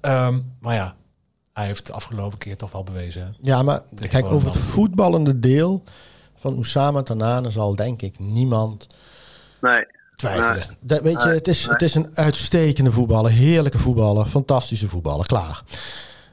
Ehm, 0.00 0.40
maar 0.60 0.74
ja, 0.74 0.94
hij 1.52 1.66
heeft 1.66 1.86
de 1.86 1.92
afgelopen 1.92 2.38
keer 2.38 2.56
toch 2.56 2.72
wel 2.72 2.84
bewezen. 2.84 3.36
Ja, 3.40 3.62
maar 3.62 3.82
kijk, 4.08 4.24
over 4.26 4.48
het 4.48 4.58
voetballende 4.58 5.40
deel 5.40 5.82
van 6.38 6.56
Oussama 6.56 7.02
Tanane 7.02 7.50
zal 7.50 7.74
denk 7.74 8.02
ik 8.02 8.18
niemand 8.18 8.86
Nee, 9.60 9.86
twijfelen. 10.16 10.76
Dat, 10.80 11.00
weet 11.00 11.22
je, 11.22 11.28
het 11.28 11.48
is, 11.48 11.66
het 11.66 11.82
is 11.82 11.94
een 11.94 12.10
uitstekende 12.16 12.92
voetballer, 12.92 13.30
heerlijke 13.30 13.78
voetballer, 13.78 14.26
fantastische 14.26 14.88
voetballer, 14.88 15.26
klaar. 15.26 15.62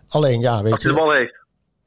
Alleen 0.10 0.40
ja, 0.40 0.64
weet 0.64 0.74
Als 0.74 0.84
hij 0.84 0.92
je, 0.92 0.98
de 0.98 1.04
bal 1.04 1.14
heeft. 1.14 1.36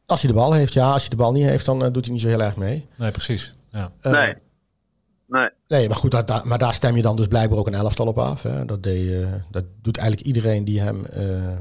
als 0.07 0.21
hij 0.23 0.31
de 0.31 0.37
bal 0.37 0.53
heeft, 0.53 0.73
ja, 0.73 0.93
als 0.93 1.01
hij 1.01 1.11
de 1.11 1.17
bal 1.17 1.33
niet 1.33 1.45
heeft, 1.45 1.65
dan 1.65 1.85
eh, 1.85 1.93
doet 1.93 2.05
hij 2.05 2.13
niet 2.13 2.23
zo 2.23 2.29
heel 2.29 2.43
erg 2.43 2.57
mee. 2.57 2.87
Nee, 2.97 3.11
precies. 3.11 3.55
Ja. 3.69 3.93
Eh, 4.01 4.13
Nee. 4.13 4.35
Nee. 5.27 5.49
Nee, 5.69 5.89
maar 5.89 5.97
goed, 5.97 6.11
dat, 6.11 6.27
dat- 6.29 6.45
maar 6.45 6.59
daar 6.59 6.75
stem 6.75 6.97
je 6.97 7.03
dan 7.03 7.17
dus 7.17 7.27
blijkbaar 7.27 7.59
ook 7.59 7.67
een 7.67 7.75
elftal 7.75 8.07
op 8.07 8.19
af. 8.19 8.43
Hè? 8.43 8.65
Dat, 8.65 8.83
deed, 8.83 9.23
eh, 9.23 9.29
dat 9.51 9.65
doet 9.83 9.97
eigenlijk 9.97 10.27
iedereen 10.27 10.65
die 10.65 10.81
hem 10.81 11.05
eh, 11.05 11.53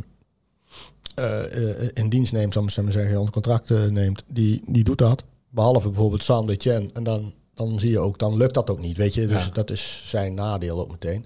eh, 1.15 1.79
eh, 1.81 1.89
in 1.93 2.09
dienst 2.09 2.33
neemt, 2.33 2.53
zal 2.53 2.63
ik 2.67 2.81
maar 2.83 2.91
zeggen, 2.91 3.17
onder 3.17 3.31
contract 3.33 3.69
neemt, 3.69 4.23
die, 4.27 4.61
die 4.67 4.83
doet 4.83 4.97
dat. 4.97 5.23
Behalve 5.49 5.87
bijvoorbeeld 5.89 6.23
Sam 6.23 6.45
de 6.45 6.55
Chen. 6.57 6.89
En 6.93 7.03
dan, 7.03 7.33
dan 7.55 7.79
zie 7.79 7.89
je 7.89 7.99
ook, 7.99 8.17
dan 8.17 8.37
lukt 8.37 8.53
dat 8.53 8.69
ook 8.69 8.79
niet, 8.79 8.97
weet 8.97 9.13
je. 9.13 9.25
Dus 9.27 9.45
Ja. 9.45 9.51
dat 9.51 9.69
is 9.69 10.03
zijn 10.05 10.33
nadeel 10.33 10.79
ook 10.79 10.91
meteen. 10.91 11.25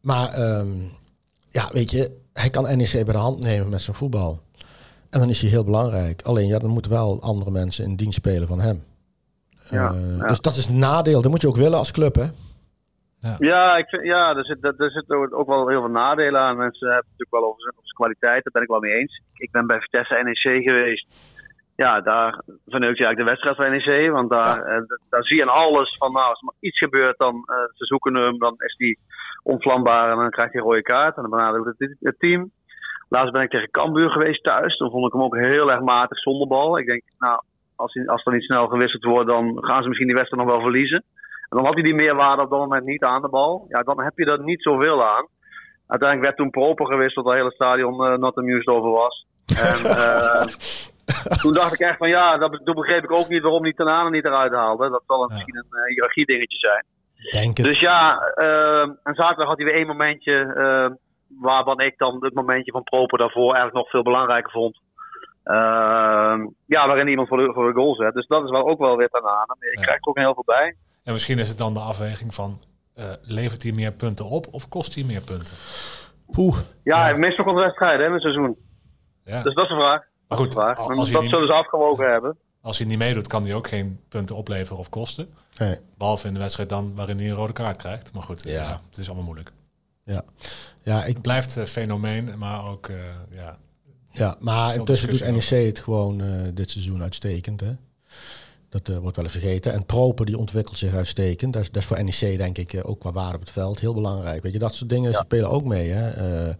Maar 0.00 0.28
ehm, 0.28 0.68
ja, 1.48 1.68
weet 1.72 1.90
je, 1.90 2.10
hij 2.32 2.50
kan 2.50 2.62
NEC 2.76 2.92
bij 2.92 3.04
de 3.04 3.16
hand 3.16 3.42
nemen 3.42 3.68
met 3.68 3.80
zijn 3.80 3.96
voetbal. 3.96 4.40
En 5.10 5.18
dan 5.20 5.28
is 5.28 5.40
hij 5.40 5.50
heel 5.50 5.64
belangrijk. 5.64 6.22
Alleen 6.22 6.46
ja, 6.46 6.58
dan 6.58 6.70
moeten 6.70 6.90
wel 6.90 7.22
andere 7.22 7.50
mensen 7.50 7.84
in 7.84 7.96
dienst 7.96 8.18
spelen 8.18 8.48
van 8.48 8.60
hem. 8.60 8.84
Ja, 9.70 9.92
Eh, 9.92 10.16
ja. 10.18 10.26
Dus 10.26 10.40
dat 10.40 10.56
is 10.56 10.66
een 10.66 10.78
nadeel. 10.78 11.22
Dat 11.22 11.30
moet 11.30 11.40
je 11.40 11.48
ook 11.48 11.56
willen 11.56 11.78
als 11.78 11.90
club, 11.92 12.14
hè? 12.14 12.26
Ja, 13.38 13.76
ik 13.76 13.88
vind, 13.88 14.02
ja 14.04 14.36
er 14.36 14.44
zitten 14.44 14.74
er 14.78 14.90
zit 14.90 15.10
ook 15.10 15.34
ook 15.34 15.46
wel 15.46 15.68
heel 15.68 15.80
veel 15.80 15.90
nadelen 15.90 16.40
aan. 16.40 16.56
Mensen 16.56 16.86
hebben 16.88 17.04
het 17.10 17.18
natuurlijk 17.18 17.30
wel 17.40 17.44
over 17.50 17.60
zijn, 17.60 17.72
over 17.76 17.84
zijn 17.86 17.96
kwaliteit, 17.96 18.44
daar 18.44 18.52
ben 18.52 18.62
ik 18.62 18.68
wel 18.68 18.80
mee 18.80 18.92
eens. 18.92 19.20
Ik 19.34 19.50
ben 19.50 19.66
bij 19.66 19.80
Vitesse 19.80 20.14
NEC 20.24 20.62
geweest. 20.68 21.06
Ja, 21.82 22.00
daar 22.00 22.32
verneuk 22.66 22.96
je 22.98 23.04
eigenlijk 23.04 23.18
de 23.18 23.30
wedstrijd 23.32 23.56
van 23.56 23.70
NEC. 23.70 24.10
Want 24.10 24.30
daar, 24.30 24.62
eh, 24.62 24.82
daar 25.10 25.24
zie 25.24 25.36
je 25.36 25.42
aan 25.42 25.62
alles 25.64 25.96
van, 25.98 26.12
nou, 26.12 26.28
als 26.28 26.38
er 26.38 26.44
maar 26.44 26.54
iets 26.60 26.78
gebeurt, 26.78 27.18
dan 27.18 27.34
eh, 27.34 27.56
ze 27.74 27.84
zoeken 27.84 28.14
hem, 28.16 28.38
dan 28.38 28.54
is 28.56 28.74
hij 28.78 28.96
onvlambaar 29.42 30.10
en 30.10 30.16
dan 30.16 30.30
krijgt 30.30 30.52
hij 30.52 30.60
een 30.60 30.68
rode 30.68 30.82
kaart. 30.82 31.16
En 31.16 31.22
dan 31.22 31.30
benadeelt 31.30 31.66
het, 31.66 31.96
het 32.00 32.18
team. 32.18 32.50
Laatst 33.08 33.32
ben 33.32 33.42
ik 33.42 33.50
tegen 33.50 33.70
Cambuur 33.70 34.10
geweest 34.10 34.44
thuis. 34.44 34.76
Toen 34.76 34.90
vond 34.90 35.06
ik 35.06 35.12
hem 35.12 35.22
ook 35.22 35.36
heel 35.36 35.70
erg 35.70 35.80
matig 35.80 36.18
zonder 36.18 36.48
bal. 36.48 36.78
Ik 36.78 36.86
denk, 36.86 37.02
nou, 37.18 37.42
als, 37.76 37.94
hij, 37.94 38.06
als 38.06 38.24
er 38.24 38.32
niet 38.32 38.44
snel 38.44 38.66
gewisseld 38.66 39.04
wordt, 39.04 39.28
dan 39.28 39.58
gaan 39.60 39.82
ze 39.82 39.88
misschien 39.88 40.08
die 40.08 40.16
wedstrijd 40.16 40.44
nog 40.44 40.54
wel 40.54 40.62
verliezen. 40.62 41.04
En 41.48 41.56
dan 41.56 41.64
had 41.64 41.74
hij 41.74 41.82
die 41.82 41.94
meerwaarde 41.94 42.42
op 42.42 42.50
dat 42.50 42.58
moment 42.58 42.84
niet 42.84 43.04
aan 43.04 43.22
de 43.22 43.28
bal. 43.28 43.66
Ja, 43.68 43.82
dan 43.82 44.02
heb 44.02 44.18
je 44.18 44.24
er 44.24 44.42
niet 44.42 44.62
zoveel 44.62 45.04
aan. 45.04 45.26
Uiteindelijk 45.86 46.28
werd 46.28 46.36
toen 46.36 46.50
Proper 46.50 46.86
gewisseld, 46.86 47.24
dat 47.24 47.34
het 47.34 47.42
hele 47.42 47.54
stadion 47.54 48.04
eh 48.04 48.18
not 48.18 48.36
amused 48.36 48.68
over 48.68 48.90
was. 48.90 49.26
En 49.66 50.48
toen 51.40 51.52
dacht 51.52 51.72
ik 51.72 51.78
echt 51.80 51.96
van 51.98 52.08
ja, 52.08 52.38
dat, 52.38 52.60
toen 52.64 52.74
begreep 52.74 53.04
ik 53.04 53.12
ook 53.12 53.28
niet 53.28 53.42
waarom 53.42 53.62
die 53.62 53.74
Tanane 53.74 54.10
niet 54.10 54.24
eruit 54.24 54.52
haalde. 54.52 54.90
Dat 54.90 55.02
zal 55.06 55.22
een, 55.22 55.28
Ja. 55.28 55.34
misschien 55.34 55.56
een 55.56 55.66
uh, 55.70 55.86
hiërarchie 55.88 56.26
dingetje 56.26 56.58
zijn. 56.58 56.84
Denk 57.44 57.56
het. 57.56 57.66
Dus 57.66 57.80
ja, 57.80 58.18
eh, 58.34 58.80
en 58.82 59.14
zaterdag 59.14 59.46
had 59.48 59.56
hij 59.56 59.66
weer 59.66 59.74
één 59.74 59.86
momentje 59.86 60.52
eh, 60.56 60.90
waarvan 61.40 61.80
ik 61.80 61.98
dan 61.98 62.24
het 62.24 62.34
momentje 62.34 62.72
van 62.72 62.82
Proper 62.82 63.18
daarvoor 63.18 63.44
eigenlijk 63.54 63.74
nog 63.74 63.90
veel 63.90 64.02
belangrijker 64.02 64.50
vond. 64.50 64.80
Eh, 65.42 65.54
ja, 66.66 66.86
waarin 66.86 67.08
iemand 67.08 67.28
voor 67.28 67.38
de, 67.38 67.52
voor 67.52 67.66
de 67.72 67.80
goal 67.80 67.94
zet. 67.94 68.14
Dus 68.14 68.26
dat 68.26 68.44
is 68.44 68.50
wel 68.50 68.68
ook 68.68 68.78
wel 68.78 68.96
weer 68.96 69.08
Tanane. 69.08 69.44
Maar 69.46 69.56
ik 69.70 69.78
Ja. 69.78 69.82
krijg 69.84 70.00
er 70.00 70.08
ook 70.08 70.18
heel 70.18 70.34
veel 70.34 70.42
bij. 70.46 70.76
En 71.04 71.12
misschien 71.12 71.38
is 71.38 71.48
het 71.48 71.58
dan 71.58 71.74
de 71.74 71.80
afweging 71.80 72.34
van, 72.34 72.58
eh, 72.94 73.04
levert 73.22 73.62
hij 73.62 73.72
meer 73.72 73.92
punten 73.92 74.24
op 74.26 74.46
of 74.50 74.68
kost 74.68 74.94
hij 74.94 75.04
meer 75.04 75.22
punten? 75.22 75.54
Poeh. 76.30 76.56
Ja, 76.56 76.96
Ja. 76.96 77.02
hij 77.02 77.14
mist 77.18 77.38
nog 77.38 77.46
een 77.46 77.54
wedstrijd 77.54 77.98
hè, 78.00 78.06
in 78.06 78.12
het 78.12 78.22
seizoen. 78.22 78.56
Ja. 79.24 79.42
Dus 79.42 79.54
dat 79.54 79.64
is 79.64 79.70
een 79.70 79.80
vraag. 79.80 80.02
Maar 80.36 80.40
goed, 80.46 80.52
Dat, 80.52 80.76
als 80.76 80.86
hij 80.86 81.12
dat 81.12 81.22
niet- 81.22 81.30
zullen 81.30 81.46
ze 81.46 81.52
afgewogen 81.52 82.10
hebben. 82.12 82.36
Als 82.60 82.78
hij 82.78 82.86
niet 82.86 82.98
meedoet, 82.98 83.26
kan 83.26 83.42
hij 83.44 83.54
ook 83.54 83.68
geen 83.68 84.00
punten 84.08 84.36
opleveren 84.36 84.78
of 84.78 84.88
kosten. 84.88 85.28
Nee. 85.58 85.78
Behalve 85.98 86.26
in 86.26 86.32
de 86.34 86.38
wedstrijd 86.40 86.68
dan 86.68 86.92
waarin 86.94 87.18
hij 87.18 87.28
een 87.28 87.34
rode 87.34 87.52
kaart 87.52 87.76
krijgt. 87.76 88.12
Maar 88.12 88.22
goed, 88.22 88.42
Ja. 88.42 88.50
ja. 88.52 88.80
het 88.88 88.98
is 88.98 89.06
allemaal 89.06 89.24
moeilijk. 89.24 89.52
Ja. 90.04 90.22
Ja, 90.82 91.04
ik, 91.04 91.12
Het 91.12 91.22
blijft 91.22 91.56
een 91.56 91.66
fenomeen, 91.66 92.38
maar 92.38 92.66
ook, 92.70 92.88
eh, 92.88 92.96
ja, 93.30 93.56
ja, 94.10 94.36
maar 94.38 94.74
intussen 94.74 95.08
doet 95.10 95.30
NEC 95.30 95.66
het 95.66 95.78
gewoon 95.78 96.20
eh, 96.20 96.28
dit 96.54 96.70
seizoen 96.70 97.02
uitstekend. 97.02 97.60
Hè? 97.60 97.72
Dat 98.68 98.88
eh, 98.88 98.98
wordt 98.98 99.16
wel 99.16 99.24
eens 99.24 99.34
vergeten. 99.34 99.72
En 99.72 99.86
Proper 99.86 100.26
die 100.26 100.38
ontwikkelt 100.38 100.78
zich 100.78 100.94
uitstekend. 100.94 101.52
Dat 101.52 101.62
is, 101.62 101.70
dat 101.70 101.82
is 101.82 101.88
voor 101.88 102.04
NEC 102.04 102.38
denk 102.38 102.58
ik 102.58 102.80
ook 102.82 103.00
qua 103.00 103.12
waarde 103.12 103.34
op 103.34 103.40
het 103.40 103.50
veld 103.50 103.80
heel 103.80 103.94
belangrijk. 103.94 104.42
Weet 104.42 104.52
je, 104.52 104.58
dat 104.58 104.74
soort 104.74 104.90
dingen 104.90 105.14
spelen 105.14 105.50
ook 105.50 105.64
mee. 105.64 105.90
Hè? 105.90 106.10
Eh, 106.10 106.54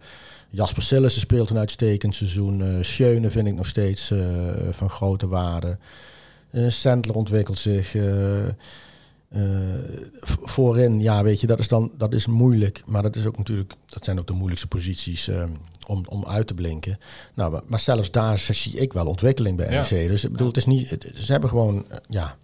Jasper 0.55 0.83
Sillissen 0.83 1.21
speelt 1.21 1.49
een 1.49 1.57
uitstekend 1.57 2.15
seizoen. 2.15 2.61
eh 2.63 2.83
Schöne 2.83 3.29
vind 3.31 3.47
ik 3.47 3.53
nog 3.55 3.67
steeds 3.67 4.11
eh, 4.11 4.19
van 4.71 4.89
grote 4.89 5.27
waarde. 5.27 5.77
Eh 6.51 6.69
Sandler 6.69 7.15
ontwikkelt 7.15 7.59
zich. 7.59 7.95
voorin, 10.25 11.01
ja, 11.01 11.23
weet 11.23 11.41
je, 11.41 11.47
dat 11.47 11.59
is 11.59 11.67
dan 11.67 11.91
dat 11.97 12.13
is 12.13 12.27
moeilijk. 12.27 12.83
Maar 12.85 13.01
dat 13.01 13.15
is 13.15 13.25
ook 13.25 13.37
natuurlijk, 13.37 13.73
dat 13.85 14.05
zijn 14.05 14.19
ook 14.19 14.27
de 14.27 14.33
moeilijkste 14.33 14.67
posities 14.67 15.27
eh, 15.27 15.43
om, 15.87 16.03
om 16.07 16.25
uit 16.25 16.47
te 16.47 16.53
blinken. 16.53 16.97
Nou, 17.33 17.51
maar, 17.51 17.61
maar 17.67 17.79
zelfs 17.79 18.11
daar 18.11 18.37
zie 18.39 18.73
ik 18.79 18.93
wel 18.93 19.05
ontwikkeling 19.07 19.57
bij 19.57 19.71
Ja. 19.71 19.85
NEC. 19.91 20.09
Dus 20.09 20.23
ik 20.23 20.31
bedoel, 20.31 20.47
het 20.47 20.57
is 20.57 20.65
niet, 20.65 20.89
het- 20.89 21.11
ze 21.13 21.31
hebben 21.31 21.49
gewoon, 21.49 21.85
ja, 22.07 22.35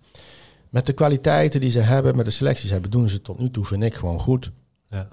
met 0.69 0.86
de 0.86 0.93
kwaliteiten 0.93 1.62
die 1.62 1.72
ze 1.72 1.80
hebben, 1.80 2.15
met 2.15 2.26
de 2.26 2.32
selecties 2.32 2.69
hebben, 2.69 2.91
doen 2.91 3.10
ze 3.10 3.22
tot 3.22 3.39
nu 3.39 3.52
toe, 3.52 3.65
vind 3.65 3.84
ik 3.84 3.93
gewoon 3.93 4.19
goed. 4.19 4.52
ja. 4.88 5.08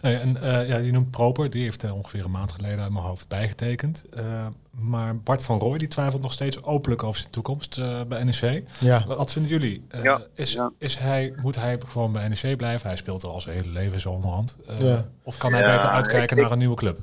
Hey, 0.00 0.20
en 0.20 0.36
eh, 0.36 0.68
ja, 0.68 0.76
je 0.76 0.92
noemt 0.92 1.10
Proper, 1.10 1.50
die 1.50 1.62
heeft 1.64 1.84
eh, 1.84 1.94
ongeveer 1.94 2.24
een 2.24 2.30
maand 2.30 2.52
geleden 2.52 2.80
uit 2.80 2.92
mijn 2.92 3.04
hoofd 3.04 3.28
bijgetekend. 3.28 4.04
Eh, 4.14 4.46
maar 4.70 5.16
Bart 5.16 5.42
van 5.42 5.58
Rooij 5.58 5.78
die 5.78 5.88
twijfelt 5.88 6.22
nog 6.22 6.32
steeds 6.32 6.62
openlijk 6.64 7.02
over 7.02 7.20
zijn 7.20 7.32
toekomst 7.32 7.78
eh, 7.78 8.00
bij 8.08 8.24
NEC. 8.24 8.62
Ja, 8.80 9.02
Wat, 9.06 9.16
wat 9.16 9.32
vinden 9.32 9.50
jullie? 9.50 9.84
Eh, 9.88 10.02
Ja, 10.02 10.20
is, 10.34 10.52
ja. 10.52 10.70
is 10.78 10.96
hij, 10.98 11.34
moet 11.42 11.56
hij 11.60 11.78
gewoon 11.88 12.12
bij 12.12 12.28
NEC 12.28 12.56
blijven? 12.56 12.86
Hij 12.86 12.96
speelt 12.96 13.22
er 13.22 13.28
al 13.28 13.40
zijn 13.40 13.56
hele 13.56 13.70
leven 13.70 14.00
zo 14.00 14.10
onderhand. 14.10 14.58
Eh, 14.68 14.80
Ja. 14.80 15.04
Of 15.22 15.36
kan 15.38 15.52
hij 15.52 15.60
Ja, 15.66 15.74
beter 15.74 15.88
uitkijken 15.90 16.36
ik- 16.36 16.42
naar 16.42 16.52
een 16.52 16.58
nieuwe 16.58 16.76
club? 16.76 16.98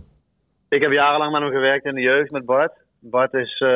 Ik 0.70 0.82
heb 0.82 0.92
jarenlang 0.92 1.32
met 1.32 1.42
hem 1.42 1.52
gewerkt 1.52 1.86
in 1.86 1.96
de 1.96 2.02
jeugd 2.02 2.32
met 2.32 2.46
Bart. 2.46 2.72
Bart 3.00 3.34
is, 3.34 3.60
eh, 3.60 3.70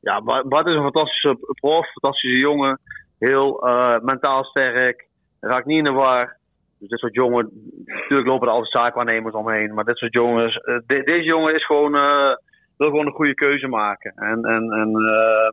ja, 0.00 0.22
Bart, 0.24 0.48
Bart 0.48 0.66
is 0.66 0.74
een 0.74 0.82
fantastische 0.82 1.38
prof, 1.60 1.86
fantastische 1.92 2.38
jongen. 2.38 2.80
Heel 3.18 3.66
eh, 3.66 3.98
mentaal 4.00 4.44
sterk, 4.44 5.06
raakt 5.40 5.66
niet 5.66 5.78
in 5.78 5.84
de 5.84 5.90
war. 5.90 6.36
Dus 6.78 6.88
dit 6.88 6.98
soort 6.98 7.14
jongen, 7.14 7.50
natuurlijk 7.84 8.28
lopen 8.28 8.46
er 8.48 8.52
altijd 8.52 8.72
zaakwaarnemers 8.72 9.34
omheen. 9.34 9.74
Maar 9.74 9.84
dit 9.84 9.96
soort 9.96 10.12
jongens, 10.14 10.56
eh, 10.56 10.78
de- 10.86 11.02
deze 11.02 11.22
jongen 11.22 11.54
is 11.54 11.64
gewoon, 11.64 11.94
eh, 11.94 12.34
wil 12.76 12.88
gewoon 12.88 13.06
een 13.06 13.12
goede 13.12 13.34
keuze 13.34 13.68
maken. 13.68 14.12
En, 14.14 14.44
en, 14.44 14.70
en 14.72 14.90
eh, 14.94 15.50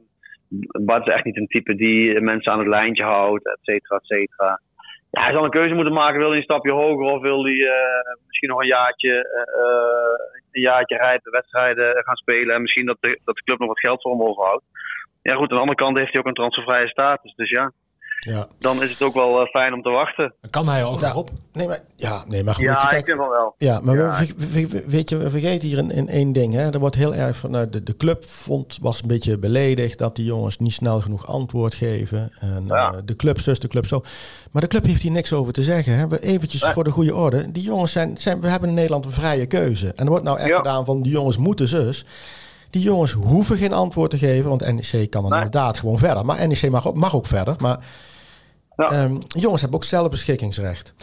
Bart 0.85 1.07
is 1.07 1.13
echt 1.13 1.25
niet 1.25 1.37
een 1.37 1.47
type 1.47 1.75
die 1.75 2.21
mensen 2.21 2.51
aan 2.51 2.59
het 2.59 2.67
lijntje 2.67 3.03
houdt, 3.03 3.45
et 3.45 3.59
cetera, 3.61 3.95
et 3.95 4.05
cetera. 4.05 4.61
Ja, 5.09 5.23
hij 5.23 5.33
zal 5.33 5.43
een 5.43 5.49
keuze 5.59 5.73
moeten 5.73 5.93
maken. 5.93 6.19
Wil 6.19 6.27
hij 6.29 6.37
een 6.37 6.43
stapje 6.43 6.71
hoger 6.71 7.05
of 7.05 7.21
wil 7.21 7.43
hij 7.43 7.71
misschien 8.27 8.49
nog 8.49 8.59
een 8.61 8.67
jaartje, 8.67 9.13
eh, 9.13 10.43
een 10.51 10.61
jaartje 10.61 10.97
rijpen, 10.97 11.31
wedstrijden 11.31 12.03
gaan 12.03 12.15
spelen. 12.15 12.55
En 12.55 12.61
misschien 12.61 12.85
dat 12.85 12.97
de, 12.99 13.19
dat 13.23 13.35
de 13.35 13.43
club 13.43 13.59
nog 13.59 13.67
wat 13.67 13.79
geld 13.79 14.01
voor 14.01 14.11
hem 14.11 14.21
overhoudt. 14.27 14.63
Ja 15.21 15.35
goed, 15.35 15.49
aan 15.49 15.55
de 15.55 15.61
andere 15.61 15.77
kant 15.83 15.97
heeft 15.97 16.11
hij 16.11 16.19
ook 16.21 16.27
een 16.27 16.33
transfervrije 16.33 16.87
status. 16.87 17.35
Dus 17.35 17.49
ja, 17.49 17.71
ja. 18.23 18.47
dan 18.59 18.83
is 18.83 18.91
het 18.91 19.01
ook 19.01 19.13
wel 19.13 19.39
eh, 19.41 19.47
fijn 19.47 19.73
om 19.73 19.81
te 19.81 19.89
wachten. 19.89 20.33
Kan 20.49 20.67
hij 20.69 20.83
ook 20.85 20.99
Ja. 20.99 21.05
weer 21.07 21.15
op. 21.15 21.29
Nee, 21.53 21.67
maar, 21.67 21.79
ja, 21.95 22.23
nee, 22.27 22.43
maar 22.43 22.53
goed, 22.53 22.63
Ja, 22.63 22.75
kijk, 22.75 22.99
ik 22.99 23.05
vind 23.05 23.17
van 23.17 23.29
wel. 23.29 23.55
Ja, 23.57 23.79
maar 23.83 23.95
Ja. 23.95 24.19
We, 24.37 24.47
we- 24.51 24.67
we- 24.67 24.83
weet 24.87 25.09
je, 25.09 25.17
we 25.17 25.29
vergeten 25.29 25.67
hier 25.67 25.77
in, 25.77 25.91
in 25.91 26.07
één 26.09 26.33
ding. 26.33 26.53
Hè. 26.53 26.69
Er 26.73 26.79
wordt 26.79 26.95
heel 26.95 27.15
erg 27.15 27.37
van 27.37 27.51
nou, 27.51 27.69
de, 27.69 27.83
de 27.83 27.97
club 27.97 28.25
vond, 28.29 28.77
was 28.81 29.01
een 29.01 29.07
beetje 29.07 29.37
beledigd 29.37 29.97
dat 29.97 30.15
die 30.15 30.25
jongens 30.25 30.57
niet 30.59 30.73
snel 30.73 31.01
genoeg 31.01 31.27
antwoord 31.27 31.73
geven. 31.75 32.31
En 32.39 32.63
Ja. 32.67 32.91
eh, 32.93 32.97
de 33.05 33.15
club 33.15 33.39
zus, 33.39 33.59
de 33.59 33.67
club 33.67 33.85
zo. 33.85 34.01
Maar 34.51 34.61
de 34.61 34.67
club 34.67 34.85
heeft 34.85 35.01
hier 35.01 35.11
niks 35.11 35.33
over 35.33 35.53
te 35.53 35.63
zeggen. 35.63 35.97
Hè. 35.97 36.07
We, 36.07 36.19
eventjes 36.19 36.61
Nee. 36.63 36.73
voor 36.73 36.83
de 36.83 36.91
goede 36.91 37.15
orde. 37.15 37.51
Die 37.51 37.63
jongens 37.63 37.91
zijn, 37.91 38.17
zijn, 38.17 38.41
we 38.41 38.47
hebben 38.47 38.69
in 38.69 38.75
Nederland 38.75 39.05
een 39.05 39.11
vrije 39.11 39.45
keuze. 39.45 39.87
En 39.87 40.03
er 40.03 40.09
wordt 40.09 40.23
nou 40.23 40.37
echt 40.39 40.47
Ja. 40.49 40.57
gedaan 40.57 40.85
van 40.85 41.01
die 41.01 41.11
jongens 41.11 41.37
moeten 41.37 41.67
zus. 41.67 42.05
Die 42.69 42.81
jongens 42.81 43.11
hoeven 43.11 43.57
geen 43.57 43.73
antwoord 43.73 44.09
te 44.11 44.17
geven, 44.17 44.49
want 44.49 44.71
NEC 44.73 45.09
kan 45.11 45.21
dan 45.21 45.31
Nee. 45.31 45.41
inderdaad 45.43 45.77
gewoon 45.77 45.97
verder. 45.97 46.25
Maar 46.25 46.47
NEC 46.47 46.69
mag 46.69 46.87
ook, 46.87 46.95
mag 46.95 47.15
ook 47.15 47.25
verder. 47.25 47.55
Maar 47.59 47.79
Ja. 48.75 48.91
ehm, 48.91 49.21
jongens 49.27 49.61
hebben 49.61 49.79
ook 49.79 49.85
zelfbeschikkingsrecht. 49.85 50.93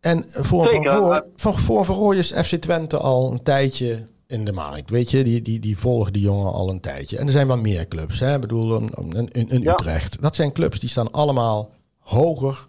En 0.00 0.24
voor 0.28 0.68
Zeker, 0.68 0.90
Van, 0.90 1.00
Rooij, 1.00 1.22
van, 1.36 1.58
voor 1.58 1.84
Van 1.84 1.94
Rooij 1.96 2.18
is 2.18 2.32
FC 2.32 2.54
Twente 2.54 2.98
al 2.98 3.32
een 3.32 3.42
tijdje 3.42 4.06
in 4.26 4.44
de 4.44 4.52
markt. 4.52 4.90
Weet 4.90 5.10
je, 5.10 5.24
die, 5.24 5.42
die, 5.42 5.60
die 5.60 5.78
volgen 5.78 6.12
die 6.12 6.22
jongen 6.22 6.52
al 6.52 6.70
een 6.70 6.80
tijdje. 6.80 7.18
En 7.18 7.26
er 7.26 7.32
zijn 7.32 7.46
wel 7.46 7.58
meer 7.58 7.88
clubs. 7.88 8.18
Hè? 8.20 8.34
Ik 8.34 8.40
bedoel, 8.40 8.74
een, 8.74 8.90
een, 8.94 9.28
een, 9.32 9.54
een 9.54 9.62
Ja. 9.62 9.72
Utrecht. 9.72 10.22
Dat 10.22 10.36
zijn 10.36 10.52
clubs 10.52 10.80
die 10.80 10.88
staan 10.88 11.10
allemaal 11.12 11.70
hoger 11.98 12.66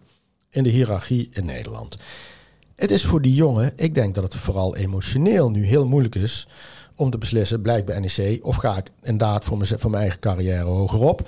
in 0.50 0.64
de 0.64 0.70
hiërarchie 0.70 1.30
in 1.34 1.46
Nederland. 1.46 1.98
Het 2.76 2.92
is 2.92 3.06
voor 3.06 3.22
die 3.22 3.34
jongen, 3.34 3.74
ik 3.76 3.96
denk 3.96 4.16
dat 4.16 4.24
het 4.24 4.36
vooral 4.36 4.76
emotioneel 4.76 5.50
nu 5.52 5.66
heel 5.66 5.86
moeilijk 5.86 6.16
is 6.16 6.48
om 6.96 7.10
te 7.10 7.18
beslissen, 7.18 7.62
blijf 7.62 7.84
bij 7.84 8.00
NEC 8.00 8.46
of 8.46 8.56
ga 8.56 8.78
ik 8.78 8.92
inderdaad 9.02 9.44
voor, 9.44 9.58
mijn, 9.58 9.80
voor 9.80 9.90
mijn 9.90 10.02
eigen 10.02 10.20
carrière 10.20 10.64
hogerop. 10.64 11.28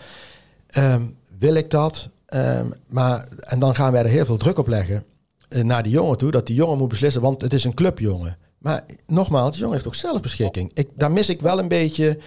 Ehm, 0.68 1.04
wil 1.40 1.54
ik 1.54 1.70
dat? 1.70 2.10
Ehm, 2.32 2.66
maar, 2.90 3.28
en 3.40 3.60
dan 3.60 3.76
gaan 3.76 3.92
wij 3.92 4.02
er 4.02 4.08
heel 4.08 4.26
veel 4.26 4.38
druk 4.38 4.58
op 4.58 4.68
leggen 4.68 5.04
eh, 5.50 5.64
naar 5.64 5.84
die 5.84 5.92
jongen 5.92 6.18
toe, 6.18 6.32
dat 6.32 6.46
die 6.48 6.56
jongen 6.56 6.78
moet 6.78 6.88
beslissen, 6.90 7.22
want 7.22 7.42
het 7.42 7.54
is 7.54 7.64
een 7.64 7.74
clubjongen. 7.74 8.38
Maar 8.60 8.82
nogmaals, 9.08 9.52
die 9.52 9.60
jongen 9.60 9.74
heeft 9.76 9.88
ook 9.88 9.96
zelfbeschikking. 9.96 10.72
Ik, 10.74 10.90
daar 10.96 11.12
mis 11.12 11.30
ik 11.30 11.42
wel 11.42 11.60
een 11.60 11.68
beetje, 11.68 12.20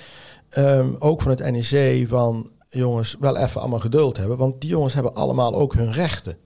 ehm, 0.50 0.88
ook 0.98 1.22
van 1.22 1.30
het 1.30 1.50
NEC, 1.50 2.08
van 2.08 2.50
jongens, 2.68 3.16
wel 3.20 3.36
even 3.36 3.60
allemaal 3.60 3.78
geduld 3.78 4.16
hebben. 4.16 4.36
Want 4.38 4.60
die 4.60 4.70
jongens 4.70 4.94
hebben 4.94 5.14
allemaal 5.14 5.54
ook 5.54 5.74
hun 5.74 5.92
rechten. 5.92 6.36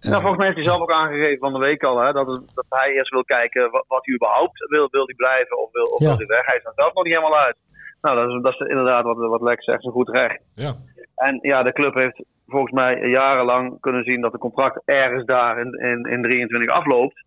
Nou, 0.00 0.14
volgens 0.20 0.36
mij 0.36 0.46
heeft 0.46 0.58
hij 0.58 0.66
zelf 0.66 0.80
ook 0.80 0.92
aangegeven 0.92 1.38
van 1.38 1.52
de 1.52 1.58
week 1.58 1.82
al 1.82 1.98
hè, 1.98 2.12
dat, 2.12 2.26
het- 2.26 2.54
dat 2.54 2.64
hij 2.68 2.92
eerst 2.92 3.10
wil 3.10 3.24
kijken 3.24 3.70
wat, 3.70 3.84
wat 3.88 4.04
hij 4.06 4.14
überhaupt 4.14 4.68
wil. 4.68 4.88
Wil 4.90 5.04
hij 5.06 5.14
blijven 5.14 5.62
of 5.62 5.72
wil, 5.72 5.84
of 5.84 6.00
Ja. 6.00 6.06
wil 6.06 6.16
hij 6.16 6.26
weg? 6.26 6.46
Hij 6.46 6.56
is 6.56 6.64
er 6.64 6.72
zelf 6.76 6.94
nog 6.94 7.04
niet 7.04 7.14
helemaal 7.14 7.38
uit. 7.38 7.56
Nou, 8.00 8.16
dat 8.16 8.28
is, 8.36 8.42
dat 8.42 8.52
is 8.52 8.58
inderdaad 8.68 9.04
wat, 9.04 9.16
wat 9.16 9.40
Lex 9.40 9.64
zegt, 9.64 9.82
zo 9.82 9.90
goed 9.90 10.08
recht. 10.08 10.40
Ja. 10.54 10.76
En 11.14 11.38
ja, 11.42 11.62
de 11.62 11.72
club 11.72 11.94
heeft 11.94 12.22
volgens 12.46 12.72
mij 12.72 13.08
jarenlang 13.08 13.80
kunnen 13.80 14.04
zien 14.04 14.20
dat 14.20 14.32
de 14.32 14.38
contract 14.38 14.82
ergens 14.84 15.24
daar 15.24 15.58
in, 15.58 15.72
in, 15.72 16.12
in 16.12 16.22
23 16.22 16.70
afloopt. 16.70 17.24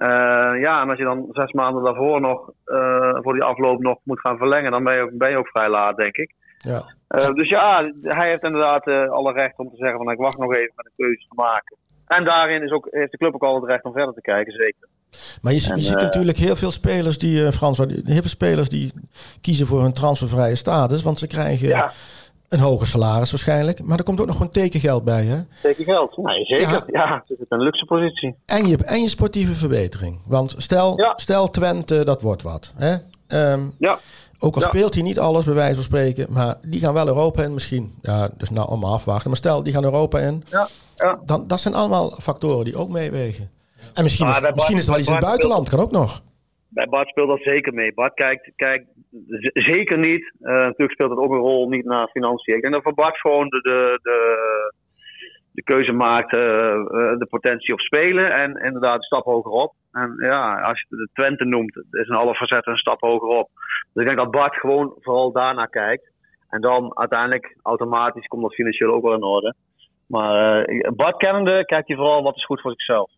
Eh, 0.00 0.60
ja, 0.60 0.82
en 0.82 0.88
als 0.88 0.98
je 0.98 1.04
dan 1.04 1.28
zes 1.32 1.52
maanden 1.52 1.82
daarvoor 1.82 2.20
nog, 2.20 2.50
eh, 2.64 3.18
voor 3.22 3.32
die 3.32 3.42
afloop 3.42 3.80
nog 3.80 3.98
moet 4.02 4.20
gaan 4.20 4.36
verlengen, 4.36 4.70
dan 4.70 4.84
ben 4.84 4.94
je 4.94 5.02
ook, 5.02 5.10
ben 5.12 5.30
je 5.30 5.36
ook 5.36 5.48
vrij 5.48 5.68
laat, 5.68 5.96
denk 5.96 6.16
ik. 6.16 6.34
Ja. 6.58 6.94
Eh, 7.08 7.32
dus 7.32 7.48
ja, 7.48 7.92
hij 8.02 8.28
heeft 8.28 8.42
inderdaad 8.42 8.86
alle 9.10 9.32
recht 9.32 9.58
om 9.58 9.70
te 9.70 9.76
zeggen 9.76 9.98
van 9.98 10.10
ik 10.10 10.18
wacht 10.18 10.38
nog 10.38 10.54
even 10.54 10.72
met 10.76 10.86
een 10.86 11.04
keuze 11.06 11.26
te 11.28 11.34
maken. 11.34 11.76
En 12.06 12.24
daarin 12.24 12.62
is 12.62 12.70
ook, 12.70 12.88
heeft 12.90 13.10
de 13.10 13.16
club 13.16 13.34
ook 13.34 13.42
al 13.42 13.54
het 13.54 13.70
recht 13.70 13.84
om 13.84 13.92
verder 13.92 14.14
te 14.14 14.20
kijken, 14.20 14.52
zeker. 14.52 14.88
Maar 15.42 15.52
je, 15.52 15.60
ziet 15.60 16.00
natuurlijk 16.00 16.36
heel 16.36 16.56
veel 16.56 16.70
spelers 16.70 17.18
die, 17.18 17.52
Frans, 17.52 17.78
heel 17.78 18.02
veel 18.04 18.22
spelers 18.22 18.68
die 18.68 18.92
kiezen 19.40 19.66
voor 19.66 19.82
hun 19.82 19.92
transfervrije 19.92 20.56
status, 20.56 21.02
want 21.02 21.18
ze 21.18 21.26
krijgen 21.26 21.68
Ja, 21.68 21.92
een 22.50 22.60
hoger 22.60 22.86
salaris 22.86 23.30
waarschijnlijk. 23.30 23.82
Maar 23.84 23.98
er 23.98 24.04
komt 24.04 24.20
ook 24.20 24.26
nog 24.26 24.36
gewoon 24.36 24.52
tekengeld 24.52 25.04
bij, 25.04 25.24
hè? 25.24 25.40
zeker 25.62 25.84
geld. 25.84 26.16
Nee, 26.16 26.44
zeker. 26.44 26.70
Ja. 26.70 26.82
Ja, 26.86 27.22
het 27.28 27.38
is 27.38 27.46
een 27.48 27.60
luxe 27.62 27.84
positie. 27.84 28.34
En 28.46 28.66
je, 28.66 28.76
en 28.76 29.02
je 29.02 29.08
sportieve 29.08 29.54
verbetering. 29.54 30.18
Want 30.26 30.54
stel, 30.56 30.98
Ja. 31.00 31.12
stel 31.16 31.50
Twente, 31.50 32.04
dat 32.04 32.22
wordt 32.22 32.42
wat. 32.42 32.72
Hè? 32.76 32.96
Ehm, 33.26 33.60
Ja, 33.78 33.98
ook 34.38 34.54
al 34.54 34.60
Ja. 34.62 34.66
speelt 34.68 34.94
hij 34.94 35.02
niet 35.02 35.18
alles, 35.18 35.44
bij 35.44 35.54
wijze 35.54 35.74
van 35.74 35.84
spreken. 35.84 36.26
Maar 36.30 36.56
die 36.62 36.80
gaan 36.80 36.94
wel 36.94 37.06
Europa 37.06 37.42
in 37.42 37.54
misschien. 37.54 37.94
Ja, 38.02 38.30
dus 38.36 38.50
nou 38.50 38.68
allemaal 38.68 38.92
afwachten. 38.94 39.28
Maar 39.28 39.38
stel, 39.38 39.62
die 39.62 39.72
gaan 39.72 39.84
Europa 39.84 40.18
in. 40.18 40.44
ja, 40.50 40.68
ja. 40.96 41.18
Dan, 41.24 41.46
dat 41.46 41.60
zijn 41.60 41.74
allemaal 41.74 42.14
factoren 42.20 42.64
die 42.64 42.76
ook 42.76 42.88
meewegen. 42.88 43.50
En 43.94 44.02
misschien, 44.02 44.28
is, 44.28 44.40
misschien 44.54 44.76
is 44.76 44.84
er 44.84 44.90
wel 44.90 44.98
iets 45.00 45.08
in 45.08 45.14
het 45.14 45.24
buitenland. 45.24 45.68
Kan 45.68 45.80
ook 45.80 45.90
nog. 45.90 46.22
Bij 46.70 46.86
Bart 46.86 47.08
speelt 47.08 47.28
dat 47.28 47.42
zeker 47.42 47.74
mee. 47.74 47.94
Bart 47.94 48.14
kijkt, 48.14 48.52
kijkt 48.56 48.86
zeker 49.52 49.98
niet. 49.98 50.32
eh, 50.40 50.52
natuurlijk 50.52 50.92
speelt 50.92 51.10
het 51.10 51.18
ook 51.18 51.30
een 51.32 51.38
rol 51.38 51.68
niet 51.68 51.84
naar 51.84 52.08
financiën. 52.08 52.54
Ik 52.54 52.60
denk 52.62 52.74
dat 52.74 52.82
voor 52.82 52.94
Bart 52.94 53.16
gewoon 53.20 53.48
de, 53.48 53.60
de, 53.60 53.98
de, 54.02 54.18
de 55.52 55.62
keuze 55.62 55.92
maakt, 55.92 56.32
eh, 56.32 56.70
eh, 56.70 57.18
de 57.18 57.26
potentie 57.30 57.74
op 57.74 57.80
spelen 57.80 58.32
en 58.32 58.56
inderdaad 58.56 58.96
een 58.96 59.02
stap 59.02 59.24
hoger 59.24 59.50
op. 59.50 59.74
En 59.92 60.14
ja, 60.18 60.60
als 60.60 60.80
je 60.80 60.96
de 60.96 61.08
Twente 61.12 61.44
noemt, 61.44 61.76
is 61.76 62.08
in 62.08 62.14
alle 62.14 62.34
facetten 62.34 62.72
een 62.72 62.78
stap 62.78 63.00
hoger 63.00 63.28
op. 63.28 63.50
Dus 63.92 64.02
ik 64.02 64.06
denk 64.06 64.18
dat 64.18 64.30
Bart 64.30 64.54
gewoon 64.54 64.96
vooral 65.00 65.32
daarnaar 65.32 65.68
kijkt. 65.68 66.10
En 66.48 66.60
dan 66.60 66.98
uiteindelijk 66.98 67.56
automatisch 67.62 68.26
komt 68.26 68.42
dat 68.42 68.54
financieel 68.54 68.94
ook 68.94 69.02
wel 69.02 69.14
in 69.14 69.22
orde. 69.22 69.54
Maar 70.06 70.62
eh, 70.64 70.90
Bart 70.90 71.16
kennende 71.16 71.64
kijkt 71.64 71.88
hij 71.88 71.96
vooral 71.96 72.22
wat 72.22 72.36
is 72.36 72.44
goed 72.44 72.60
voor 72.60 72.70
zichzelf. 72.70 73.10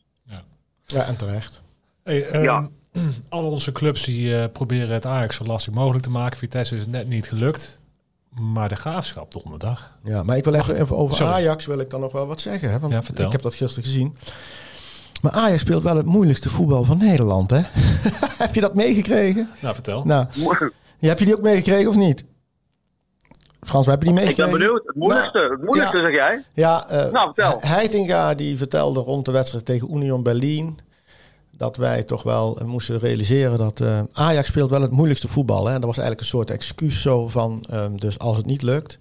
Ja, 0.87 1.05
en 1.07 1.17
terecht. 1.19 1.62
Hey, 2.05 2.27
ehm, 2.27 2.43
Ja. 2.43 2.69
Al 3.28 3.44
onze 3.50 3.72
clubs 3.72 4.05
die 4.05 4.37
eh, 4.37 4.44
proberen 4.52 4.88
het 4.94 5.07
Ajax 5.07 5.37
zo 5.37 5.44
lastig 5.44 5.72
mogelijk 5.72 6.05
te 6.05 6.11
maken. 6.11 6.38
Vitesse 6.38 6.74
is 6.76 6.81
het 6.81 6.90
net 6.90 7.09
niet 7.09 7.28
gelukt. 7.28 7.78
Maar 8.40 8.68
de 8.68 8.74
graafschap 8.76 9.33
donderdag. 9.33 9.96
Ja, 10.05 10.22
maar 10.22 10.37
ik 10.37 10.44
wil 10.44 10.55
even, 10.55 10.81
even 10.81 10.96
over 10.96 11.16
sorry. 11.16 11.33
Ajax 11.33 11.66
wil 11.66 11.78
ik 11.78 11.90
dan 11.90 12.00
nog 12.00 12.12
wel 12.12 12.26
wat 12.26 12.40
zeggen. 12.40 12.70
Hè? 12.70 12.78
Want 12.78 12.92
Ja, 12.92 13.02
vertel. 13.02 13.26
ik 13.26 13.33
heb 13.33 13.42
dat 13.42 13.55
gisteren 13.55 13.85
gezien. 13.88 14.16
Maar 15.22 15.33
Ajax 15.33 15.61
speelt 15.61 15.83
wel 15.83 15.96
het 15.96 16.07
moeilijkste 16.07 16.48
voetbal 16.48 16.85
van 16.85 16.98
Nederland, 16.98 17.50
hè? 17.50 17.61
heb 18.44 18.55
je 18.55 18.61
dat 18.61 18.74
meegekregen? 18.74 19.50
Nou, 19.61 19.74
vertel. 19.74 20.05
Nou, 20.05 20.26
ja, 20.98 21.09
heb 21.09 21.18
je 21.18 21.24
die 21.24 21.35
ook 21.37 21.42
meegekregen 21.42 21.88
of 21.88 21.96
niet? 21.96 22.24
Frans, 23.61 23.87
heb 23.87 24.02
je 24.02 24.09
die 24.09 24.18
Ik 24.18 24.24
meegekregen? 24.24 24.52
ben 24.52 24.61
benieuwd. 24.61 24.87
Het 24.87 24.96
moeilijkste, 24.96 25.38
Nou, 25.38 25.50
het 25.52 25.64
moeilijkste 25.64 25.96
ja. 25.98 26.02
zeg 26.05 26.14
jij? 26.14 26.44
Ja, 26.52 26.88
eh 26.88 27.12
Nou, 27.12 27.35
vertel. 27.35 27.59
Heitinga 27.61 28.35
die 28.35 28.57
vertelde 28.59 29.00
rond 29.00 29.24
de 29.24 29.33
wedstrijd 29.33 29.64
tegen 29.64 29.94
Union 29.94 30.22
Berlin... 30.22 30.78
dat 31.57 31.77
wij 31.77 32.03
toch 32.03 32.23
wel 32.23 32.59
eh, 32.59 32.65
moesten 32.67 32.99
realiseren 32.99 33.59
dat 33.59 33.81
eh, 33.81 34.01
Ajax 34.12 34.47
speelt 34.47 34.71
wel 34.71 34.83
het 34.83 34.91
moeilijkste 34.91 35.29
voetbal. 35.29 35.67
Hè? 35.67 35.73
Dat 35.73 35.85
was 35.85 35.99
eigenlijk 35.99 36.21
een 36.21 36.27
soort 36.27 36.51
excuus 36.51 37.03
zo 37.03 37.29
van, 37.29 37.65
ehm, 37.71 37.97
dus 37.97 38.19
als 38.19 38.37
het 38.37 38.47
niet 38.47 38.62
lukt... 38.62 38.99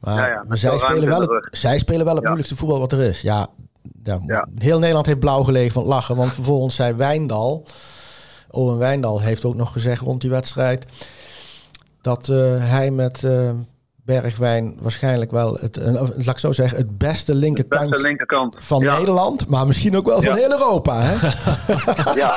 Maar, 0.00 0.16
Ja, 0.16 0.26
ja, 0.28 0.44
maar 0.48 0.58
zij, 0.58 0.78
spelen 0.78 1.08
wel 1.08 1.20
het, 1.20 1.48
zij 1.50 1.78
spelen 1.78 2.04
wel 2.04 2.14
het 2.14 2.22
Ja. 2.22 2.28
moeilijkste 2.28 2.56
voetbal 2.56 2.78
wat 2.78 2.92
er 2.92 3.00
is. 3.00 3.20
Ja, 3.20 3.48
heel 4.58 4.78
Nederland 4.78 5.06
heeft 5.06 5.18
blauw 5.18 5.42
gelegen 5.42 5.72
van 5.72 5.82
het 5.82 5.90
lachen. 5.90 6.16
Want 6.16 6.32
vervolgens 6.32 6.74
zei 6.74 6.94
Wijndal... 6.94 7.66
Owen 8.50 8.78
Wijndal 8.78 9.20
heeft 9.20 9.44
ook 9.44 9.54
nog 9.54 9.72
gezegd 9.72 10.02
rond 10.02 10.20
die 10.20 10.30
wedstrijd... 10.30 10.86
dat 12.00 12.28
eh, 12.28 12.36
hij 12.58 12.90
met 12.90 13.24
Bergwijn 14.04 14.76
waarschijnlijk 14.80 15.30
wel... 15.30 15.54
Het, 15.54 15.76
laat 16.16 16.26
ik 16.26 16.38
zo 16.38 16.52
zeggen, 16.52 16.78
het 16.78 16.98
beste 16.98 17.34
linkerkant 17.34 17.90
Beste 17.90 18.06
linkerkant. 18.06 18.54
van 18.58 18.80
ja. 18.82 18.98
Nederland... 18.98 19.48
maar 19.48 19.66
misschien 19.66 19.96
ook 19.96 20.06
wel 20.06 20.22
van 20.22 20.36
heel 20.36 20.50
Europa. 20.50 21.00
Hè? 21.02 21.28
Ja. 22.20 22.34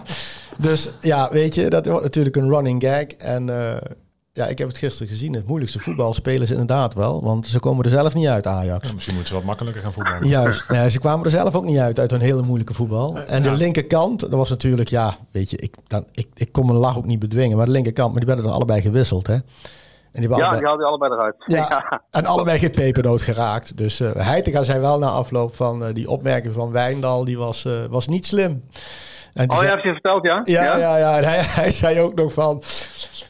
dus 0.68 0.90
ja, 1.00 1.28
weet 1.32 1.54
je, 1.54 1.70
dat 1.70 1.86
wordt 1.86 2.02
natuurlijk 2.02 2.36
een 2.36 2.48
running 2.48 2.82
gag. 2.82 3.06
En 3.06 3.48
eh, 3.48 3.76
ja, 4.36 4.46
ik 4.46 4.58
heb 4.58 4.68
het 4.68 4.78
gisteren 4.78 5.08
gezien. 5.08 5.32
Het 5.32 5.46
moeilijkste 5.46 5.78
voetbal 5.78 6.14
spelen 6.14 6.46
ze 6.46 6.52
inderdaad 6.52 6.94
wel. 6.94 7.22
Want 7.22 7.46
ze 7.46 7.58
komen 7.58 7.84
er 7.84 7.90
zelf 7.90 8.14
niet 8.14 8.26
uit, 8.26 8.46
Ajax. 8.46 8.86
Ja, 8.86 8.92
misschien 8.92 9.14
moeten 9.14 9.32
ze 9.32 9.38
wat 9.38 9.48
makkelijker 9.48 9.82
gaan 9.82 9.92
voetballen. 9.92 10.28
Juist, 10.28 10.64
ja, 10.68 10.88
ze 10.88 10.98
kwamen 10.98 11.24
er 11.24 11.30
zelf 11.30 11.54
ook 11.54 11.64
niet 11.64 11.78
uit, 11.78 11.98
uit 11.98 12.12
een 12.12 12.20
hele 12.20 12.42
moeilijke 12.42 12.74
voetbal. 12.74 13.18
En 13.18 13.42
de 13.42 13.48
ja. 13.48 13.54
linkerkant, 13.54 14.20
dat 14.20 14.30
was 14.30 14.50
natuurlijk, 14.50 14.88
ja, 14.88 15.16
weet 15.30 15.50
je, 15.50 15.56
ik, 15.56 15.74
dan, 15.86 16.04
ik, 16.12 16.28
ik 16.34 16.52
kon 16.52 16.66
mijn 16.66 16.78
lach 16.78 16.96
ook 16.96 17.06
niet 17.06 17.18
bedwingen. 17.18 17.56
Maar 17.56 17.66
de 17.66 17.72
linkerkant, 17.72 18.10
maar 18.10 18.18
die 18.18 18.28
werden 18.28 18.44
er 18.44 18.56
allebei 18.56 18.80
gewisseld, 18.80 19.26
hè. 19.26 19.36
En 20.16 20.22
die 20.22 20.30
ja, 20.30 20.36
allebei, 20.36 20.58
die 20.58 20.66
haalde 20.68 20.82
je 20.82 20.88
allebei 20.88 21.12
eruit. 21.12 21.34
ja, 21.46 22.02
en 22.10 22.26
allebei 22.26 22.58
geen 22.58 22.70
pepernoot 22.70 23.22
geraakt. 23.22 23.76
Dus 23.76 24.00
eh 24.00 24.10
Heitinga 24.14 24.62
zei 24.64 24.80
wel 24.80 24.98
na 24.98 25.08
afloop 25.08 25.54
van 25.54 25.84
eh, 25.84 25.94
die 25.94 26.08
opmerking 26.08 26.54
van 26.54 26.72
Wijndal, 26.72 27.24
die 27.24 27.38
was, 27.38 27.64
eh, 27.64 27.72
was 27.90 28.06
niet 28.08 28.26
slim. 28.26 28.64
En 29.32 29.50
Oh, 29.50 29.56
zei- 29.56 29.66
je 29.68 29.72
hebt 29.72 29.82
je 29.86 29.92
verteld, 29.92 30.22
ja? 30.24 30.40
ja, 30.44 30.76
ja, 30.78 30.96
ja. 30.98 31.16
En 31.18 31.24
hij, 31.24 31.38
hij 31.60 31.70
zei 31.70 32.00
ook 32.00 32.14
nog 32.14 32.32
van... 32.32 32.62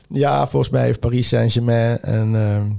Ja, 0.09 0.47
volgens 0.47 0.73
mij 0.73 0.83
heeft 0.83 1.01
Paris 1.01 1.29
Saint-Germain 1.29 1.99
en, 2.03 2.35
ehm, 2.35 2.71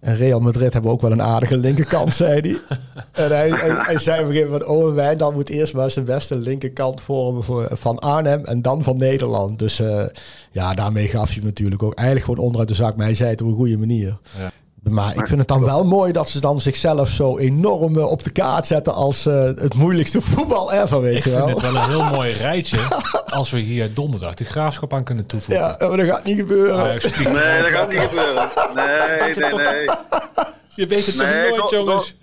en 0.00 0.16
Real 0.16 0.40
Madrid 0.40 0.72
hebben 0.72 0.90
ook 0.90 1.00
wel 1.00 1.12
een 1.12 1.22
aardige 1.22 1.56
linkerkant, 1.56 2.14
zei 2.14 2.40
hij. 2.40 2.56
En 3.12 3.30
hij, 3.30 3.50
hij, 3.50 3.70
hij 3.70 3.98
zei 3.98 4.20
op 4.20 4.26
een 4.26 4.32
gegeven 4.32 4.52
moment... 4.52 4.70
Owen 4.70 4.94
Wijndal 4.94 5.32
moet 5.32 5.48
eerst 5.48 5.74
maar 5.74 5.90
zijn 5.90 6.04
beste 6.04 6.36
linkerkant 6.36 7.00
vormen 7.00 7.44
voor, 7.44 7.68
van 7.72 7.98
Arnhem 7.98 8.44
en 8.44 8.62
dan 8.62 8.84
van 8.84 8.96
Nederland. 8.96 9.58
Dus 9.58 9.80
eh, 9.80 10.04
ja, 10.50 10.74
daarmee 10.74 11.08
gaf 11.08 11.26
hij 11.26 11.34
hem 11.34 11.44
natuurlijk 11.44 11.82
ook 11.82 11.94
eigenlijk 11.94 12.26
gewoon 12.26 12.44
onderuit 12.44 12.68
de 12.68 12.74
zak. 12.74 12.96
Maar 12.96 13.06
hij 13.06 13.14
zei 13.14 13.30
het 13.30 13.42
op 13.42 13.48
een 13.48 13.54
goede 13.54 13.78
manier. 13.78 14.18
Ja. 14.38 14.50
Maar 14.82 15.14
ik 15.16 15.26
vind 15.26 15.38
het 15.38 15.48
dan 15.48 15.64
wel 15.64 15.84
mooi 15.84 16.12
dat 16.12 16.28
ze 16.28 16.40
dan 16.40 16.60
zichzelf 16.60 17.08
zo 17.08 17.38
enorm 17.38 17.96
eh, 17.98 18.10
op 18.10 18.22
de 18.22 18.30
kaart 18.32 18.66
zetten 18.66 18.94
als 18.94 19.26
eh, 19.26 19.42
het 19.42 19.74
moeilijkste 19.74 20.20
voetbal 20.30 20.72
ever, 20.72 21.00
weet 21.00 21.16
Ik 21.16 21.22
je 21.24 21.30
vind 21.30 21.44
wel. 21.44 21.48
het 21.48 21.60
wel 21.60 21.74
een 21.74 21.88
heel 21.88 22.04
mooi 22.16 22.32
rijtje 22.32 22.78
als 23.26 23.50
we 23.50 23.58
hier 23.58 23.94
donderdag 23.94 24.34
de 24.34 24.44
graafschap 24.44 24.92
aan 24.92 25.04
kunnen 25.04 25.26
toevoegen. 25.26 25.64
Ja, 25.64 25.88
maar 25.88 25.96
dat 25.96 26.06
gaat 26.06 26.24
niet 26.24 26.38
gebeuren. 26.38 27.00
Vliegt 27.00 27.32
Nee, 27.32 27.58
dat 27.60 27.68
gaat 27.68 27.90
niet 27.92 28.00
gebeuren. 28.00 28.48
Nee, 28.74 29.34
nee, 29.34 29.74
nee. 29.74 29.88
Je 30.74 30.86
weet 30.86 31.06
het 31.06 31.16
toch 31.18 31.26
Nee, 31.26 31.48
nooit, 31.50 31.68
zo- 31.70 31.76
jongens? 31.76 32.14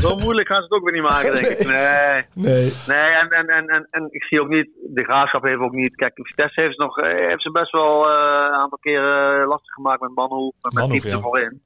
Zo 0.00 0.16
moeilijk 0.16 0.48
gaan 0.48 0.56
ze 0.62 0.62
het 0.62 0.72
ook 0.72 0.90
weer 0.90 1.00
niet 1.00 1.10
maken, 1.10 1.32
denk 1.34 1.46
ik. 1.46 1.66
Nee. 1.66 2.24
Nee. 2.32 2.72
Nee, 2.86 3.10
en, 3.10 3.28
en, 3.28 3.46
en, 3.48 3.66
en, 3.68 3.86
en 3.90 4.06
ik 4.10 4.22
zie 4.24 4.40
ook 4.40 4.48
niet, 4.48 4.68
de 4.94 5.04
graafschap 5.04 5.42
heeft 5.42 5.60
ook 5.60 5.72
niet. 5.72 5.94
Kijk, 5.94 6.12
Vitesse 6.14 6.60
heeft, 6.60 6.78
nog, 6.78 6.98
eh, 6.98 7.26
heeft 7.28 7.42
ze 7.42 7.50
best 7.50 7.70
wel 7.72 8.04
eh, 8.04 8.10
een 8.48 8.54
aantal 8.54 8.78
keren 8.80 9.46
lastig 9.46 9.74
gemaakt 9.74 10.00
met 10.00 10.14
Manhoef. 10.14 10.52
Met 10.62 10.72
Manhoef, 10.72 11.02
ja. 11.04 11.20
voorin. 11.20 11.60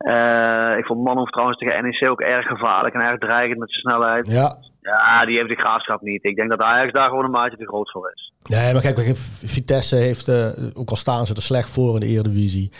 Eh, 0.00 0.78
ik 0.78 0.84
vond 0.86 1.04
Manhoef 1.04 1.30
trouwens 1.30 1.58
tegen 1.58 1.82
NEC 1.82 2.10
ook 2.10 2.20
erg 2.20 2.46
gevaarlijk 2.46 2.94
en 2.94 3.00
erg 3.00 3.18
dreigend 3.18 3.58
met 3.58 3.70
zijn 3.70 3.80
snelheid. 3.80 4.26
Ja. 4.30 4.56
Ja, 4.82 5.26
die 5.26 5.36
heeft 5.36 5.48
de 5.48 5.54
graafschap 5.62 6.00
niet. 6.00 6.24
Ik 6.24 6.36
denk 6.36 6.50
dat 6.50 6.60
Ajax 6.60 6.92
daar 6.92 7.08
gewoon 7.08 7.24
een 7.24 7.30
maatje 7.30 7.56
te 7.56 7.66
groot 7.66 7.90
voor 7.90 8.12
is. 8.14 8.32
Nee, 8.44 8.72
maar 8.72 8.82
kijk, 8.82 9.16
Vitesse 9.44 9.96
heeft, 9.96 10.28
eh, 10.28 10.46
ook 10.74 10.90
al 10.90 10.96
staan 10.96 11.26
ze 11.26 11.34
er 11.34 11.42
slecht 11.42 11.70
voor 11.70 11.94
in 11.94 12.00
de 12.00 12.06
Eredivisie, 12.06 12.70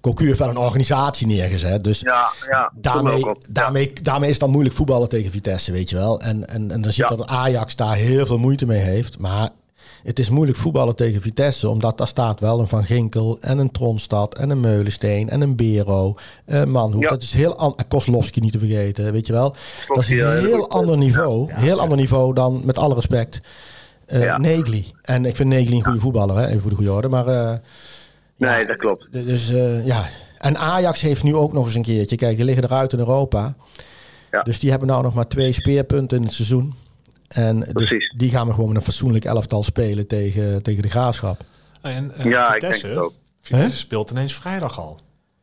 Cocu 0.00 0.26
heeft 0.26 0.38
wel 0.38 0.48
een 0.48 0.56
organisatie 0.56 1.26
neergezet. 1.26 1.84
Dus 1.84 2.00
Ja, 2.00 2.26
ja. 2.50 2.72
daarmee, 2.74 3.22
daarmee, 3.50 3.92
daarmee 4.02 4.26
is 4.26 4.34
het 4.34 4.40
dan 4.40 4.50
moeilijk 4.50 4.74
voetballen 4.74 5.08
tegen 5.08 5.30
Vitesse, 5.30 5.72
weet 5.72 5.90
je 5.90 5.96
wel. 5.96 6.20
En, 6.20 6.44
en, 6.46 6.70
en 6.70 6.82
dan 6.82 6.92
Ja. 6.94 7.06
dat 7.06 7.26
Ajax 7.26 7.76
daar 7.76 7.94
heel 7.94 8.26
veel 8.26 8.38
moeite 8.38 8.66
mee 8.66 8.80
heeft. 8.80 9.18
Maar 9.18 9.48
het 10.02 10.18
is 10.18 10.30
moeilijk 10.30 10.58
voetballen 10.58 10.96
tegen 10.96 11.22
Vitesse, 11.22 11.68
omdat 11.68 11.98
daar 11.98 12.08
staat 12.08 12.40
wel 12.40 12.60
een 12.60 12.68
Van 12.68 12.84
Ginkel 12.84 13.38
en 13.40 13.58
een 13.58 13.70
Tronstad 13.70 14.34
en 14.38 14.50
een 14.50 14.60
Meulensteen 14.60 15.28
en 15.28 15.40
een 15.40 15.56
Bero, 15.56 16.14
eh 16.44 16.64
Manhoef. 16.64 17.02
Ja. 17.02 17.08
Dat 17.08 17.22
is 17.22 17.32
heel 17.32 17.56
an- 17.56 17.74
en 17.76 17.88
Kozlowski 17.88 18.40
niet 18.40 18.52
te 18.52 18.58
vergeten, 18.58 19.12
weet 19.12 19.26
je 19.26 19.32
wel. 19.32 19.54
dat 19.86 19.98
is 19.98 20.08
een 20.08 20.38
heel 20.38 20.68
ander 20.70 20.96
niveau, 20.96 21.52
heel 21.52 21.80
ander 21.80 21.96
niveau 21.96 22.34
dan, 22.34 22.60
met 22.64 22.78
alle 22.78 22.94
respect, 22.94 23.40
eh. 24.06 24.36
Negli. 24.36 24.92
En 25.02 25.24
ik 25.24 25.36
vind 25.36 25.48
Negli 25.48 25.76
een 25.76 25.84
goede 25.84 26.00
voetballer, 26.00 26.36
hè, 26.36 26.46
even 26.46 26.60
voor 26.60 26.70
de 26.70 26.76
goede 26.76 26.92
orde. 26.92 27.08
Maar 27.08 27.26
eh, 27.26 27.56
Nee, 28.36 28.66
dat 28.66 28.76
klopt. 28.76 29.08
dus 29.12 29.48
ja. 29.84 30.04
En 30.38 30.58
Ajax 30.58 31.00
heeft 31.00 31.22
nu 31.22 31.34
ook 31.34 31.52
nog 31.52 31.64
eens 31.64 31.74
een 31.74 31.82
keertje. 31.82 32.16
Kijk, 32.16 32.36
die 32.36 32.44
liggen 32.44 32.64
eruit 32.64 32.92
in 32.92 32.98
Europa. 32.98 33.54
Dus 34.42 34.58
die 34.58 34.70
hebben 34.70 34.88
nou 34.88 35.02
nog 35.02 35.14
maar 35.14 35.28
twee 35.28 35.52
speerpunten 35.52 36.16
in 36.18 36.22
het 36.24 36.32
seizoen. 36.32 36.74
En 37.28 37.60
dus 37.72 37.94
die 38.16 38.30
gaan 38.30 38.46
we 38.46 38.52
gewoon 38.52 38.68
met 38.68 38.76
een 38.76 38.82
fatsoenlijk 38.82 39.24
elftal 39.24 39.62
spelen 39.62 40.06
tegen, 40.06 40.62
tegen 40.62 40.82
de 40.82 40.88
graafschap. 40.88 41.44
En 41.80 42.14
eh, 42.14 42.24
Ja, 42.24 42.46
ik 42.46 42.52
Vitesse, 42.52 42.80
denk 42.86 42.94
het 42.98 43.04
ook. 43.04 43.12
Vitesse 43.40 43.76
speelt 43.76 44.10
ineens 44.10 44.34
vrijdag 44.34 44.78
al. 44.78 45.00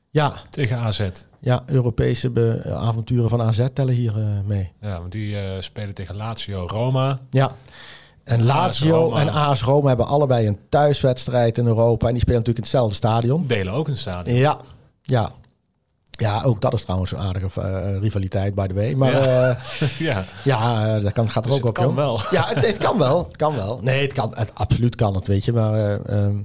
Ja, 0.09 0.33
tegen 0.49 0.77
AZ. 0.77 1.01
ja 1.39 1.63
Europese 1.65 2.29
be- 2.29 2.73
avonturen 2.75 3.29
van 3.29 3.41
AZ 3.41 3.65
tellen 3.73 3.93
hier 3.93 4.17
eh, 4.17 4.25
mee. 4.45 4.71
Ja, 4.81 4.99
want 4.99 5.11
die 5.11 5.39
eh, 5.39 5.61
spelen 5.61 5.93
tegen 5.93 6.15
Lazio 6.15 6.65
Roma. 6.67 7.19
Ja. 7.29 7.51
En 8.23 8.43
Lazio 8.45 9.13
en 9.15 9.29
AS 9.29 9.61
Roma 9.61 9.87
hebben 9.87 10.07
allebei 10.07 10.47
een 10.47 10.57
thuiswedstrijd 10.69 11.57
in 11.57 11.65
Europa. 11.65 12.05
En 12.07 12.11
die 12.13 12.21
spelen 12.21 12.39
natuurlijk 12.39 12.65
in 12.65 12.71
hetzelfde 12.71 12.95
stadion. 12.95 13.47
Delen 13.47 13.73
ook 13.73 13.87
een 13.87 13.97
stadion. 13.97 14.37
Ja, 14.37 14.57
ja. 15.01 15.31
Ja, 16.19 16.41
ook 16.43 16.61
dat 16.61 16.73
is 16.73 16.83
trouwens 16.83 17.11
een 17.11 17.17
aardige 17.17 17.61
eh, 17.61 17.97
rivaliteit, 18.01 18.55
by 18.55 18.67
the 18.67 18.73
way. 18.73 18.93
Maar 18.93 19.11
Ja. 19.11 19.47
ja, 19.79 19.97
ja, 19.99 20.25
ja 20.43 20.95
eh, 20.95 21.03
dat 21.03 21.11
kan, 21.13 21.29
gaat 21.29 21.45
er 21.45 21.49
dus 21.51 21.59
ook 21.59 21.67
het 21.67 21.77
op, 21.77 21.83
kan 21.83 21.85
joh. 21.85 21.95
wel. 21.95 22.19
Ja, 22.31 22.47
het, 22.47 22.65
het 22.67 22.77
kan 22.77 22.97
wel. 22.97 23.23
Het 23.27 23.37
kan 23.37 23.55
wel. 23.55 23.79
Nee, 23.81 24.01
het 24.01 24.13
kan, 24.13 24.31
het, 24.35 24.51
absoluut 24.55 24.95
kan 24.95 25.15
het, 25.15 25.27
weet 25.27 25.45
je. 25.45 25.53
Maar 25.53 25.73
eh, 25.73 26.23
ehm, 26.25 26.35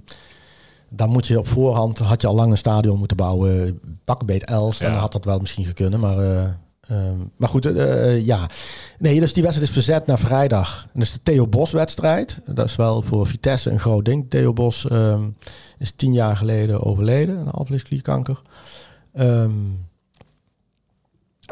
dan 0.89 1.09
moet 1.11 1.27
je 1.27 1.39
op 1.39 1.49
voorhand, 1.49 1.99
had 1.99 2.21
je 2.21 2.27
al 2.27 2.35
lang 2.35 2.51
een 2.51 2.59
stadion 2.59 2.99
moeten 2.99 3.17
bouwen. 3.17 3.81
Bakbeet 4.05 4.45
Els, 4.45 4.79
dan 4.79 4.93
Ja. 4.93 4.99
had 4.99 5.13
dat 5.13 5.25
wel 5.25 5.39
misschien 5.39 5.65
gekund. 5.65 5.97
Maar, 5.97 6.19
eh, 6.19 6.43
ehm, 6.81 7.17
maar 7.37 7.49
goed, 7.49 7.67
eh, 7.67 8.25
ja. 8.27 8.47
Nee, 8.99 9.21
dus 9.21 9.33
die 9.33 9.43
wedstrijd 9.43 9.69
is 9.71 9.77
verzet 9.77 10.07
naar 10.07 10.19
vrijdag. 10.19 10.87
En 10.95 11.01
dus 11.01 11.13
de 11.13 11.21
Theo 11.23 11.47
Bos 11.47 11.71
wedstrijd. 11.73 12.39
Dat 12.47 12.65
is 12.67 12.77
wel 12.77 13.03
voor 13.03 13.27
Vitesse 13.27 13.71
een 13.71 13.81
groot 13.81 14.05
ding. 14.05 14.31
Theo 14.31 14.53
Bos 14.53 14.89
ehm, 14.89 15.23
is 15.79 15.93
tien 15.97 16.13
jaar 16.13 16.37
geleden 16.37 16.83
overleden 16.83 17.39
aan 17.39 17.51
alvleesklierkanker. 17.51 18.41
Ehm 19.19 19.53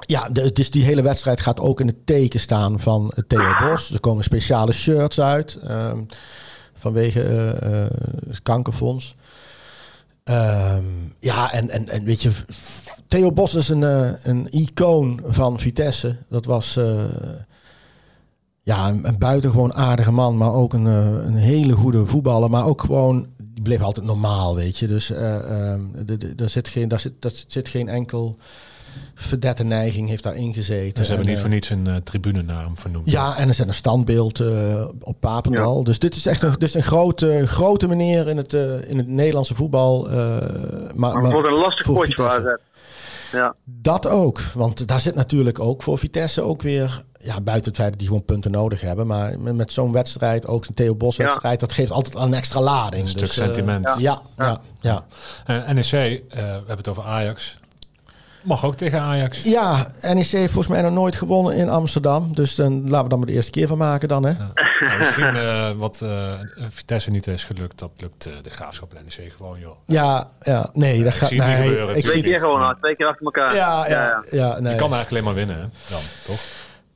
ja, 0.06 0.28
dus 0.28 0.70
die 0.70 0.84
hele 0.84 1.02
wedstrijd 1.02 1.40
gaat 1.40 1.60
ook 1.60 1.80
in 1.80 1.86
het 1.86 2.06
teken 2.06 2.40
staan 2.40 2.80
van 2.80 3.12
het 3.14 3.28
Theo 3.28 3.54
Bos. 3.58 3.92
Er 3.92 4.00
komen 4.00 4.24
speciale 4.24 4.72
shirts 4.72 5.20
uit 5.20 5.54
ehm, 5.54 6.02
vanwege 6.74 7.22
eh, 7.22 7.84
eh, 7.84 7.90
het 8.28 8.42
kankerfonds. 8.42 9.14
Ehm, 10.24 10.84
ja, 11.20 11.52
en, 11.52 11.70
en, 11.70 11.88
en 11.88 12.04
weet 12.04 12.22
je, 12.22 12.30
Theo 13.08 13.32
Bos 13.32 13.54
is 13.54 13.68
een, 13.68 13.82
eh, 13.82 14.10
een 14.22 14.46
icoon 14.50 15.20
van 15.24 15.60
Vitesse. 15.60 16.16
Dat 16.28 16.44
was 16.44 16.76
eh, 16.76 17.04
ja, 18.62 18.88
een, 18.88 19.18
buitengewoon 19.18 19.74
aardige 19.74 20.12
man, 20.12 20.36
maar 20.36 20.52
ook 20.52 20.72
een, 20.72 20.86
eh, 20.86 21.24
een 21.24 21.36
hele 21.36 21.72
goede 21.72 22.06
voetballer. 22.06 22.50
Maar 22.50 22.66
ook 22.66 22.80
gewoon, 22.80 23.26
die 23.56 23.64
bleef 23.64 23.82
altijd 23.82 24.06
normaal, 24.06 24.54
weet 24.54 24.78
je. 24.78 24.86
Dus 24.86 25.10
eh, 25.10 25.70
ehm, 25.72 25.80
daar 26.36 26.50
zit 26.50 26.68
geen, 26.68 26.88
daar 26.88 27.00
zit, 27.00 27.12
daar 27.18 27.32
zit 27.46 27.68
geen 27.68 27.88
enkel 27.88 28.36
verdette 29.14 29.62
neiging 29.64 30.08
heeft 30.08 30.22
daarin 30.22 30.54
gezeten. 30.54 30.94
Dus 30.94 31.06
ze 31.06 31.12
hebben 31.12 31.18
En, 31.18 31.26
niet 31.26 31.34
eh, 31.36 31.40
voor 31.40 31.50
niets 31.50 31.70
een 31.70 31.86
eh 31.86 31.96
tribune 31.96 32.42
naar 32.42 32.64
hem 32.64 32.78
vernoemd. 32.78 33.10
ja, 33.10 33.36
en 33.36 33.48
er 33.48 33.54
zit 33.54 33.68
een 33.68 33.74
standbeeld 33.74 34.40
eh, 34.40 34.88
op 35.00 35.20
Papendal. 35.20 35.84
Dus 35.84 35.98
dit 35.98 36.14
is 36.14 36.26
echt 36.26 36.42
een, 36.42 36.52
dit 36.52 36.62
is 36.62 36.74
een 36.74 36.82
grote, 36.82 37.46
grote 37.46 37.88
meneer 37.88 38.28
in 38.28 38.36
het, 38.36 38.54
eh, 38.54 38.90
in 38.90 38.96
het 38.96 39.08
Nederlandse 39.08 39.54
voetbal. 39.54 40.10
eh, 40.10 40.14
maar, 40.94 41.12
Maar 41.14 41.22
het 41.22 41.32
wordt 41.32 41.48
een 41.48 41.62
lastig 41.62 41.86
potje 41.86 42.14
voor 42.14 42.30
Vitesse. 42.30 42.50
AZ. 42.50 42.56
Ja. 43.32 43.54
Dat 43.64 44.06
ook, 44.06 44.40
want 44.54 44.88
daar 44.88 45.00
zit 45.00 45.14
natuurlijk 45.14 45.60
ook 45.60 45.82
voor 45.82 45.98
Vitesse 45.98 46.42
ook 46.42 46.62
weer... 46.62 47.04
Ja, 47.18 47.40
buiten 47.40 47.68
het 47.68 47.80
feit 47.80 47.90
dat 47.90 47.98
die 47.98 48.08
gewoon 48.08 48.24
punten 48.24 48.50
nodig 48.50 48.80
hebben. 48.80 49.06
Maar 49.06 49.38
met, 49.40 49.54
met 49.54 49.72
zo'n 49.72 49.92
wedstrijd, 49.92 50.46
ook 50.46 50.66
een 50.66 50.74
Theo 50.74 50.94
Bos 50.94 51.16
wedstrijd... 51.16 51.60
dat 51.60 51.72
geeft 51.72 51.90
altijd 51.90 52.14
een 52.14 52.34
extra 52.34 52.60
lading. 52.60 53.02
Een 53.02 53.08
stuk 53.08 53.20
Dus, 53.20 53.38
eh, 53.38 53.44
sentiment. 53.44 53.94
ja, 53.98 54.20
ja, 54.36 54.60
ja. 54.80 55.04
Eh, 55.46 55.68
NEC, 55.68 55.92
eh, 55.92 56.18
we 56.28 56.40
hebben 56.42 56.76
het 56.76 56.88
over 56.88 57.02
Ajax. 57.02 57.58
Mag 58.46 58.64
ook 58.64 58.74
tegen 58.74 59.00
Ajax. 59.00 59.42
Ja, 59.42 59.86
NEC 60.02 60.26
heeft 60.26 60.52
volgens 60.52 60.66
mij 60.66 60.82
nog 60.82 60.92
nooit 60.92 61.16
gewonnen 61.16 61.54
in 61.56 61.68
Amsterdam. 61.68 62.34
Dus 62.34 62.54
dan, 62.54 62.80
laten 62.82 63.02
we 63.02 63.08
dan 63.08 63.18
maar 63.18 63.26
de 63.28 63.32
eerste 63.34 63.50
keer 63.50 63.68
van 63.68 63.78
maken 63.78 64.08
dan, 64.08 64.24
hè? 64.24 64.32
Nou, 64.80 64.98
misschien 64.98 65.36
eh, 65.36 65.70
wat 65.70 66.00
eh, 66.02 66.32
Vitesse 66.70 67.10
niet 67.10 67.26
is 67.26 67.44
gelukt, 67.44 67.78
dat 67.78 67.90
lukt 67.96 68.26
eh, 68.26 68.32
de 68.42 68.50
graafschap 68.50 68.94
en 68.94 69.04
NEC 69.04 69.32
gewoon, 69.36 69.58
joh. 69.60 69.76
Ja, 69.86 70.30
ja, 70.40 70.70
nee, 70.72 71.04
dat 71.04 71.14
gaat 71.14 71.30
niet 71.30 71.42
gebeuren, 71.42 71.96
ik 71.96 72.04
Twee 72.04 72.22
keer 72.22 72.32
het- 72.32 72.42
gewoon 72.42 72.76
twee 72.80 72.96
keer 72.96 73.06
achter 73.06 73.24
elkaar. 73.24 73.54
Ja, 73.54 73.88
ja, 73.88 74.24
ja, 74.30 74.60
nee. 74.60 74.72
Je 74.72 74.78
kan 74.78 74.92
eigenlijk 74.94 75.10
alleen 75.10 75.24
maar 75.24 75.34
winnen, 75.34 75.56
hè? 75.56 75.62
dan, 75.90 76.00
toch? 76.26 76.40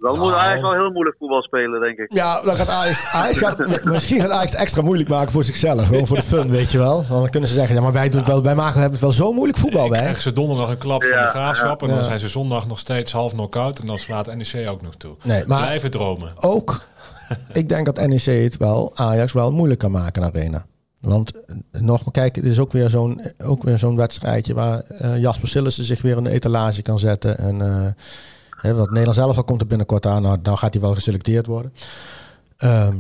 Dan 0.01 0.19
moet 0.19 0.29
Nou. 0.29 0.41
Ajax 0.41 0.61
wel 0.61 0.73
heel 0.73 0.91
moeilijk 0.91 1.17
voetbal 1.19 1.43
spelen, 1.43 1.81
denk 1.81 1.99
ik. 1.99 2.13
Ja, 2.13 2.41
dan 2.41 2.57
gaat 2.57 2.69
Ajax, 2.69 3.07
Ajax 3.13 3.39
gaat, 3.39 3.85
misschien 3.85 4.21
gaat 4.21 4.31
Ajax 4.31 4.51
het 4.51 4.61
extra 4.61 4.83
moeilijk 4.83 5.09
maken 5.09 5.33
voor 5.33 5.45
zichzelf. 5.45 5.87
Gewoon 5.87 6.07
voor 6.07 6.17
de 6.17 6.23
fun, 6.23 6.51
weet 6.51 6.73
je 6.73 6.79
wel. 6.79 6.95
Want 6.95 7.09
dan 7.09 7.31
kunnen 7.31 7.49
ze 7.49 7.55
zeggen, 7.55 7.75
ja, 7.75 7.81
maar 7.81 7.93
wij, 7.93 8.09
doen 8.09 8.21
het 8.21 8.29
wel, 8.29 8.43
wij 8.43 8.55
maken, 8.55 8.75
we 8.75 8.81
hebben 8.81 8.99
het 8.99 9.09
wel 9.09 9.27
zo 9.27 9.33
moeilijk 9.33 9.59
voetbal 9.59 9.85
Ik 9.85 9.91
bij. 9.91 10.01
krijg 10.01 10.21
ze 10.21 10.33
donderdag 10.33 10.69
een 10.69 10.79
klap 10.79 11.03
van 11.03 11.21
de 11.23 11.27
graafschap. 11.27 11.83
En 11.83 11.89
dan 11.89 11.97
ja. 11.97 12.05
zijn 12.05 12.21
ze 12.21 12.29
zondag 12.29 12.67
nog 12.67 12.79
steeds 12.79 13.13
half 13.13 13.33
knock-out. 13.33 13.79
En 13.79 13.87
dan 13.87 13.99
slaat 13.99 14.35
NEC 14.35 14.69
ook 14.69 14.83
nog 14.83 14.95
toe. 14.95 15.17
Nee, 15.23 15.45
maar 15.47 15.63
Blijven 15.63 15.91
dromen. 15.91 16.33
ook, 16.41 16.81
ik 17.53 17.69
denk 17.69 17.87
dat 17.87 18.07
NEC 18.07 18.25
het 18.25 18.57
wel, 18.57 18.91
Ajax 18.95 19.33
wel 19.33 19.53
moeilijk 19.53 19.81
kan 19.81 19.91
maken 19.91 20.23
in 20.23 20.29
Arena. 20.29 20.67
Want 21.01 21.33
eh, 21.47 21.81
nog 21.81 22.05
maar 22.05 22.13
kijk, 22.13 22.37
het 22.37 22.45
is 22.45 22.59
ook 22.59 22.73
weer 22.73 22.91
zo'n, 22.91 23.23
ook 23.45 23.63
weer 23.63 23.79
zo'n 23.79 23.97
wedstrijdje 23.97 24.55
waar 24.55 24.81
eh, 24.81 25.19
Jasper 25.19 25.49
Sillissen 25.49 25.85
zich 25.85 26.03
weer 26.03 26.17
in 26.17 26.25
de 26.25 26.31
etalage 26.31 26.83
kan 26.83 26.99
zetten. 26.99 27.39
En 27.39 27.61
eh 27.61 27.87
hè, 28.63 28.75
want 28.75 28.89
Nederland 28.89 29.17
zelf 29.17 29.37
al 29.37 29.45
komt 29.45 29.61
er 29.61 29.67
binnenkort 29.67 30.07
aan, 30.07 30.23
nou, 30.23 30.39
dan 30.43 30.59
gaat 30.59 30.73
hij 30.73 30.83
wel 30.83 30.95
geselecteerd 30.95 31.47
worden. 31.47 31.73
Ehm, 32.59 32.97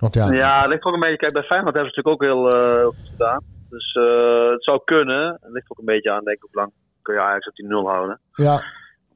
want 0.00 0.14
ja, 0.14 0.32
Ja, 0.32 0.60
dat 0.60 0.68
ligt 0.68 0.84
ook 0.84 0.94
een 0.94 1.00
beetje. 1.00 1.16
Kijk, 1.16 1.32
bij 1.32 1.42
Feyenoord 1.42 1.74
hebben 1.74 1.92
ze 1.92 1.96
natuurlijk 1.96 2.22
ook 2.22 2.28
heel 2.30 2.42
eh, 2.52 2.84
goed 2.84 3.10
gedaan. 3.10 3.42
Dus 3.70 3.92
eh, 3.92 4.50
het 4.50 4.64
zou 4.64 4.80
kunnen. 4.84 5.38
Het 5.40 5.52
ligt 5.52 5.70
ook 5.70 5.78
een 5.78 5.92
beetje 5.94 6.12
aan, 6.12 6.24
denk 6.24 6.36
ik, 6.36 6.42
hoe 6.42 6.60
lang 6.60 6.72
kun 7.02 7.14
je 7.14 7.20
Ajax 7.20 7.48
op 7.48 7.54
die 7.54 7.66
nul 7.66 7.88
houden. 7.88 8.20
ja, 8.34 8.64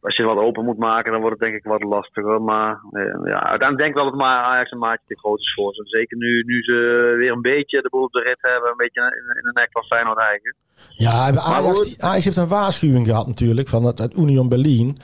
Als 0.00 0.16
je 0.16 0.22
wat 0.22 0.36
open 0.36 0.64
moet 0.64 0.78
maken, 0.78 1.12
dan 1.12 1.20
wordt 1.20 1.36
het 1.36 1.44
denk 1.48 1.58
ik 1.60 1.70
wat 1.70 1.82
lastiger. 1.82 2.42
Maar 2.42 2.70
eh, 2.90 3.02
ja, 3.32 3.40
uiteindelijk 3.54 3.78
denk 3.78 3.90
ik 3.90 3.94
wel 4.00 4.10
dat 4.10 4.20
maar 4.20 4.44
Ajax 4.44 4.70
een 4.70 4.78
maatje 4.78 5.04
te 5.06 5.18
groot 5.18 5.40
is 5.40 5.54
voor 5.54 5.74
ze. 5.74 5.82
Zeker 5.84 6.16
nu, 6.16 6.42
nu 6.46 6.62
ze 6.62 6.74
weer 7.18 7.32
een 7.32 7.48
beetje 7.52 7.82
de 7.82 7.88
boel 7.88 8.02
op 8.02 8.12
de 8.12 8.20
rit 8.20 8.38
hebben. 8.40 8.70
Een 8.70 8.84
beetje 8.84 9.00
in, 9.00 9.36
in 9.38 9.42
de 9.42 9.60
nek 9.60 9.68
van 9.70 9.84
Feyenoord 9.84 10.18
eigen. 10.18 10.54
Ja, 10.88 11.12
Ajax, 11.40 12.00
Ajax 12.00 12.24
heeft 12.24 12.36
een 12.36 12.48
waarschuwing 12.48 13.06
gehad 13.06 13.26
natuurlijk 13.26 13.68
van 13.68 13.84
het, 13.84 13.98
het 13.98 14.16
Union 14.16 14.48
Berlin. 14.48 14.98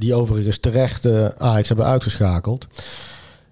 Die 0.00 0.14
overigens 0.14 0.58
terecht 0.58 1.04
eh, 1.04 1.26
Ajax 1.26 1.68
hebben 1.68 1.86
uitgeschakeld. 1.86 2.66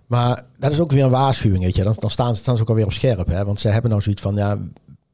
Maar 0.07 0.43
dat 0.59 0.71
is 0.71 0.81
ook 0.81 0.91
weer 0.93 1.05
een 1.05 1.11
waarschuwing, 1.11 1.63
weet 1.65 1.77
je. 1.77 1.83
Dan, 1.83 1.95
dan 1.99 2.11
staan, 2.11 2.35
ze- 2.37 2.41
staan 2.43 2.57
ze 2.57 2.63
ook 2.63 2.69
alweer 2.69 2.85
op 2.85 2.93
scherp. 2.93 3.27
Hè? 3.27 3.45
Want 3.45 3.61
ze 3.61 3.69
hebben 3.69 3.91
nou 3.91 4.03
zoiets 4.03 4.23
van, 4.23 4.35
ja, 4.37 4.59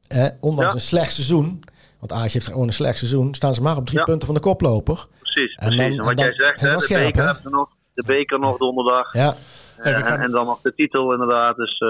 hè, 0.07 0.27
ondanks 0.39 0.69
Ja. 0.73 0.79
een 0.79 0.85
slecht 0.85 1.13
seizoen... 1.13 1.59
Want 1.99 2.19
Ajax 2.19 2.33
heeft 2.33 2.47
gewoon 2.47 2.67
een 2.67 2.73
slecht 2.73 2.97
seizoen. 2.97 3.33
Staan 3.33 3.53
ze 3.53 3.61
maar 3.61 3.77
op 3.77 3.85
drie 3.85 3.97
Ja. 3.99 4.03
punten 4.05 4.25
van 4.25 4.35
de 4.35 4.41
koploper. 4.41 5.07
Precies, 5.19 5.55
En 5.55 5.67
precies. 5.67 5.77
dan- 5.77 5.91
En, 5.99 6.05
wat 6.05 6.17
dan- 6.17 6.25
jij 6.25 6.33
zegt, 6.35 6.59
hè, 6.59 6.73
de 6.75 6.81
scherp, 6.81 7.03
beker 7.05 7.19
hè? 7.21 7.25
hebben 7.25 7.43
ze 7.43 7.49
nog. 7.55 7.69
De 7.93 8.03
beker 8.05 8.39
nog 8.39 8.57
donderdag. 8.57 9.13
Ja, 9.13 9.35
Eh, 9.77 9.97
gaan- 9.97 10.19
en, 10.19 10.31
dan 10.31 10.45
nog 10.45 10.59
de 10.61 10.73
titel 10.75 11.11
inderdaad. 11.11 11.55
Dus 11.55 11.77
eh, 11.77 11.87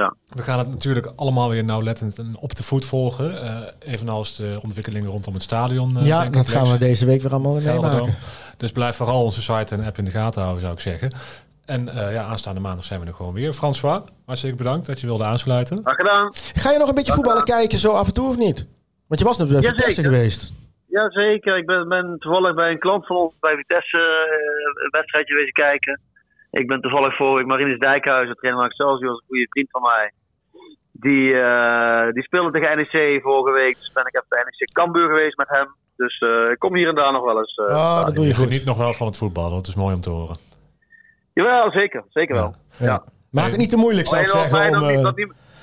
ja. 0.00 0.14
We 0.28 0.42
gaan 0.42 0.58
het 0.58 0.68
natuurlijk 0.68 1.12
allemaal 1.16 1.48
weer 1.50 1.64
nauwlettend 1.64 2.18
en 2.18 2.36
op 2.40 2.54
de 2.54 2.62
voet 2.62 2.84
volgen. 2.84 3.42
eh, 3.42 3.60
evenals 3.92 4.36
de 4.36 4.58
ontwikkelingen 4.62 5.10
rondom 5.10 5.34
het 5.34 5.42
stadion. 5.42 5.96
eh, 5.98 6.06
ja 6.06 6.20
denk 6.20 6.34
dat 6.34 6.48
ik, 6.48 6.54
gaan 6.54 6.70
we 6.72 6.78
deze 6.78 7.06
week 7.06 7.22
weer 7.22 7.30
allemaal 7.32 7.60
meemaken. 7.60 8.14
Dus 8.56 8.72
blijf 8.72 8.96
vooral 8.96 9.22
onze 9.24 9.42
site 9.42 9.74
en 9.74 9.84
app 9.84 9.98
in 9.98 10.04
de 10.04 10.10
gaten 10.10 10.40
houden, 10.40 10.62
zou 10.62 10.74
ik 10.74 10.80
zeggen. 10.80 11.10
En 11.66 11.88
eh, 11.88 12.12
ja, 12.12 12.22
aanstaande 12.22 12.60
maandag 12.60 12.84
zijn 12.84 13.00
we 13.00 13.06
er 13.06 13.14
gewoon 13.14 13.32
weer. 13.32 13.52
François, 13.52 14.02
hartstikke 14.26 14.56
bedankt 14.56 14.86
dat 14.86 15.00
je 15.00 15.06
wilde 15.06 15.24
aansluiten. 15.24 15.78
Graag 15.82 15.96
gedaan. 15.96 16.32
Ga 16.54 16.72
je 16.72 16.78
nog 16.78 16.88
een 16.88 16.94
beetje 16.94 17.12
voetballen 17.12 17.44
kijken 17.44 17.78
zo 17.78 17.92
af 17.92 18.06
en 18.06 18.14
toe 18.14 18.28
of 18.28 18.36
niet? 18.36 18.66
Want 19.08 19.20
je 19.20 19.26
was 19.26 19.38
net 19.38 19.48
bij 19.48 19.60
Ja, 19.60 19.68
Vitesse 19.70 19.92
zeker. 19.94 20.10
geweest. 20.12 20.52
Jazeker, 20.86 21.56
ik 21.56 21.66
ben, 21.66 21.88
ben 21.88 22.16
toevallig 22.18 22.54
bij 22.54 22.70
een 22.70 22.78
klant 22.78 23.06
van 23.06 23.16
ons 23.16 23.34
bij 23.40 23.56
Vitesse 23.56 23.98
eh, 23.98 24.84
een 24.84 24.90
wedstrijdje 24.90 25.34
wezen 25.34 25.52
kijken. 25.52 26.00
Ik 26.50 26.66
ben 26.66 26.80
toevallig 26.80 27.16
voor 27.16 27.36
week 27.36 27.46
Marinus 27.46 27.78
Dijkhuizen, 27.78 28.36
trainer 28.36 28.60
van 28.62 28.70
Excelsior, 28.70 29.10
een 29.10 29.22
goede 29.26 29.46
vriend 29.50 29.70
van 29.70 29.82
mij. 29.82 30.12
Die, 30.92 31.38
eh, 31.40 32.12
die 32.12 32.22
speelde 32.22 32.50
tegen 32.50 32.76
NEC 32.76 33.22
vorige 33.22 33.52
week, 33.52 33.76
dus 33.78 33.92
ben 33.92 34.06
ik 34.06 34.14
even 34.14 34.26
bij 34.28 34.42
NEC 34.44 34.72
Cambuur 34.72 35.08
geweest 35.08 35.36
met 35.36 35.48
hem. 35.48 35.74
Dus 35.96 36.18
eh, 36.18 36.50
ik 36.52 36.58
kom 36.58 36.74
hier 36.76 36.88
en 36.88 36.94
daar 36.94 37.12
nog 37.12 37.24
wel 37.24 37.38
eens. 37.38 37.54
eh, 37.68 37.76
Oh, 37.76 38.04
dat 38.04 38.14
doe 38.14 38.24
je 38.24 38.30
Je 38.30 38.36
goed. 38.36 38.44
geniet 38.46 38.64
nog 38.64 38.76
wel 38.76 38.92
van 38.94 39.06
het 39.06 39.16
voetballen, 39.16 39.50
dat 39.50 39.66
is 39.66 39.74
mooi 39.74 39.94
om 39.94 40.00
te 40.00 40.10
horen. 40.10 40.36
Jawel, 41.32 41.70
zeker, 41.70 42.04
zeker 42.10 42.34
wel. 42.34 42.54
Ja. 42.76 43.02
Maak 43.30 43.48
het 43.48 43.56
niet 43.56 43.70
te 43.70 43.76
moeilijk, 43.76 44.08
zou 44.08 44.20
ik 44.20 44.28
zeggen. 44.28 44.66
Om, 44.74 44.80
dat, 44.80 44.90
eh, 44.90 45.02
dat, 45.02 45.14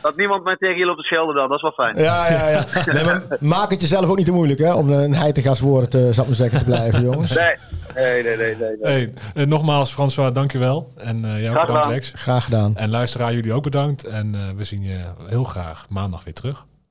dat 0.02 0.15
niemand 0.17 0.43
mij 0.43 0.56
tegen 0.58 0.76
jullie 0.76 0.91
op 0.91 0.98
de 0.98 1.04
schelden 1.04 1.36
dan, 1.36 1.48
dat 1.50 1.56
is 1.58 1.62
wel 1.62 1.72
fijn. 1.72 1.98
Ja, 1.98 2.30
ja, 2.32 2.48
ja. 2.50 2.65
Nee, 2.93 3.04
maar 3.04 3.24
maak 3.39 3.69
het 3.72 3.82
jezelf 3.82 4.10
ook 4.10 4.17
niet 4.17 4.26
te 4.26 4.32
moeilijk, 4.32 4.60
hè? 4.60 4.74
Om 4.74 4.91
een 4.91 5.15
heitegastwoord, 5.15 5.91
te, 5.91 6.00
zou 6.00 6.12
ik 6.12 6.26
maar 6.28 6.36
zeggen, 6.36 6.60
te 6.60 6.65
blijven, 6.65 7.02
jongens. 7.12 7.34
Nee, 7.36 7.56
nee, 7.96 8.24
nee, 8.24 8.38
nee. 8.38 8.56
nee, 8.56 8.56
nee. 8.82 8.91
Hey, 8.91 9.13
eh, 9.36 9.46
nogmaals, 9.46 9.91
François, 9.91 10.34
dankjewel. 10.34 10.91
En 10.98 11.26
eh 11.26 11.41
jou 11.41 11.56
Graag 11.56 11.65
bedankt, 11.65 11.72
gedaan. 11.72 11.89
Lex. 11.89 12.12
Graag 12.15 12.43
gedaan. 12.43 12.76
En 12.76 12.89
luisteraar, 12.89 13.34
jullie 13.34 13.54
ook 13.54 13.63
bedankt. 13.63 14.04
En 14.04 14.36
eh, 14.36 14.42
we 14.56 14.63
zien 14.63 14.84
je 14.84 15.00
heel 15.27 15.44
graag 15.44 15.86
maandag 15.90 16.23
weer 16.23 16.34
terug. 16.34 16.65